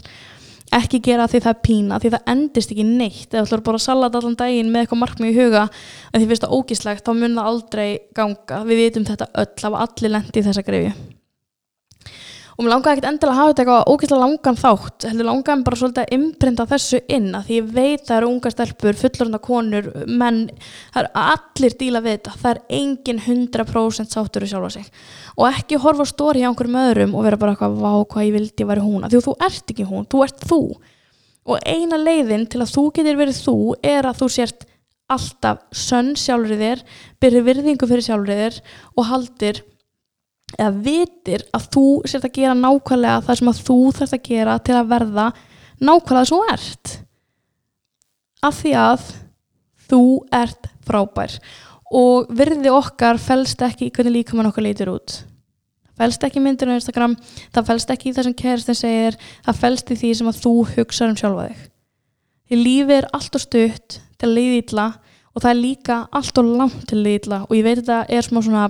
ekki 0.76 1.00
gera 1.04 1.28
því 1.30 1.42
það 1.46 1.54
er 1.54 1.62
pína 1.68 2.00
því 2.02 2.14
það 2.16 2.32
endist 2.34 2.74
ekki 2.74 2.88
neitt. 2.88 3.30
Eða 3.32 3.44
þú 3.44 3.48
ætlar 3.48 3.66
bara 3.68 3.82
að 3.82 3.86
salata 3.86 4.22
allan 4.22 4.40
daginn 4.40 4.72
með 4.72 4.86
eitthvað 4.86 5.04
markmið 5.04 5.32
í 5.32 5.38
huga 5.38 5.68
en 5.68 6.20
því 6.20 6.32
finnst 6.32 6.48
það 6.48 6.58
ógíslegt 6.58 7.06
þá 7.08 7.14
mun 7.14 7.38
það 7.38 7.52
aldrei 7.54 7.88
ganga. 8.18 8.64
Við 8.68 8.84
vitum 8.84 9.08
þetta 9.08 9.32
öll 9.44 9.70
af 9.70 9.80
allir 9.86 10.14
lendi 10.18 10.42
í 10.42 10.48
þessa 10.48 10.66
grefi 10.68 11.17
og 12.58 12.66
mér 12.66 12.72
langaði 12.74 12.96
ekkert 12.96 13.08
endilega 13.12 13.34
að 13.34 13.38
hafa 13.38 13.52
þetta 13.52 13.62
eitthvað 13.64 13.90
ógeðslega 13.92 14.22
langan 14.24 14.56
þátt 14.58 15.06
heldur 15.06 15.28
langaði 15.28 15.66
bara 15.68 15.78
svolítið 15.78 16.04
að 16.04 16.14
imprinta 16.18 16.66
þessu 16.72 17.00
inn 17.14 17.28
að 17.38 17.44
því 17.46 17.60
ég 17.60 17.68
veit 17.76 18.08
það 18.08 18.18
eru 18.18 18.30
unga 18.32 18.52
stelpur 18.54 18.98
fullorðna 18.98 19.40
konur, 19.46 19.90
menn 20.10 20.40
það 20.96 21.04
er 21.04 21.10
allir 21.22 21.76
díla 21.78 22.02
við 22.02 22.16
þetta 22.16 22.34
það 22.42 22.50
er 22.54 22.62
engin 22.80 23.22
100% 23.22 24.18
sáttur 24.18 24.48
í 24.48 24.50
sjálfa 24.50 24.74
sig. 24.74 24.90
Og 25.38 25.46
ekki 25.52 25.82
horfa 25.86 26.08
stóri 26.10 26.42
hjá 26.42 26.50
einhverjum 26.50 26.80
öðrum 26.82 27.14
og 27.14 27.28
vera 27.28 27.42
bara 27.44 27.54
eitthvað, 27.54 27.78
vá 27.78 27.94
hvað 28.10 28.26
ég 28.26 28.36
vildi 28.40 28.66
að 28.66 28.74
vera 28.74 28.88
hún. 28.88 29.06
Því 29.06 29.24
þú 29.28 29.38
ert 29.52 29.74
ekki 29.76 29.88
hún, 29.92 30.10
þú 30.10 30.26
ert 30.26 30.50
þú. 30.50 30.62
Og 31.48 31.62
eina 31.62 32.02
leiðin 32.02 32.50
til 32.50 32.64
að 32.66 32.74
þú 32.74 32.88
getur 32.98 33.22
verið 33.22 33.42
þú 33.46 33.58
er 33.86 34.10
að 34.10 34.24
þú 34.24 34.34
sért 34.34 34.66
alltaf 35.14 35.62
sönn 35.72 36.16
sjálfur 36.20 36.58
þér, 36.60 36.82
byrjir 37.22 37.46
virðingu 37.46 37.88
fyrir 37.88 38.04
sjálfur 38.10 38.34
þér 38.34 38.62
og 38.98 39.12
haldir 39.14 39.62
eða 40.56 40.72
vitir 40.86 41.44
að 41.56 41.68
þú 41.76 41.86
sért 42.08 42.28
að 42.30 42.36
gera 42.38 42.56
nákvæmlega 42.58 43.24
það 43.28 43.40
sem 43.40 43.52
að 43.52 43.62
þú 43.68 43.78
þarfst 43.98 44.18
að 44.18 44.28
gera 44.30 44.58
til 44.64 44.76
að 44.78 44.92
verða 44.94 45.28
nákvæmlega 45.84 46.30
sem 46.30 46.52
ert. 46.54 46.94
Af 48.48 48.60
því 48.62 48.74
að 48.80 49.08
þú 49.88 50.04
ert 50.36 50.70
frábær. 50.88 51.40
Og 51.98 52.30
virði 52.36 52.72
okkar 52.72 53.20
fælst 53.20 53.64
ekki 53.64 53.88
í 53.88 53.96
hvernig 53.96 54.22
líka 54.22 54.38
mann 54.38 54.50
okkar 54.50 54.66
leitur 54.66 54.94
út. 54.96 55.22
Fælst 55.98 56.24
ekki 56.24 56.42
myndir 56.44 56.70
á 56.70 56.78
Instagram 56.78 57.16
það 57.56 57.68
fælst 57.72 57.92
ekki 57.92 58.12
í 58.12 58.16
það 58.16 58.28
sem 58.28 58.38
kæristin 58.38 58.78
segir 58.78 59.20
það 59.46 59.62
fælst 59.64 59.92
í 59.92 60.00
því 60.00 60.12
sem 60.20 60.30
að 60.30 60.42
þú 60.44 60.54
hugsa 60.76 61.08
um 61.10 61.16
sjálfa 61.18 61.48
þig. 61.50 61.62
Því 62.48 62.60
lífið 62.64 62.98
er 62.98 63.08
allt 63.18 63.38
og 63.38 63.44
stutt 63.44 63.98
til 64.18 64.28
að 64.30 64.36
leiði 64.38 64.60
ítla 64.62 64.86
og 65.34 65.44
það 65.44 65.50
er 65.52 65.60
líka 65.60 65.98
allt 66.16 66.40
og 66.40 66.52
langt 66.60 66.84
til 66.88 67.00
að 67.00 67.08
leiði 67.08 67.22
ítla 67.22 67.40
og 67.48 67.56
ég 67.58 67.66
veit 67.66 67.80
að 67.80 67.88
þetta 67.88 67.98
er 68.18 68.28
smá 68.28 68.40
svona 68.46 68.68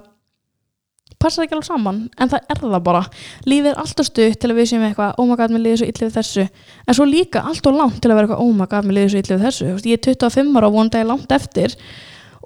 passar 1.21 1.45
ekki 1.45 1.55
alveg 1.57 1.67
saman 1.67 2.01
en 2.17 2.31
það 2.31 2.51
er 2.53 2.61
það 2.61 2.81
bara. 2.85 3.03
Lífið 3.49 3.71
er 3.71 3.79
alltaf 3.81 4.09
stutt 4.09 4.41
til 4.41 4.51
að 4.51 4.59
við 4.59 4.69
séum 4.71 4.85
eitthvað 4.87 5.21
oh 5.21 5.29
my 5.29 5.37
god, 5.39 5.53
mér 5.53 5.63
liður 5.65 5.81
svo 5.81 5.91
illa 5.91 6.07
við 6.07 6.17
þessu. 6.17 6.45
En 6.85 6.97
svo 6.97 7.07
líka 7.09 7.43
alltaf 7.51 7.77
langt 7.77 8.01
til 8.01 8.11
að 8.11 8.19
vera 8.19 8.27
eitthvað 8.27 8.43
oh 8.43 8.51
my 8.57 8.67
god, 8.69 8.87
mér 8.87 8.99
liður 8.99 9.13
svo 9.13 9.23
illa 9.23 9.37
við 9.37 9.47
þessu. 9.47 9.69
Veist, 9.73 9.89
ég 9.89 9.97
er 9.97 10.03
25 10.07 10.59
ára 10.59 10.69
og 10.69 10.75
vonandi 10.77 11.03
langt 11.07 11.33
eftir. 11.37 11.77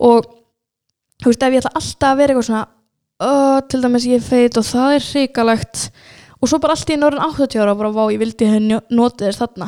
Og 0.02 0.30
þú 1.22 1.34
veist, 1.34 1.44
ef 1.48 1.58
ég 1.58 1.64
ætla 1.64 1.74
alltaf 1.82 2.10
að 2.12 2.22
vera 2.22 2.36
eitthvað 2.36 2.50
svona 2.50 2.64
oh, 3.22 3.60
til 3.70 3.82
dæmis 3.84 4.08
ég 4.10 4.24
feit 4.26 4.60
og 4.60 4.68
það 4.68 4.98
er 4.98 5.08
hrikalegt. 5.10 5.88
Og 6.42 6.50
svo 6.50 6.62
bara 6.62 6.78
allt 6.78 6.90
í 6.90 6.98
norðin 6.98 7.26
80 7.28 7.62
ára 7.62 7.76
og 7.76 7.82
bara 7.84 7.94
vá, 7.94 8.04
ég 8.10 8.22
vildi 8.22 8.48
henni 8.50 8.80
notið 8.90 9.28
þess 9.30 9.44
þarna. 9.44 9.68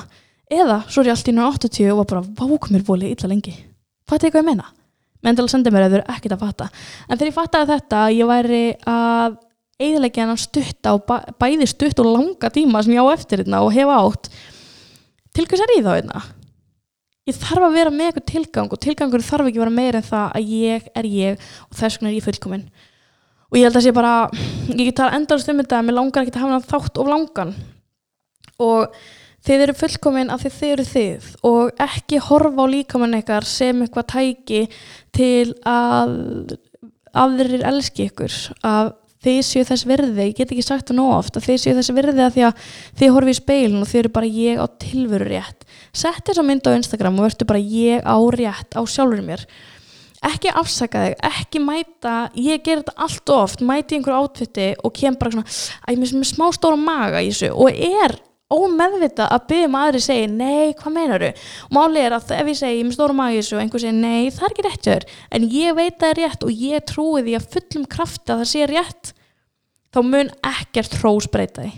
Eða 0.53 0.79
svo 0.87 1.03
er 1.03 1.11
ég 1.11 1.17
allt 1.17 1.29
í 1.29 1.35
norðin 1.35 1.67
80 1.69 1.91
og 1.93 2.07
bara 2.09 2.23
vá, 2.23 2.47
komir 2.61 2.87
bóli 2.87 3.11
illa 3.13 3.29
lengi. 3.29 3.53
Fattu 4.09 4.27
ég 4.29 4.33
hvað 4.33 4.43
ég 4.43 4.49
meina? 4.49 4.71
Mental 5.23 5.47
sendi 5.51 5.73
mér 5.73 5.88
að 5.88 5.95
þau 5.95 5.97
eru 5.99 6.15
ekkert 6.15 6.36
að 6.36 6.45
fatta. 6.45 6.69
En 7.07 7.17
þegar 7.17 7.29
ég 7.29 7.38
fattaði 7.38 7.71
þetta 7.73 8.03
ég 8.13 8.29
væri 8.29 8.63
að 8.89 9.39
eiginlega 9.81 10.27
hann 10.29 10.39
stutt 10.39 10.88
á 10.88 10.93
bæði 11.41 11.67
stutt 11.69 11.99
og 12.03 12.12
langa 12.12 12.51
tíma 12.53 12.83
sem 12.83 12.95
ég 12.95 13.03
á 13.03 13.15
eftir 13.15 13.43
hérna 13.43 13.63
og 13.65 13.73
hefa 13.75 13.99
átt 13.99 14.29
til 15.33 15.47
hvers 15.49 15.63
er 15.65 15.75
ég 15.77 15.86
þá 15.86 15.93
hérna? 15.97 16.23
Ég 17.23 17.38
þarf 17.39 17.65
að 17.69 17.77
vera 17.77 17.91
með 17.93 18.09
eitthvað 18.09 18.29
tilgang 18.29 18.73
og 18.75 18.81
tilgangur 18.83 19.23
þarf 19.23 19.47
ekki 19.47 19.59
að 19.59 19.63
vera 19.63 19.75
meira 19.77 20.01
en 20.01 20.07
það 20.09 20.38
að 20.38 20.49
ég 20.53 20.89
er 20.93 21.07
ég 21.07 21.45
og 21.69 21.77
þess 21.79 21.97
vegna 21.97 22.12
er 22.12 22.17
ég 22.17 22.25
fullkominn 22.25 22.65
og 23.53 23.59
ég 23.59 23.67
held 23.67 23.73
að 23.73 23.79
það 23.79 23.86
sé 23.88 23.95
bara 23.95 24.13
ég 24.73 24.86
get 24.88 24.97
tala 24.97 25.17
endalast 25.17 25.51
um 25.51 25.59
þetta 25.62 25.79
en 25.79 25.88
mér 25.88 25.97
langar 25.99 26.25
ekki 26.25 26.33
að 26.36 26.45
hafa 26.47 26.71
þátt 26.73 26.99
of 26.99 27.09
langan. 27.12 27.51
Og 28.65 28.95
þið 29.43 29.65
eru 29.67 29.77
fullkominn 29.77 30.34
af 30.34 30.43
því 30.43 30.51
þið 30.58 30.73
eru 30.73 30.88
þið 30.89 31.29
og 31.49 31.86
ekki 31.88 32.21
horfa 32.29 32.65
á 32.65 32.73
líkamann 32.73 33.17
eitthvað 33.17 33.47
sem 33.51 33.84
eitthvað 33.84 34.10
tæki 34.13 34.62
til 35.15 35.53
að 35.67 36.58
aðrir 37.13 37.65
elski 37.69 38.10
ykkur 38.10 38.38
að 38.65 38.93
þið 39.23 39.39
séu 39.47 39.67
þess 39.67 39.88
verði, 39.88 40.25
ég 40.29 40.38
get 40.38 40.51
ekki 40.51 40.65
sagt 40.65 40.89
það 40.89 40.99
nóg 40.99 41.12
oft 41.15 41.38
að 41.39 41.45
þið 41.47 41.60
séu 41.63 41.75
þess 41.77 41.93
verði 41.95 42.25
að 42.25 42.34
því 42.36 42.45
að 42.47 42.65
þið 42.99 43.13
horfi 43.15 43.34
í 43.34 43.38
speilin 43.38 43.84
og 43.84 43.89
þið 43.91 44.01
eru 44.01 44.12
bara 44.17 44.32
ég 44.38 44.60
á 44.60 44.65
tilveru 44.84 45.29
rétt. 45.29 45.63
Sett 45.95 46.25
þess 46.27 46.41
að 46.41 46.49
mynda 46.49 46.73
á 46.73 46.77
Instagram 46.79 47.19
og 47.19 47.27
verður 47.29 47.49
bara 47.53 47.63
ég 47.63 48.03
á 48.03 48.17
rétt 48.36 48.75
á 48.75 48.82
sjálfur 48.84 49.23
mér. 49.23 49.45
Ekki 50.23 50.51
afsaka 50.56 51.06
þig, 51.06 51.15
ekki 51.27 51.62
mæta 51.63 52.17
ég 52.39 52.62
ger 52.63 52.82
þetta 52.82 52.93
allt 53.06 53.32
oft, 53.36 53.63
mæti 53.63 53.97
einhverju 53.97 54.19
átfitti 54.23 54.69
og 54.79 54.93
kem 54.95 55.17
bara 55.19 55.36
svona, 55.36 55.56
að 55.84 55.97
ég 55.97 55.97
er 55.99 56.19
með 56.19 56.29
smá 56.29 56.45
stóra 56.56 56.79
maga 56.79 57.23
í 57.23 57.32
þessu. 57.32 57.51
Og 57.56 57.75
er 57.75 58.15
ómeðvita 58.53 59.27
að 59.33 59.47
byggja 59.51 59.69
um 59.69 59.77
aðri 59.79 60.01
segi 60.03 60.27
nei, 60.31 60.73
hvað 60.79 60.95
meinar 60.97 61.25
og 61.29 61.73
málið 61.75 62.03
er 62.03 62.17
að 62.17 62.35
ef 62.37 62.51
ég 62.51 62.59
segi, 62.59 62.79
ég 62.79 62.87
með 62.87 62.97
stórum 62.97 63.19
magis 63.21 63.51
og 63.53 63.63
einhver 63.63 63.83
segi 63.83 63.95
nei, 63.97 64.29
það 64.33 64.45
er 64.47 64.53
ekki 64.53 64.67
rétt 64.67 64.83
hjá 64.87 64.93
þér. 64.93 65.07
En 65.33 65.47
ég 65.53 65.79
veit 65.79 65.97
það 65.99 66.11
er 66.11 66.21
rétt 66.21 66.45
og 66.47 66.65
ég 66.67 66.85
trúi 66.89 67.23
því 67.25 67.37
að 67.39 67.49
fullum 67.55 67.87
krafti 67.95 68.33
að 68.33 68.43
það 68.43 68.51
sé 68.53 68.69
rétt 68.69 69.15
þá 69.93 69.99
mun 70.09 70.31
ekkert 70.53 71.01
hrós 71.01 71.29
breyta 71.31 71.65
því. 71.65 71.73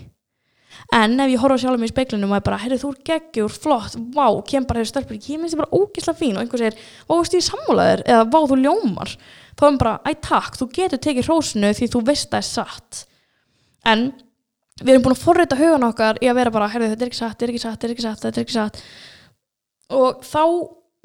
En 0.94 1.18
ef 1.18 1.32
ég 1.32 1.40
horfa 1.42 1.58
sjálf 1.58 1.80
mér 1.80 1.88
í 1.88 1.92
speiklinum 1.92 2.30
og 2.30 2.38
ég 2.38 2.44
bara, 2.46 2.58
herru 2.62 2.78
þú 2.78 2.92
er 2.92 3.00
geggjur, 3.08 3.54
flott, 3.64 3.96
vá 4.14 4.28
kem 4.46 4.66
bara 4.68 4.82
hefur 4.82 4.92
stelpur, 4.92 5.18
ég 5.18 5.40
minnst 5.40 5.56
ég 5.56 5.60
bara 5.60 5.74
ógislega 5.74 6.20
fín. 6.20 6.36
Og 6.36 6.44
einhver 6.44 6.62
segir, 6.62 6.76
vá, 7.08 7.14
veist 7.16 7.34
ég 7.34 7.46
sammúlaðir 7.46 8.04
eða 8.06 8.28
vá, 8.30 8.38
þú 8.46 8.58
ljómar, 8.60 9.16
þá 9.58 9.64
er 9.66 9.80
bara, 9.82 9.96
æ 10.06 10.10
takk 10.28 10.60
þú 10.60 10.68
getur 10.76 11.02
tekið 11.02 11.30
hrósinu 11.30 11.72
því 11.74 11.90
þú 11.90 12.02
veist 12.06 12.30
það 12.30 12.38
er 12.38 12.48
satt. 12.52 13.02
En 13.86 14.06
við 14.82 14.92
erum 14.92 15.06
búin 15.06 15.16
að 15.16 15.24
forrita 15.24 15.58
hugan 15.58 15.88
okkar 15.88 16.20
í 16.20 16.28
að 16.30 16.38
vera 16.40 16.52
bara, 16.54 16.68
herðu 16.72 16.92
þetta 16.92 17.06
er 17.06 17.12
ekki 17.12 17.20
satt, 17.20 17.36
þetta 17.36 17.46
er 17.46 17.54
ekki 17.54 17.64
satt, 17.64 17.78
þetta 17.78 17.88
er 17.88 17.94
ekki 17.94 18.06
satt, 18.06 18.22
þetta 18.24 18.40
er 18.40 18.46
ekki 18.46 18.56
satt. 18.56 18.82
Og 19.96 20.24
þá 20.26 20.42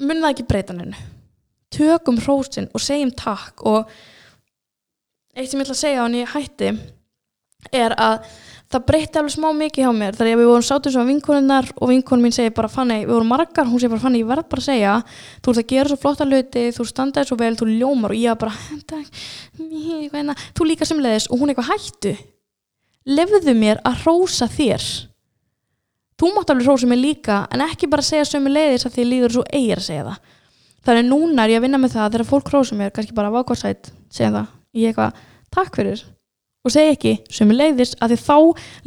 mun 0.02 0.22
það 0.24 0.32
ekki 0.32 0.48
breyta 0.50 0.76
hennu 0.76 1.08
tökum 1.72 2.18
hrósin 2.20 2.68
og 2.74 2.82
segjum 2.84 3.12
takk 3.16 3.64
og 3.68 3.90
eitt 5.32 5.48
sem 5.48 5.60
ég 5.60 5.64
ætla 5.64 5.76
að 5.76 5.82
segja 5.82 6.02
á 6.02 6.04
henni 6.04 6.24
hætti 6.28 6.72
er 7.72 7.94
að 7.96 8.26
það 8.72 8.84
breytti 8.88 9.20
alveg 9.20 9.34
smá 9.34 9.48
mikið 9.56 9.86
hjá 9.86 9.92
mér 9.96 10.16
þegar 10.16 10.40
við 10.40 10.50
vorum 10.50 10.66
sátum 10.66 11.04
á 11.04 11.08
vinkoninnar 11.08 11.70
og 11.76 11.92
vinkonin 11.92 12.24
mín 12.26 12.34
segi 12.34 12.52
bara 12.56 12.70
Fanny, 12.72 13.02
við 13.04 13.14
vorum 13.14 13.32
margar, 13.32 13.68
hún 13.68 13.80
segi 13.80 13.92
bara 13.92 14.04
Fanny, 14.04 14.22
ég 14.22 14.28
verð 14.28 14.48
bara 14.52 14.64
að 14.64 14.68
segja 14.68 14.94
þú 15.44 15.52
ert 15.52 15.62
að 15.62 15.72
gera 15.72 15.92
svo 15.92 15.98
flotta 16.02 16.28
hluti, 16.28 16.64
þú 16.76 16.86
standaði 16.88 17.28
svo 17.28 17.38
vel 17.40 17.52
þú 17.60 17.68
ljómar. 17.68 18.14
Og 18.14 18.18
ég 18.18 18.40
bara 18.40 18.52
þú 20.56 20.68
líka 20.68 20.88
sem 20.88 21.02
leiðis 21.04 21.28
og 21.28 21.42
hún 21.42 21.52
eitthvað 21.52 21.72
hættu 21.74 22.14
lefðu 23.08 23.54
mér 23.58 23.80
að 23.86 24.04
rósa 24.06 24.48
þér. 24.50 24.86
Þú 26.20 26.30
mátt 26.36 26.52
alveg 26.52 26.68
rósa 26.68 26.88
mér 26.90 27.00
líka 27.02 27.42
en 27.50 27.64
ekki 27.64 27.90
bara 27.90 28.04
segja 28.06 28.28
sömu 28.28 28.52
leiðis 28.52 28.86
að 28.86 28.96
því 28.96 29.06
líður 29.08 29.36
svo 29.36 29.44
eigir 29.50 29.80
að 29.82 29.86
segja 29.88 30.06
það. 30.06 30.18
Þannig 30.86 31.06
núna 31.08 31.44
er 31.44 31.54
ég 31.54 31.60
að 31.60 31.66
vinna 31.66 31.80
með 31.82 31.94
það 31.96 32.16
þegar 32.16 32.28
fólk 32.30 32.50
rósa 32.52 32.78
mér, 32.78 32.90
kannski 32.94 33.14
bara 33.14 33.30
vákvársætt 33.34 33.92
segja 34.10 34.32
það, 34.34 34.50
ég 34.78 34.90
eitthvað, 34.90 35.22
takk 35.54 35.78
fyrir 35.78 36.02
og 36.62 36.74
segja 36.74 36.94
ekki 36.94 37.12
sömu 37.30 37.56
leiðis 37.58 37.94
að 37.98 38.14
því 38.14 38.18
þá 38.22 38.36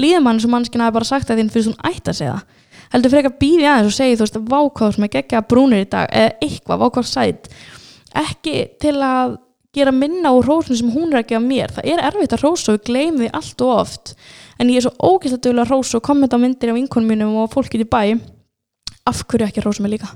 líður 0.03 0.23
mann 0.23 0.41
sem 0.43 0.51
mannskina 0.51 0.87
hafi 0.87 0.95
bara 0.95 1.07
sagt 1.07 1.31
að 1.31 1.41
þín 1.41 1.51
fyrir 1.51 1.67
svona 1.69 1.91
ætt 1.91 2.11
að 2.11 2.19
segja 2.19 2.35
það. 2.35 2.61
Heldur 2.93 3.11
fyrir 3.11 3.25
ekki 3.25 3.33
að 3.33 3.39
býði 3.41 3.65
aðeins 3.67 3.89
og 3.89 3.95
segja 3.95 4.19
þú 4.19 4.25
veist 4.25 4.37
vákvárs 4.53 4.99
með 5.01 5.11
gegja 5.15 5.41
brúnir 5.49 5.83
í 5.83 5.89
dag 5.91 6.11
eða 6.15 6.35
eitthvað 6.45 6.83
vákvársætt 6.85 7.49
ekki 8.15 8.55
til 8.79 8.95
að 9.03 9.35
gera 9.75 9.93
minna 9.95 10.31
úr 10.35 10.47
rósinu 10.47 10.77
sem 10.79 10.91
hún 10.93 11.13
er 11.13 11.21
að 11.21 11.31
gefa 11.33 11.43
mér. 11.43 11.73
Það 11.75 11.89
er 11.91 12.03
erfitt 12.09 12.35
að 12.35 12.45
rósa 12.45 12.71
og 12.71 12.77
við 12.77 12.85
gleymum 12.89 13.23
því 13.23 13.31
allt 13.39 13.63
og 13.65 13.73
oft. 13.75 14.13
En 14.59 14.71
ég 14.71 14.79
er 14.79 14.85
svo 14.87 14.93
að 15.11 15.35
dögulega 15.35 15.65
að 15.65 15.73
rósa 15.73 15.99
og 15.99 16.05
kommenta 16.05 16.39
á 16.39 16.43
myndir 16.43 16.71
á 16.71 16.77
vinkonum 16.77 17.11
mínum 17.11 17.35
og 17.41 17.51
fólkið 17.53 17.85
í 17.85 17.89
bæ 17.91 18.01
af 19.05 19.25
hverju 19.27 19.45
ekki 19.45 19.63
rósa 19.65 19.83
mig 19.83 19.95
líka? 19.95 20.09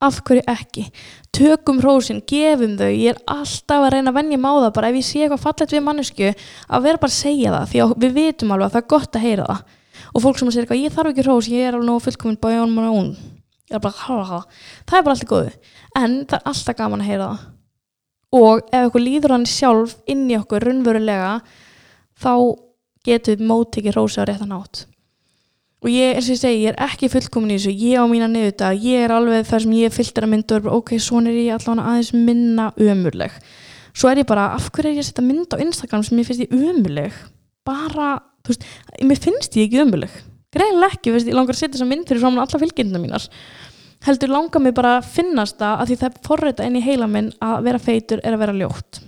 Af 0.00 0.20
hverju 0.22 0.44
ekki? 0.46 0.84
Tökum 1.32 1.80
rósin, 1.80 2.20
gefum 2.28 2.76
þau. 2.78 2.90
Ég 2.92 3.14
er 3.14 3.22
alltaf 3.32 3.86
að 3.86 3.92
reyna 3.96 4.12
að 4.12 4.18
vennja 4.20 4.38
má 4.38 4.50
það 4.52 4.74
bara. 4.76 4.90
Ef 4.92 5.00
ég 5.00 5.08
sé 5.08 5.24
eitthvað 5.24 5.42
fallet 5.46 5.72
við 5.72 5.84
mannesku 5.86 6.28
að 6.30 6.86
vera 6.86 7.00
bara 7.00 7.12
að 7.12 7.16
segja 7.16 7.54
það. 7.54 7.70
Því 7.72 7.82
að 7.82 7.96
við 8.04 8.14
vitum 8.20 8.52
alveg 8.52 8.68
að 8.68 8.76
það 8.76 8.82
er 8.82 8.92
gott 8.92 9.16
að 9.16 9.26
heyra 9.26 9.48
það. 9.50 9.64
Og 10.12 10.22
fólk 10.22 10.38
sem 10.38 10.50
að 10.50 10.54
segja 10.54 10.66
eitthvað 10.66 10.84
ég 10.84 10.94
þarf 10.94 11.12
ekki 11.12 11.26
rós, 11.26 11.50
ég 11.50 11.66
er 11.66 11.80
alveg 11.80 12.06
fullkominn 12.06 12.40
bæja 12.44 12.62
honum 12.62 12.84
og 12.84 12.94
hún 12.94 13.10
það 13.66 13.78
er 13.80 13.82
bara 15.02 15.14
alltaf 15.16 15.28
góðu. 15.30 15.52
En 15.96 16.18
það 16.28 16.38
er 16.38 16.50
alltaf 16.52 16.78
gaman 16.78 17.02
að 17.02 17.10
heyra 17.10 17.30
það 17.32 17.55
og 18.34 18.66
ef 18.66 18.82
eitthvað 18.82 19.06
líður 19.06 19.36
hann 19.36 19.46
sjálf 19.48 19.96
inn 20.10 20.26
í 20.30 20.36
okkur 20.38 20.66
runnverulega 20.66 21.38
þá 22.18 22.34
getum 23.06 23.36
við 23.36 23.48
mótikið 23.50 23.96
rósi 23.96 24.22
á 24.22 24.24
réttan 24.26 24.56
átt 24.56 24.86
og 25.86 25.92
ég, 25.92 26.16
eins 26.16 26.26
og 26.26 26.34
ég 26.34 26.40
segi, 26.40 26.62
ég 26.64 26.72
er 26.72 26.80
ekki 26.88 27.08
fullkomin 27.12 27.52
í 27.54 27.58
þessu. 27.60 27.72
Ég 27.78 28.02
á 28.02 28.04
mína 28.10 28.26
niðurta, 28.30 28.72
ég 28.74 29.04
er 29.06 29.14
alveg 29.14 29.46
þar 29.46 29.62
sem 29.62 29.74
ég 29.76 29.92
er 29.92 30.62
bara, 30.64 30.74
ok, 30.74 30.96
svona 30.98 31.30
er 31.30 31.38
ég 31.38 31.54
allavega 31.54 31.92
aðeins 31.92 32.12
minna 32.16 32.70
ömurleg. 32.74 33.36
Svo 33.96 34.10
er 34.10 34.20
ég 34.20 34.28
bara, 34.28 34.48
af 34.56 34.70
hverju 34.72 34.90
er 34.90 34.96
ég 34.96 35.04
að 35.04 35.10
setja 35.10 35.24
mynd 35.24 35.54
á 35.54 35.62
Instagram 35.62 36.02
sem 36.04 36.18
ég 36.18 36.26
finnst 36.26 36.42
ég 36.42 36.56
ömurleg? 36.56 37.20
Bara, 37.66 38.08
þú 38.42 38.52
veist, 38.52 38.66
mér 39.06 39.22
finnst 39.22 39.56
ég 39.56 39.68
ekki 39.68 39.84
ömurleg. 39.84 40.18
Greinlega 40.56 40.96
ekki, 40.96 41.14
ég 41.14 41.36
langar 41.36 41.54
að 41.54 41.62
setja 41.62 41.76
þessa 41.76 41.88
mynd 41.92 42.10
fyrir 42.10 42.24
saman 42.24 42.42
alla 42.42 42.62
fylgjendina 42.64 43.02
mínar 43.02 43.30
heldur 44.04 44.32
langar 44.32 44.62
mig 44.62 44.74
bara 44.76 44.98
að 44.98 45.10
finnast 45.16 45.58
það 45.60 45.82
að 45.82 45.90
því 45.90 45.98
það 46.00 46.08
er 46.08 46.24
forröita 46.28 46.68
inn 46.68 46.78
í 46.78 46.84
heila 46.84 47.08
minn 47.10 47.32
að 47.42 47.68
vera 47.68 47.82
feitur 47.82 48.22
er 48.22 48.36
að 48.36 48.42
vera 48.44 48.56
ljótt. 48.60 49.02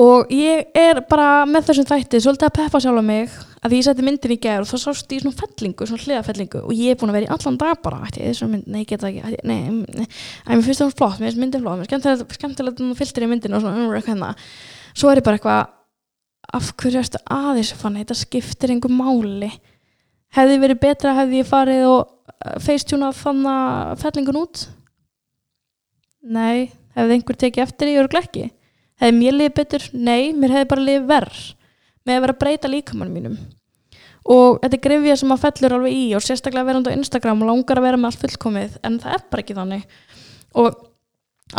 Og 0.00 0.30
ég 0.32 0.70
er 0.78 1.02
bara 1.10 1.44
með 1.50 1.70
þessum 1.70 1.88
þætti 1.88 2.20
svolítið 2.22 2.46
að 2.46 2.58
peppa 2.60 2.80
sjálf 2.80 3.02
á 3.02 3.04
mig 3.04 3.32
að 3.60 3.74
ég 3.76 3.84
seti 3.84 4.04
myndin 4.06 4.32
í 4.32 4.38
gæður 4.40 4.64
og 4.64 4.70
þá 4.70 4.84
sást 4.84 5.10
ég 5.12 5.24
svona 5.24 5.36
fellingu, 5.36 5.88
svona 5.88 6.04
hliðafellingu 6.04 6.62
og 6.62 6.70
ég 6.78 6.94
er 6.94 7.00
búin 7.00 7.10
að 7.12 7.18
vera 7.18 7.26
í 7.26 7.32
allan 7.34 7.58
dag 7.60 7.82
bara 7.84 7.98
ætti, 8.06 8.30
mynd, 8.48 8.70
nei, 8.70 8.84
geta 8.88 9.10
ekki, 9.10 9.24
ætti, 9.26 9.42
nei, 9.50 9.58
nei. 9.98 10.06
Mér 10.46 10.62
finnst 10.64 10.80
það 10.80 10.94
flott, 10.96 11.18
mér 11.20 11.28
finnst 11.28 11.42
myndin 11.42 11.66
flott 11.66 11.82
mér 11.82 11.90
finnst 11.90 12.38
skemmtilegt 12.38 12.80
að 12.80 12.94
fylgta 13.02 13.26
í 13.26 13.28
myndin 13.28 13.58
og 13.58 13.64
svona 13.64 13.82
um, 13.82 13.92
hérna. 13.98 14.30
svo 14.94 15.10
er 15.10 15.20
ég 15.20 15.26
bara 15.26 15.40
eitthvað 15.40 15.60
af 16.60 16.72
hverju 16.80 17.02
erstu 17.02 17.20
aðeins 17.36 17.74
fann 17.82 18.00
þetta 18.00 18.16
skiptir 18.16 18.72
einhver 18.72 18.94
máli 18.94 19.50
hefði 20.36 20.60
verið 20.62 20.82
betra 20.84 21.16
hefði 21.18 21.42
ég 21.42 21.50
farið 21.50 21.86
og 21.88 22.00
uh, 22.06 22.56
feistjúnað 22.62 23.18
þann 23.20 23.42
að 23.50 23.94
fellingun 24.04 24.40
út? 24.44 24.64
Nei, 26.20 26.70
hefði 26.96 27.16
einhver 27.16 27.38
tekið 27.40 27.66
eftir 27.66 27.92
í 27.92 28.00
örglekki 28.00 28.50
hefði 29.00 29.16
mér 29.16 29.38
liðið 29.38 29.56
betur? 29.56 29.86
Nei, 29.94 30.32
mér 30.36 30.54
hefði 30.56 30.68
bara 30.74 30.84
liðið 30.86 31.08
verð 31.08 31.40
með 32.06 32.14
að 32.14 32.22
vera 32.24 32.34
að 32.34 32.42
breyta 32.42 32.70
líkamannum 32.70 33.16
mínum. 33.16 33.40
Og 34.30 34.60
þetta 34.60 34.76
er 34.76 34.84
grefja 34.84 35.16
sem 35.20 35.32
að 35.32 35.42
fellur 35.46 35.74
alveg 35.76 35.96
í 35.96 36.04
og 36.16 36.24
sérstaklega 36.24 36.68
verðand 36.68 36.90
á 36.92 36.96
Instagram 36.96 37.42
og 37.42 37.50
langar 37.50 37.80
að 37.80 37.86
vera 37.88 38.00
með 38.00 38.10
allt 38.10 38.22
fullkomið 38.24 38.78
en 38.86 39.00
það 39.00 39.16
er 39.16 39.26
bara 39.32 39.44
ekki 39.44 39.56
þannig. 39.56 39.98
Og 40.60 40.80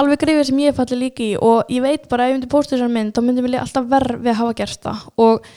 alveg 0.02 0.22
grefja 0.22 0.48
sem 0.50 0.62
ég 0.62 0.78
falli 0.78 1.00
líki 1.02 1.30
og 1.42 1.72
ég 1.74 1.84
veit 1.84 2.08
bara 2.12 2.28
ef 2.28 2.34
ég 2.34 2.38
myndi 2.38 2.52
posta 2.52 2.76
þessar 2.76 2.94
mynd 2.94 3.16
þá 3.16 3.22
myndi 3.26 3.46
mér 3.46 3.60
alltaf 3.64 3.90
verð 3.92 4.22
við 4.22 4.34
að 4.34 4.40
hafa 4.44 4.58
gerst 4.62 4.86
það. 4.86 5.08
Og 5.26 5.50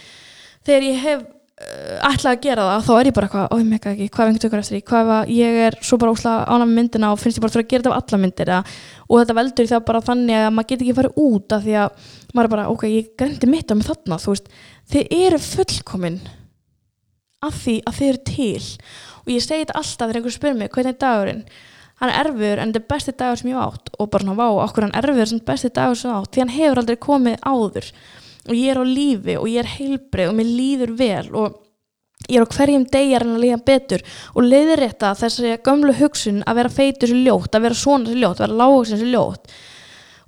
þegar 0.65 0.89
ég 0.89 1.03
hef 1.05 1.27
uh, 1.61 2.11
ætlað 2.11 2.31
að 2.33 2.43
gera 2.45 2.67
það 2.69 2.85
þá 2.87 2.93
er 2.95 3.09
ég 3.09 3.17
bara 3.17 3.29
eitthvað, 3.29 3.47
oi 3.55 3.65
mega 3.69 3.93
ekki, 3.93 4.09
hvað 4.15 4.31
einhvern 4.31 4.45
tökur 4.45 4.63
eftir 4.63 4.77
því? 4.77 4.85
Hvað 4.91 5.13
er 5.15 5.33
ég 5.35 5.59
er 5.69 5.79
svo 5.81 5.99
bara 6.03 6.15
ósláð 6.15 6.45
ána 6.51 6.69
með 6.69 6.79
myndina 6.81 7.11
og 7.15 7.21
finnst 7.23 7.41
ég 7.41 7.45
bara 7.47 7.63
að 7.63 7.69
gera 7.73 7.85
þetta 7.85 7.95
af 7.95 8.01
alla 8.03 8.23
myndir 8.23 8.53
ja. 8.55 8.61
og 9.09 9.21
þetta 9.21 9.39
veldur 9.41 9.71
þá 9.73 9.77
bara 9.91 10.05
þannig 10.09 10.41
að 10.41 10.55
maður 10.55 10.71
getur 10.73 10.87
ekki 10.87 10.97
farið 11.01 11.21
út 11.25 11.57
af 11.57 11.67
því 11.67 11.77
að 11.83 12.09
maður 12.35 12.49
er 12.49 12.55
bara, 12.57 12.71
ok, 12.73 12.87
ég 12.91 13.13
grendi 13.19 13.51
mitt 13.51 13.71
á 13.71 13.75
mig 13.79 13.87
þarna, 13.87 14.19
þú 14.19 14.35
veist. 14.35 14.51
Þið 14.91 15.15
eru 15.21 15.39
fullkominn 15.45 16.19
af 17.45 17.61
því 17.63 17.77
að 17.87 18.01
þið 18.01 18.11
eru 18.11 18.25
til. 18.31 18.65
Og 19.25 19.31
ég 19.33 19.45
segi 19.45 19.65
þetta 19.65 19.79
alltaf 19.81 20.09
þegar 20.09 20.21
einhver 20.21 20.35
spyr 20.35 20.59
mig 20.59 20.75
hvernig 20.75 20.95
er 20.95 21.01
dagurinn? 21.05 21.47
Hann 22.01 22.11
er 22.11 22.25
erfur 22.25 22.61
en 22.61 22.73
þetta 22.73 22.83
er 22.83 22.91
besti 22.91 23.15
dagur 23.15 23.41
sem 23.41 23.51
ég 23.53 23.61
átt 23.61 23.93
og 23.95 24.11
bara 24.11 24.27
svona 24.27 24.39
vá, 24.41 24.49
okkur 24.65 24.89
hann 24.89 24.97
erfur 24.99 25.31
sem 25.31 25.43
besti 25.47 25.71
dagur 25.75 25.99
sem 25.99 26.11
átt? 26.11 26.33
Því 26.35 26.43
hann 26.43 26.55
hefur 26.57 26.81
aldrei 26.83 26.99
komið 27.01 27.37
áður 27.47 27.91
og 28.49 28.55
ég 28.57 28.73
er 28.73 28.81
á 28.81 28.85
lífi 28.85 29.37
og 29.41 29.51
ég 29.51 29.63
er 29.63 29.75
heilbrið 29.79 30.31
og 30.31 30.39
mér 30.39 30.51
líður 30.59 30.97
vel 30.99 31.29
og 31.33 31.61
ég 32.29 32.41
er 32.41 32.47
á 32.47 32.55
hverjum 32.57 32.87
degjar 32.89 33.25
en 33.25 33.37
að 33.37 33.45
líða 33.45 33.61
betur 33.67 34.03
og 34.33 34.49
leiðir 34.49 34.83
þetta 34.87 35.13
þessi 35.21 35.55
gömlu 35.67 35.95
hugsun 35.99 36.43
að 36.49 36.61
vera 36.61 36.73
feitur 36.73 37.13
sér 37.13 37.23
ljótt, 37.27 37.55
að 37.55 37.69
vera 37.69 37.79
svona 37.79 38.11
sér 38.11 38.21
ljótt, 38.23 38.41
að 38.41 38.47
vera 38.47 38.61
lágoksin 38.63 39.01
sér 39.01 39.13
ljótt. 39.13 39.57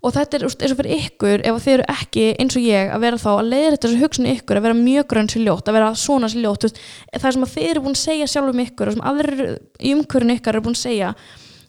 Og 0.04 0.12
þetta 0.14 0.36
er 0.36 0.44
eins 0.44 0.72
og 0.72 0.78
fyrir 0.78 0.92
ykkur 1.00 1.42
ef 1.48 1.62
þið 1.64 1.72
eru 1.72 1.86
ekki 1.90 2.26
eins 2.36 2.56
og 2.58 2.66
ég 2.66 2.92
að 2.94 3.06
vera 3.06 3.20
þá 3.22 3.30
að 3.32 3.48
leiðir 3.48 3.74
þetta 3.74 3.88
þessi 3.88 4.02
hugsun 4.02 4.28
ykkur 4.30 4.60
að 4.60 4.66
vera 4.66 4.78
mjög 4.82 5.08
grönn 5.12 5.30
sér 5.32 5.46
ljótt, 5.46 5.70
að 5.70 5.78
vera 5.78 5.88
svona 5.96 6.30
sér 6.30 6.44
ljótt 6.44 6.68
það 7.16 7.26
sem 7.26 7.48
þið 7.54 7.70
eru 7.70 7.82
búin 7.86 7.96
að 7.96 8.02
segja 8.04 8.28
sjálf 8.30 8.52
um 8.52 8.62
ykkur 8.66 8.92
og 8.92 8.96
sem 8.96 9.08
aðrir 9.10 9.42
í 9.80 9.94
umkörun 9.96 10.34
ykkar 10.36 10.58
eru 10.58 10.66
búin 10.68 10.76
að 10.76 10.84
segja 10.84 11.14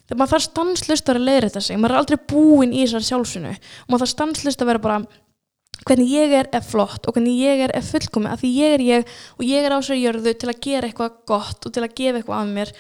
þegar 0.08 0.20
maður 0.22 0.34
þarf 0.36 0.46
stanslust 0.46 1.10
að 1.10 1.24
leiðir 1.24 1.48
þetta 1.48 1.64
sig, 1.66 1.80
maður 1.80 1.96
er 1.96 2.02
aldrei 2.04 2.20
búin 2.30 2.76
í 2.76 2.84
þessar 2.84 3.08
sjálfsunu 3.08 3.56
og 3.56 3.90
maður 3.90 4.04
þarf 4.04 4.14
stanslust 4.14 4.62
að 4.62 4.70
vera 4.72 4.84
bara 4.84 5.00
hvernig 5.86 6.10
ég 6.10 6.34
er 6.34 6.48
er 6.56 6.64
flott 6.66 7.06
og 7.08 7.18
hvernig 7.18 7.36
ég 7.42 7.66
er 7.68 7.74
er 7.76 7.86
fullkomi 7.86 8.30
af 8.32 8.42
því 8.42 8.54
ég 8.56 8.78
er 8.78 8.84
ég 8.86 9.12
og 9.38 9.44
ég 9.46 9.66
er 9.66 9.76
á 9.76 9.80
sér 9.84 10.00
jörðu 10.00 10.34
til 10.34 10.50
að 10.50 10.62
gera 10.64 10.88
eitthvað 10.88 11.20
gott 11.30 11.68
og 11.68 11.74
til 11.74 11.84
að 11.84 11.94
gefa 11.96 12.18
eitthvað 12.18 12.42
af 12.42 12.50
mér. 12.56 12.74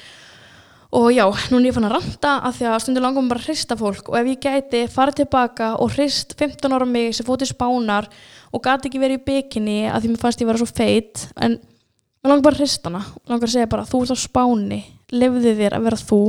Og 0.97 1.11
já, 1.11 1.25
nú 1.51 1.59
er 1.59 1.67
ég 1.67 1.75
fann 1.75 1.83
að 1.83 1.97
ranta 1.97 2.33
af 2.47 2.55
því 2.55 2.67
að 2.71 2.81
stundur 2.81 3.03
langum 3.03 3.27
bara 3.27 3.41
að 3.43 3.49
hrista 3.49 3.75
fólk 3.75 4.07
og 4.07 4.15
ef 4.15 4.29
ég 4.31 4.39
gæti 4.39 4.85
farið 4.87 5.17
tilbaka 5.19 5.73
og 5.83 5.91
hrist 5.97 6.31
15 6.39 6.71
ára 6.71 6.87
mig 6.87 7.11
sem 7.13 7.27
fótið 7.27 7.51
spánar 7.51 8.07
og 8.55 8.63
gæti 8.63 8.87
ekki 8.87 9.01
verið 9.01 9.19
í 9.19 9.25
bygginni 9.27 9.79
af 9.91 9.99
því 9.99 10.13
mér 10.13 10.21
fannst 10.21 10.41
ég 10.41 10.47
vera 10.47 10.61
svo 10.61 10.69
feit 10.71 11.27
en 11.35 11.59
mér 11.59 12.31
langar 12.31 12.47
bara 12.47 12.55
að 12.55 12.63
hrista 12.63 12.87
hana. 12.87 13.03
Og 13.03 13.33
langar 13.33 13.51
að 13.51 13.57
segja 13.57 13.71
bara 13.75 13.87
þú 13.87 14.03
ert 14.05 14.15
á 14.15 14.17
spáni, 14.23 14.81
lefðu 15.11 15.57
þér 15.59 15.75
að 15.75 15.89
vera 15.89 16.03
þú 16.07 16.21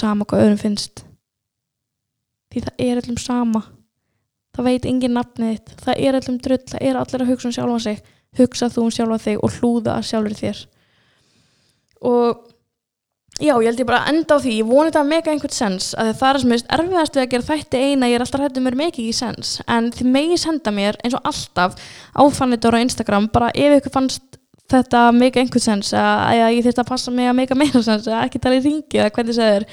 sama 0.00 0.24
hvað 0.24 0.46
öðrum 0.46 0.62
finnst. 0.64 1.04
Því 2.48 2.64
það 2.64 2.86
er 2.88 3.02
allum 3.02 3.20
sama 3.20 3.62
það 4.58 4.68
veit 4.68 4.90
engin 4.90 5.16
nafnið 5.16 5.72
það 5.84 6.04
er 6.04 6.18
allum 6.18 6.38
drull, 6.44 6.64
það 6.72 6.84
er 6.84 7.00
allir 7.00 7.24
að 7.24 7.32
hugsa 7.32 7.48
um 7.48 7.56
sjálfa 7.56 7.80
sig. 7.86 8.04
Hugsa 8.38 8.68
þú 8.74 8.84
um 8.84 8.92
sjálfa 8.92 9.18
þig 9.24 9.42
og 9.46 9.56
hlúða 9.58 9.96
sjálfur 10.04 10.36
þér. 10.38 10.62
Og 12.08 12.42
já, 13.38 13.54
ég 13.54 13.68
held 13.70 13.82
ég 13.82 13.88
bara 13.88 14.04
enda 14.10 14.36
á 14.36 14.42
því. 14.42 14.56
Ég 14.60 14.68
voni 14.68 14.90
þetta 14.90 15.04
mega 15.08 15.32
einhvern 15.32 15.54
sens 15.54 15.92
að 15.98 16.12
það 16.20 16.30
er 16.34 16.40
sem 16.42 16.54
er 16.56 16.64
erfiðast 16.76 17.16
við 17.16 17.24
að 17.24 17.30
gera 17.34 17.48
þætti 17.48 17.82
eina. 17.84 18.10
Ég 18.10 18.18
er 18.18 18.26
alltaf 18.26 18.44
hættu 18.44 18.64
mér 18.64 18.78
mikið 18.78 19.04
ekki 19.06 19.16
sens. 19.16 19.54
En 19.66 19.92
þið 19.94 20.10
megið 20.18 20.42
senda 20.44 20.74
mér 20.74 20.98
eins 21.02 21.16
og 21.18 21.30
alltaf 21.32 21.78
áfannitur 22.18 22.76
á 22.76 22.82
Instagram, 22.82 23.30
bara 23.32 23.52
ef 23.54 23.78
ykkur 23.78 23.94
fannst 23.94 24.38
þetta 24.68 25.06
mega 25.16 25.40
einhvern 25.40 25.64
sens 25.64 25.94
að, 25.96 26.42
að 26.44 26.58
ég 26.58 26.66
þurft 26.66 26.82
að 26.82 26.90
passa 26.90 27.14
mig 27.14 27.30
að 27.30 27.38
mega 27.38 27.56
meira 27.56 27.80
sens 27.84 28.08
að 28.10 28.26
ekki 28.26 28.40
tala 28.42 28.58
í 28.58 28.64
ringi 28.66 29.00
eða 29.00 29.14
hvernig 29.16 29.38
það 29.38 29.54
er 29.54 29.66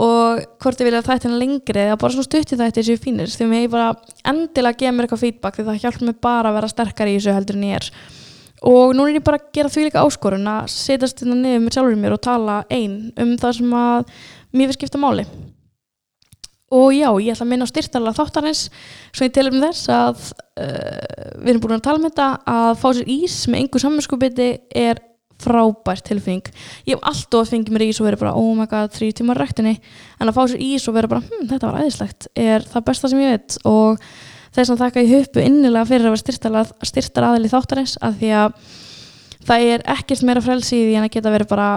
og 0.00 0.40
hvort 0.62 0.80
ég 0.80 0.88
vilja 0.88 1.04
þættina 1.04 1.38
lengri 1.40 1.84
eða 1.84 1.98
bara 2.00 2.14
svona 2.14 2.28
stutti 2.28 2.56
þætti 2.56 2.84
sem 2.86 2.96
ég 2.96 3.02
finnir 3.02 3.32
því 3.32 3.48
að 3.48 3.58
ég 3.58 3.72
bara 3.72 3.90
endilega 4.32 4.78
gefa 4.80 4.94
mér 4.96 5.06
eitthvað 5.06 5.24
feedback 5.26 5.58
því 5.58 5.66
það 5.68 5.80
hjálp 5.84 6.02
mér 6.06 6.18
bara 6.24 6.50
að 6.50 6.58
vera 6.58 6.72
sterkar 6.72 7.10
í 7.10 7.16
þessu 7.18 7.36
heldur 7.36 7.58
en 7.58 7.68
ég 7.68 7.80
er. 7.80 7.90
Og 8.72 8.94
nú 8.94 9.04
er 9.04 9.18
ég 9.18 9.24
bara 9.26 9.40
að 9.40 9.48
gera 9.56 9.72
því 9.72 9.88
líka 9.88 10.04
áskorun 10.06 10.48
að 10.48 10.70
setjast 10.72 11.24
inn 11.24 11.32
hérna 11.32 11.42
niður 11.42 11.64
með 11.64 11.76
sjálfur 11.76 11.98
mér 11.98 12.16
og 12.16 12.22
tala 12.22 12.60
einn 12.70 12.98
um 13.20 13.34
það 13.42 13.56
sem 13.58 13.74
að 13.76 14.12
mér 14.54 14.70
vil 14.70 14.78
skipta 14.78 15.02
máli. 15.02 15.26
Og 16.72 16.94
já, 16.96 17.10
ég 17.20 17.34
ætla 17.34 17.44
að 17.44 17.50
minna 17.50 17.66
á 17.68 17.72
styrtalega 17.72 18.16
þáttarins 18.16 18.62
svo 19.12 19.26
ég 19.26 19.32
telur 19.36 19.52
um 19.52 19.64
þess 19.66 19.90
að 19.92 20.22
uh, 20.62 21.40
við 21.42 21.50
erum 21.52 21.64
búin 21.66 21.76
að 21.76 21.84
tala 21.84 22.00
um 22.00 22.06
þetta 22.06 22.28
að 22.48 22.70
fá 22.80 22.86
sér 22.96 23.10
ís 23.12 23.34
með 23.50 23.60
einhver 23.60 23.82
samvinskupiti 23.82 24.48
er 24.72 25.02
frábært 25.42 26.06
tilfinning. 26.08 26.50
Ég 26.88 26.96
hef 26.96 27.08
alltaf 27.10 27.50
fengið 27.52 27.74
mér 27.74 27.86
ís 27.88 28.00
og 28.00 28.08
verið 28.08 28.22
bara 28.24 28.34
oh 28.38 28.52
my 28.58 28.68
god, 28.70 28.92
þrjú 28.94 29.16
tímar 29.18 29.40
rættinni 29.42 29.74
en 30.18 30.30
að 30.30 30.36
fá 30.36 30.42
sér 30.46 30.62
ís 30.62 30.86
og 30.88 30.96
verið 30.96 31.14
bara 31.14 31.24
hm, 31.26 31.48
þetta 31.50 31.70
var 31.70 31.82
æðislegt. 31.82 32.28
Er 32.38 32.68
það 32.68 32.86
besta 32.88 33.10
sem 33.12 33.22
ég 33.22 33.34
veit? 33.36 33.58
Og 33.68 34.02
þess 34.52 34.74
að 34.74 34.82
þakka 34.84 35.04
ég 35.04 35.14
huppu 35.16 35.44
innilega 35.44 35.88
fyrir 35.88 36.10
að 36.10 36.16
vera 36.16 36.64
styrtar 36.88 37.28
aðil 37.28 37.48
í 37.48 37.52
þáttarins 37.52 37.96
af 38.04 38.18
því 38.20 38.34
að 38.40 38.58
það 39.48 39.70
er 39.74 39.86
ekkert 39.96 40.26
meira 40.28 40.44
frelsi 40.44 40.76
í 40.78 40.84
því 40.86 40.98
en 40.98 41.06
að 41.06 41.14
geta 41.16 41.34
verið 41.34 41.50
bara 41.50 41.70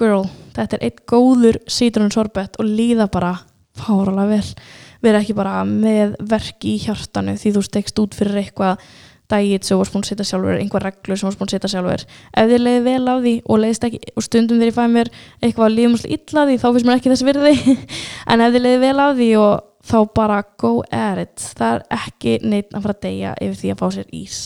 girl, 0.00 0.24
þetta 0.56 0.78
er 0.78 0.86
eitt 0.86 1.02
góður 1.08 1.58
sítrunum 1.70 2.12
sorbet 2.14 2.58
og 2.60 2.68
líða 2.68 3.08
bara 3.12 3.36
fáralega 3.78 4.36
vel. 4.36 4.56
Vera 5.02 5.22
ekki 5.22 5.34
bara 5.36 5.62
með 5.66 6.14
verk 6.30 6.64
í 6.68 6.76
hjartanu 6.82 7.34
því 7.40 7.54
þú 7.56 7.64
stekst 7.66 7.98
út 8.02 8.16
fyrir 8.16 8.44
eitthvað 8.44 8.82
dægit 9.30 9.66
sem 9.66 9.76
þú 9.76 9.80
varst 9.80 9.94
búin 9.94 10.04
að 10.04 10.10
setja 10.10 10.26
sjálfur 10.28 10.58
einhver 10.58 10.84
reglu 10.86 11.16
sem 11.16 11.24
þú 11.24 11.28
varst 11.28 11.40
búin 11.40 11.50
að 11.50 11.54
setja 11.56 11.70
sjálfur. 11.72 12.04
Ef 12.36 12.48
þið 12.50 12.64
leiði 12.66 12.82
vel 12.86 13.04
á 13.08 13.14
því 13.16 13.34
og 13.46 13.60
leiðist 13.62 13.86
ekki 13.88 14.00
og 14.16 14.26
stundum 14.26 14.60
þegar 14.60 14.70
ég 14.70 14.78
fæ 14.78 14.84
mér 14.96 15.10
eitthvað 15.42 15.76
lífumslega 15.76 16.18
illa 16.18 16.46
því 16.48 16.56
þá 16.62 16.66
finnst 16.68 16.88
mér 16.88 16.98
ekki 16.98 17.12
þess 17.12 17.26
virði. 17.28 17.76
En 18.32 18.44
ef 18.44 18.54
þið 18.54 18.66
leiði 18.66 18.82
vel 18.82 18.96
á 18.98 19.08
því 19.12 19.28
og 19.42 19.54
þá 19.92 19.98
bara 20.14 20.40
go 20.62 20.72
at 20.90 21.22
it. 21.22 21.46
Það 21.58 21.78
er 21.78 21.86
ekki 21.98 22.36
neitt 22.44 22.72
að 22.72 22.84
fara 22.86 22.98
að 22.98 23.06
deyja 23.06 23.36
yfir 23.38 23.60
því 23.62 23.72
að 23.72 23.80
fá 23.82 23.86
sér 23.96 24.12
ís 24.22 24.42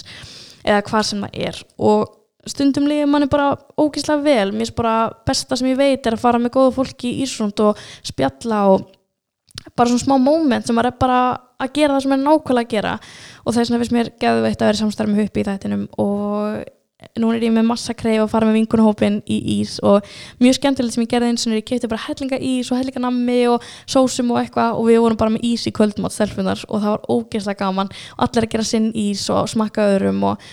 eða 0.66 0.84
hvað 0.88 1.08
sem 1.10 1.24
það 1.26 1.40
er. 1.46 1.62
Og 1.78 2.16
stundum 2.46 2.86
leiði 2.90 3.08
manni 3.10 3.30
bara 3.30 3.52
ógíslega 3.78 4.22
vel. 4.24 4.52
Mér 4.54 4.70
er 4.70 4.76
bara 4.78 4.96
besta 5.26 5.58
sem 5.58 5.70
ég 5.70 5.80
veit 5.80 6.06
er 6.06 6.16
að 6.16 6.22
fara 6.22 6.42
með 6.42 6.56
góða 6.58 6.76
fólki 6.78 7.12
í 7.12 7.26
Ísrund 7.26 7.60
og 7.64 7.80
spjalla 8.06 8.66
og 8.72 8.86
bara 9.76 9.90
svona 9.90 10.04
smá 10.04 10.16
móment 10.20 10.66
sem 10.66 10.76
maður 10.76 10.92
er 10.92 10.98
bara 11.00 11.20
að 11.62 11.74
gera 11.76 11.96
það 11.96 12.06
sem 12.06 12.16
er 12.16 12.22
nákvæmlega 12.22 12.66
að 12.66 12.72
gera. 12.74 12.94
Og 13.44 13.56
þess 13.56 13.70
vegna 13.70 13.82
finnst 13.82 13.96
mér 13.96 14.14
geðveitt 14.22 14.62
að 14.62 14.72
vera 14.72 14.80
samstarf 14.82 15.12
með 15.12 15.22
huppi 15.24 15.42
í 15.42 15.46
þættinum. 15.46 15.86
Og 16.02 16.64
nú 17.20 17.30
er 17.32 17.44
ég 17.44 17.52
með 17.52 17.66
massa 17.68 17.94
kreif 17.96 18.22
að 18.22 18.30
fara 18.32 18.48
með 18.48 18.58
vinkunahópin 18.60 19.18
í 19.28 19.38
ís. 19.58 19.76
Og 19.84 20.04
mjög 20.42 20.58
skemmtilegt 20.58 20.96
sem 20.96 21.04
ég 21.04 21.10
gerði 21.12 21.32
eins 21.32 21.48
og 21.48 21.56
ég 21.56 21.66
kefti 21.68 21.90
bara 21.92 22.04
hellinga 22.06 22.38
ís 22.40 22.70
og 22.72 22.80
hellinga 22.80 23.02
nammi 23.04 23.40
og 23.52 23.66
sósum 23.84 24.32
og 24.34 24.40
eitthvað. 24.42 24.78
Og 24.78 24.88
við 24.90 25.02
vorum 25.04 25.20
bara 25.20 25.34
með 25.34 25.48
ís 25.48 25.66
í 25.68 25.74
kvöldmátt 25.76 26.16
stelpunar 26.16 26.64
og 26.68 26.80
það 26.80 26.94
var 26.94 27.10
ógeðslega 27.12 27.60
gaman. 27.64 27.92
Og 28.16 28.24
allir 28.28 28.48
að 28.48 28.56
gera 28.56 28.70
sinn 28.70 28.88
ís 28.96 29.26
og 29.32 29.50
smakka 29.52 29.90
öðrum 29.96 30.24
og, 30.30 30.46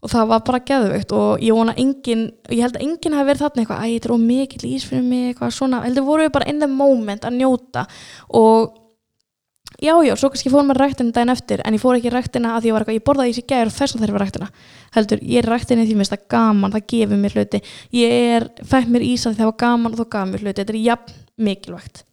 og 0.00 0.12
það 0.12 0.28
var 0.34 0.44
bara 0.48 0.62
geðvögt 0.68 1.16
og 1.16 1.44
ég 1.44 1.56
vona 1.56 1.76
engin, 1.80 2.28
ég 2.48 2.64
held 2.64 2.76
að 2.78 2.84
enginn 2.86 3.16
hafi 3.18 3.30
verið 3.32 3.46
þarna 3.46 3.64
eitthvað, 3.64 3.80
æ, 3.84 3.88
þetta 3.96 4.08
er 4.08 4.14
ómikið 4.16 4.68
ís 4.70 4.86
fyrir 4.88 5.08
mig 5.08 5.26
eitthvað 5.30 5.56
svona, 5.56 5.82
heldur 5.84 6.06
voru 6.06 6.24
við 6.24 6.36
bara 6.38 6.48
in 6.52 6.62
the 6.62 6.70
moment 6.70 7.26
að 7.28 7.40
njóta. 7.40 7.84
Og 8.36 8.79
já, 9.78 9.94
já, 10.04 10.14
svo 10.18 10.30
kannski 10.32 10.52
fórum 10.52 10.72
við 10.72 10.80
ræktinu 10.80 11.14
daginn 11.14 11.32
eftir 11.32 11.62
en 11.64 11.76
ég 11.76 11.82
fór 11.82 11.96
ekki 11.98 12.12
ræktina 12.12 12.56
að 12.56 12.68
ég 12.68 12.76
var 12.76 12.84
eitthvað 12.84 12.98
ég 12.98 13.06
borðaði 13.06 13.32
í 13.32 13.38
sig 13.38 13.48
gæður 13.48 13.70
og 13.70 13.76
þess 13.78 13.94
að 13.94 14.02
það 14.02 14.08
er 14.08 14.14
við 14.16 14.22
ræktina. 14.24 14.50
Heldur, 14.96 15.24
ég 15.24 15.40
er 15.40 15.50
ræktinu 15.54 15.86
því 15.86 15.96
mér 15.96 16.04
finnst 16.04 16.16
það 16.16 16.28
gaman 16.34 16.74
það 16.76 16.86
gefur 16.92 17.22
mér 17.22 17.38
hluti, 17.38 17.62
ég 17.96 18.20
er 18.36 18.48
fætt 18.74 18.92
mér 18.92 19.06
ísa 19.06 19.32
því 19.32 19.40
það 19.40 19.50
var 19.52 19.58
gaman 19.64 19.94
og 19.94 20.02
þá 20.02 20.12
gaf 20.16 20.30
mér 20.30 20.44
hluti. 20.44 20.60
Þetta 20.60 20.74
er 20.74 20.84
jafn 20.84 21.18
mikilvægt. 21.40 22.04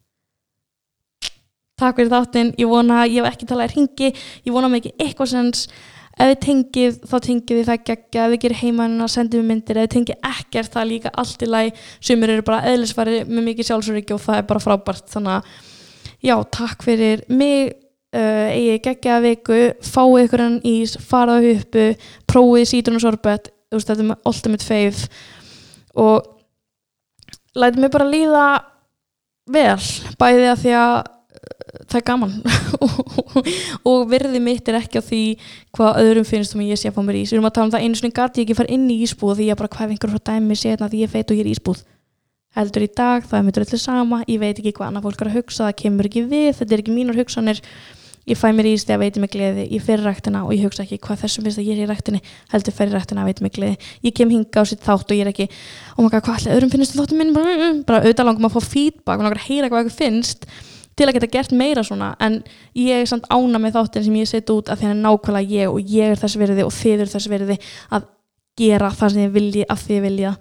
Takk 1.78 2.00
fyrir 2.00 2.10
þáttinn. 2.10 2.50
Ég 2.58 2.70
vona, 2.70 3.04
ég 3.06 3.22
hef 3.22 3.36
ekki 3.36 3.46
talað 3.46 3.70
í 3.70 3.76
ringi 3.76 4.10
ég 4.10 4.50
vona 4.54 4.70
mikið 4.72 5.04
eitthvað 5.04 5.32
sens. 5.34 5.68
Ef 6.18 6.32
þið 6.32 6.38
tengið, 6.42 6.96
þá 7.06 7.16
tengið 7.22 7.58
þið 7.60 7.68
það 7.68 7.82
gegga 7.86 8.22
ef 8.24 8.32
þið 8.32 8.40
gerir 8.42 8.58
heimann 8.58 9.04
að 9.04 9.12
senda 9.12 9.38
um 9.38 9.46
myndir. 9.46 9.78
Ef 9.78 9.86
þið 9.86 9.92
tengið 9.92 10.24
ekkert, 10.32 10.72
það 10.72 10.80
er 10.82 10.88
líka 10.90 11.12
allt 11.22 11.44
í 11.44 11.50
læg 11.52 11.84
sem 12.08 12.24
eru 12.26 12.46
bara 12.48 12.64
eðlisfæri 12.72 13.20
með 13.28 13.46
mikið 13.52 13.68
sjálfsöryggi 13.68 14.16
og 14.16 14.24
það 14.24 14.40
er 14.40 14.48
bara 14.48 14.64
frábært. 14.64 15.06
Þannig 15.12 15.36
að 15.36 15.52
já, 16.24 16.34
takk 16.54 16.82
fyrir 16.86 17.22
mig 17.30 17.74
uh, 18.14 18.48
eigið 18.52 18.80
geggja 18.86 19.20
viku 19.24 19.60
fáið 19.84 20.24
ykkur 20.24 20.44
enn 20.44 20.58
ís, 20.66 20.96
faraðu 21.10 21.54
uppu 21.58 21.86
prófið 22.30 22.72
sítunasorbet 22.72 23.52
þetta 23.74 24.00
er 24.00 24.10
með 24.12 24.30
ultimate 24.30 24.64
fave. 24.64 25.08
Og 25.98 26.26
lætið 27.58 27.84
mig 27.84 27.92
bara 27.92 28.08
líða 28.08 28.48
vel, 29.52 29.78
bæði 30.20 30.50
að 30.52 30.62
því 30.62 30.74
að 30.78 30.96
uh, 30.96 31.84
það 31.84 32.00
er 32.00 32.06
gaman. 32.10 32.34
Og 33.90 34.08
virði 34.10 34.42
mitt 34.42 34.68
er 34.68 34.80
ekki 34.80 35.02
á 35.02 35.04
því 35.04 35.22
hvað 35.76 36.00
öðrum 36.04 36.28
finnst 36.28 36.56
um 36.56 36.64
að 36.64 36.72
ég 36.72 36.80
sé 36.80 36.90
að 36.90 36.98
fá 36.98 37.04
mér 37.04 37.20
ís. 37.20 37.32
Við 37.32 37.38
erum 37.38 37.50
að 37.50 37.56
tala 37.58 37.68
um 37.68 37.76
það 37.76 37.86
einu 37.86 38.00
svona 38.00 38.18
gati 38.20 38.42
ég 38.42 38.48
ekki 38.48 38.58
fara 38.62 38.74
inn 38.74 38.88
í 38.92 38.98
ísbúð 39.04 39.38
því 39.38 39.50
ég 39.50 39.60
bara 39.60 39.72
hvað 39.74 39.94
einhver 39.94 40.14
frá 40.14 40.26
dæmi 40.32 40.58
sé 40.58 40.76
því 40.78 41.04
ég 41.04 41.12
feit 41.12 41.28
og 41.28 41.38
ég 41.38 41.44
er 41.44 41.52
ísbúð 41.52 41.84
heldur 42.58 42.84
í 42.84 42.90
dag, 42.90 43.24
það 43.26 43.38
er 43.38 43.46
mér 43.46 43.56
dröllu 43.58 43.78
sama. 43.80 44.24
Ég 44.28 44.42
veit 44.42 44.58
ekki 44.58 44.74
hvað 44.76 44.90
annað 44.90 45.06
fólk 45.08 45.22
er 45.22 45.30
að 45.30 45.38
hugsa 45.38 45.68
það 45.68 45.78
kemur 45.82 46.08
ekki 46.10 46.26
við, 46.28 46.50
þetta 46.58 46.74
er 46.74 46.82
ekki 46.82 46.96
mínur 46.96 47.18
hugsanir. 47.18 47.62
Ég 48.28 48.36
fæ 48.36 48.50
mér 48.52 48.66
í 48.68 48.74
því 48.76 48.92
að 48.92 49.00
veitum 49.00 49.22
mig 49.24 49.30
gleði 49.32 49.62
ég 49.72 49.84
fyrir 49.84 50.04
ræktina 50.04 50.42
og 50.44 50.52
ég 50.52 50.66
hugsa 50.66 50.82
ekki 50.84 50.98
hvað 51.00 51.22
þessum 51.22 51.46
finnst 51.46 51.60
að 51.62 51.68
ég 51.70 51.78
er 51.78 51.86
í 51.86 51.88
ræktinni 51.88 52.18
heldur 52.52 52.74
fyrir 52.76 52.92
ræktina 52.98 53.22
að 53.22 53.30
veitum 53.30 53.46
mig 53.46 53.54
gleði. 53.56 53.78
Ég 54.04 54.16
kem 54.18 54.34
hinga 54.34 54.60
á 54.60 54.64
sitt 54.68 54.82
þátt 54.84 55.08
og 55.08 55.16
ég 55.16 55.24
er 55.24 55.30
ekki 55.32 55.46
oh 55.48 56.02
my 56.04 56.10
god, 56.12 56.26
hvað 56.26 56.42
allir 56.42 56.58
öðrum 56.58 56.72
finnst 56.74 56.98
þáttum 56.98 57.22
minn 57.22 57.32
bara, 57.32 58.02
auðvitað 58.02 58.28
langum 58.28 58.50
að 58.50 58.58
fá 58.58 58.68
feedback 58.74 59.24
og 59.24 59.40
heyra 59.46 59.70
hvað 59.72 59.88
eitthvað 59.88 59.96
finnst 59.96 60.44
til 60.98 61.06
að 61.08 61.16
geta 61.16 61.30
gert 61.38 61.56
meira 61.56 61.86
svona. 61.86 62.10
En 62.20 62.42
ég 62.76 63.00
er 63.00 63.08
samt 63.08 63.24
ána 63.32 63.62
með 63.62 63.78
þáttin 63.78 64.04
sem 64.10 64.20
ég 64.20 64.28
set 64.28 64.52
út 64.52 64.68
að 64.68 64.82
því 64.82 64.90
að 64.90 65.02
nákvæmlega 65.06 65.56
ég 65.62 65.72
og 65.72 65.92
ég 65.96 66.12
er 66.12 66.20
þess 66.20 66.40
verði 66.42 66.68
og 66.68 66.74
þið 66.74 67.04
er 67.06 67.12
þess 67.14 67.32
verði 67.32 67.58
að 67.96 68.08
gera 68.58 68.92
það 68.92 69.14
sem 69.14 69.24
ég 69.24 69.34
vilji 69.38 69.64
að 69.70 69.84
þið 69.86 70.04
vilja 70.04 70.36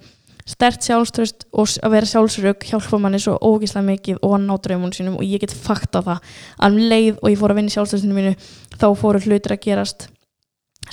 stert 0.47 0.85
sjálfströst 0.85 1.47
og 1.51 1.71
að 1.83 1.93
vera 1.93 2.09
sjálfsrögg 2.09 2.67
hjálpa 2.69 2.99
manni 3.01 3.19
svo 3.21 3.35
ógíslega 3.37 3.85
mikið 3.87 4.21
og 4.21 4.37
að 4.37 4.45
ná 4.45 4.53
draumun 4.63 4.93
sínum 4.95 5.17
og 5.19 5.27
ég 5.27 5.43
get 5.43 5.55
fakta 5.55 6.03
það. 6.05 6.21
Að 6.57 6.77
um 6.77 6.91
leið 6.93 7.17
og 7.19 7.31
ég 7.31 7.41
fór 7.41 7.53
að 7.53 7.59
vinna 7.59 7.73
í 7.73 7.75
sjálfströstinu 7.75 8.15
mínu 8.17 8.35
þá 8.77 8.87
fóru 9.01 9.23
hlutir 9.25 9.55
að 9.57 9.63
gerast 9.65 10.07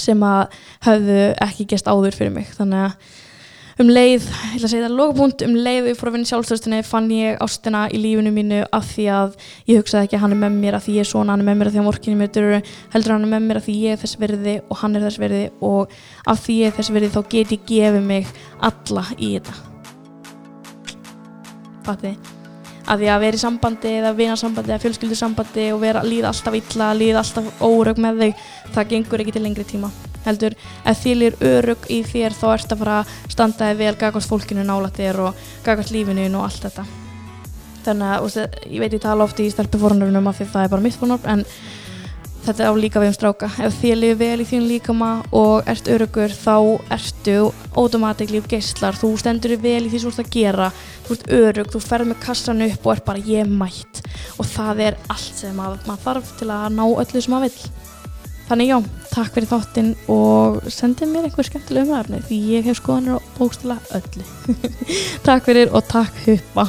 sem 0.00 0.22
að 0.26 0.56
höfðu 0.88 1.20
ekki 1.46 1.68
gest 1.70 1.86
áður 1.90 2.16
fyrir 2.18 2.34
mig. 2.34 2.50
Þannig 2.56 2.88
að 2.88 3.12
um 3.82 3.90
leið, 3.90 4.26
ég 4.28 4.56
ætla 4.56 4.68
að 4.68 4.72
segja 4.72 4.86
það 4.86 4.96
lokapunkt, 4.98 5.44
um 5.46 5.54
leið 5.58 5.80
og 5.82 5.88
ég 5.90 5.98
fór 5.98 6.10
að 6.10 6.16
vinna 6.16 6.30
sjálfstöðstunni 6.30 6.80
fann 6.86 7.08
ég 7.10 7.40
ástina 7.42 7.84
í 7.90 8.00
lífinu 8.02 8.32
mínu 8.34 8.60
af 8.74 8.86
því 8.92 9.06
að 9.14 9.34
ég 9.70 9.80
hugsaði 9.80 10.08
ekki 10.08 10.18
að 10.18 10.24
hann 10.24 10.36
er 10.36 10.40
með 10.44 10.60
mér 10.60 10.78
af 10.78 10.86
því 10.86 10.94
ég 10.98 11.06
er 11.06 11.10
svona, 11.10 11.34
hann 11.34 11.42
er 11.42 11.48
með 11.48 11.58
mér 11.60 11.70
af 11.70 11.74
því 11.74 11.82
að 11.82 11.88
morginni 11.88 12.20
mér 12.20 12.32
dörru 12.36 12.60
heldur 12.94 13.16
hann 13.16 13.26
er 13.26 13.32
með 13.34 13.48
mér 13.48 13.60
af 13.60 13.66
því 13.66 13.76
ég 13.80 13.96
er 13.96 14.02
þess 14.04 14.20
verði 14.22 14.54
og 14.68 14.80
hann 14.84 14.94
er 14.94 15.08
þess 15.08 15.22
verði 15.24 15.42
og 15.70 15.98
af 16.30 16.44
því 16.44 16.60
ég 16.60 16.70
er 16.70 16.78
þess 16.78 16.94
verði 16.98 17.12
þá 17.16 17.20
get 17.34 17.56
ég 17.56 17.66
gefið 17.72 18.08
mig 18.12 18.32
alla 18.70 19.08
í 19.18 19.34
þetta. 19.34 19.58
Fattiði 21.84 22.33
að 22.84 23.02
því 23.02 23.10
að 23.10 23.22
vera 23.24 23.38
í 23.38 23.42
sambandi 23.42 23.92
eða 23.98 24.14
vinasambandi 24.18 24.72
eða 24.72 24.82
fjölskyldusambandi 24.82 25.68
og 25.74 25.80
vera 25.82 26.02
líða 26.04 26.30
alltaf 26.30 26.56
illa, 26.58 26.90
líða 26.96 27.22
alltaf 27.22 27.62
órög 27.64 28.00
með 28.02 28.20
þau, 28.20 28.42
það 28.74 28.90
gengur 28.92 29.24
ekki 29.24 29.36
til 29.36 29.44
lengri 29.44 29.66
tíma. 29.68 29.90
Heldur, 30.24 30.56
ef 30.88 31.00
þið 31.02 31.16
lir 31.20 31.38
örög 31.44 31.88
í 31.92 32.00
þér 32.08 32.36
þá 32.36 32.44
ert 32.54 32.72
að 32.72 32.82
fara 32.82 32.98
að 33.02 33.14
standaði 33.34 33.78
vel 33.80 33.94
gagast 34.00 34.30
fólkinu 34.30 34.64
nála 34.64 34.92
þér 34.94 35.20
og 35.26 35.48
gagast 35.64 35.92
lífinu 35.92 36.28
og 36.32 36.46
allt 36.46 36.64
þetta. 36.64 36.86
Þannig 37.84 38.12
að, 38.14 38.38
ég 38.72 38.80
veit 38.80 38.94
ég 38.96 39.02
tala 39.04 39.26
ofti 39.28 39.44
í 39.44 39.52
stelpu 39.52 39.80
fórnörunum 39.82 40.30
af 40.30 40.38
því 40.40 40.46
það 40.54 40.64
er 40.64 40.72
bara 40.72 40.84
mitt 40.84 40.96
fórnörn 40.96 41.28
en 41.28 41.44
þetta 42.44 42.68
á 42.68 42.72
líka 42.76 43.00
við 43.02 43.10
um 43.10 43.16
stráka. 43.16 43.48
Ef 43.64 43.78
þið 43.80 43.94
lifið 44.00 44.18
vel 44.20 44.42
í 44.42 44.46
þín 44.48 44.66
líkama 44.68 45.10
og 45.34 45.70
ert 45.70 45.88
örögur 45.90 46.34
þá 46.34 46.56
ertu 46.94 47.36
automátiklíf 47.74 48.48
geyslar, 48.50 48.98
þú 48.98 49.14
stendur 49.20 49.56
vel 49.62 49.86
í 49.86 49.90
því 49.92 50.00
sem 50.02 50.10
þú 50.10 50.12
ert 50.12 50.22
að 50.24 50.36
gera. 50.36 50.68
Þú 51.06 51.16
ert 51.16 51.32
örug, 51.38 51.72
þú 51.72 51.82
ferð 51.84 52.10
með 52.10 52.20
kassan 52.24 52.66
upp 52.68 52.86
og 52.86 52.94
er 52.94 53.02
bara 53.08 53.24
ég 53.28 53.50
mætt. 53.62 54.04
Og 54.38 54.48
það 54.52 54.84
er 54.90 55.00
allt 55.08 55.40
sem 55.40 55.64
að, 55.64 55.80
maður 55.88 56.06
þarf 56.06 56.36
til 56.40 56.50
að 56.52 56.68
ná 56.76 56.84
öllu 56.86 57.24
sem 57.24 57.34
maður 57.34 57.50
vill. 57.50 57.72
Þannig 58.44 58.68
já, 58.68 58.78
takk 59.08 59.30
fyrir 59.32 59.48
þáttinn 59.48 59.92
og 60.12 60.66
sendið 60.68 61.14
mér 61.14 61.28
einhver 61.30 61.46
skemmtileg 61.48 61.86
umræðarni 61.86 62.24
því 62.28 62.40
ég 62.52 62.66
hef 62.68 62.82
skoðanir 62.82 63.16
á 63.16 63.20
bókstala 63.38 63.78
öllu. 63.96 64.26
takk 65.26 65.46
fyrir 65.48 65.72
og 65.72 65.86
takk 65.88 66.26
huppa. 66.26 66.68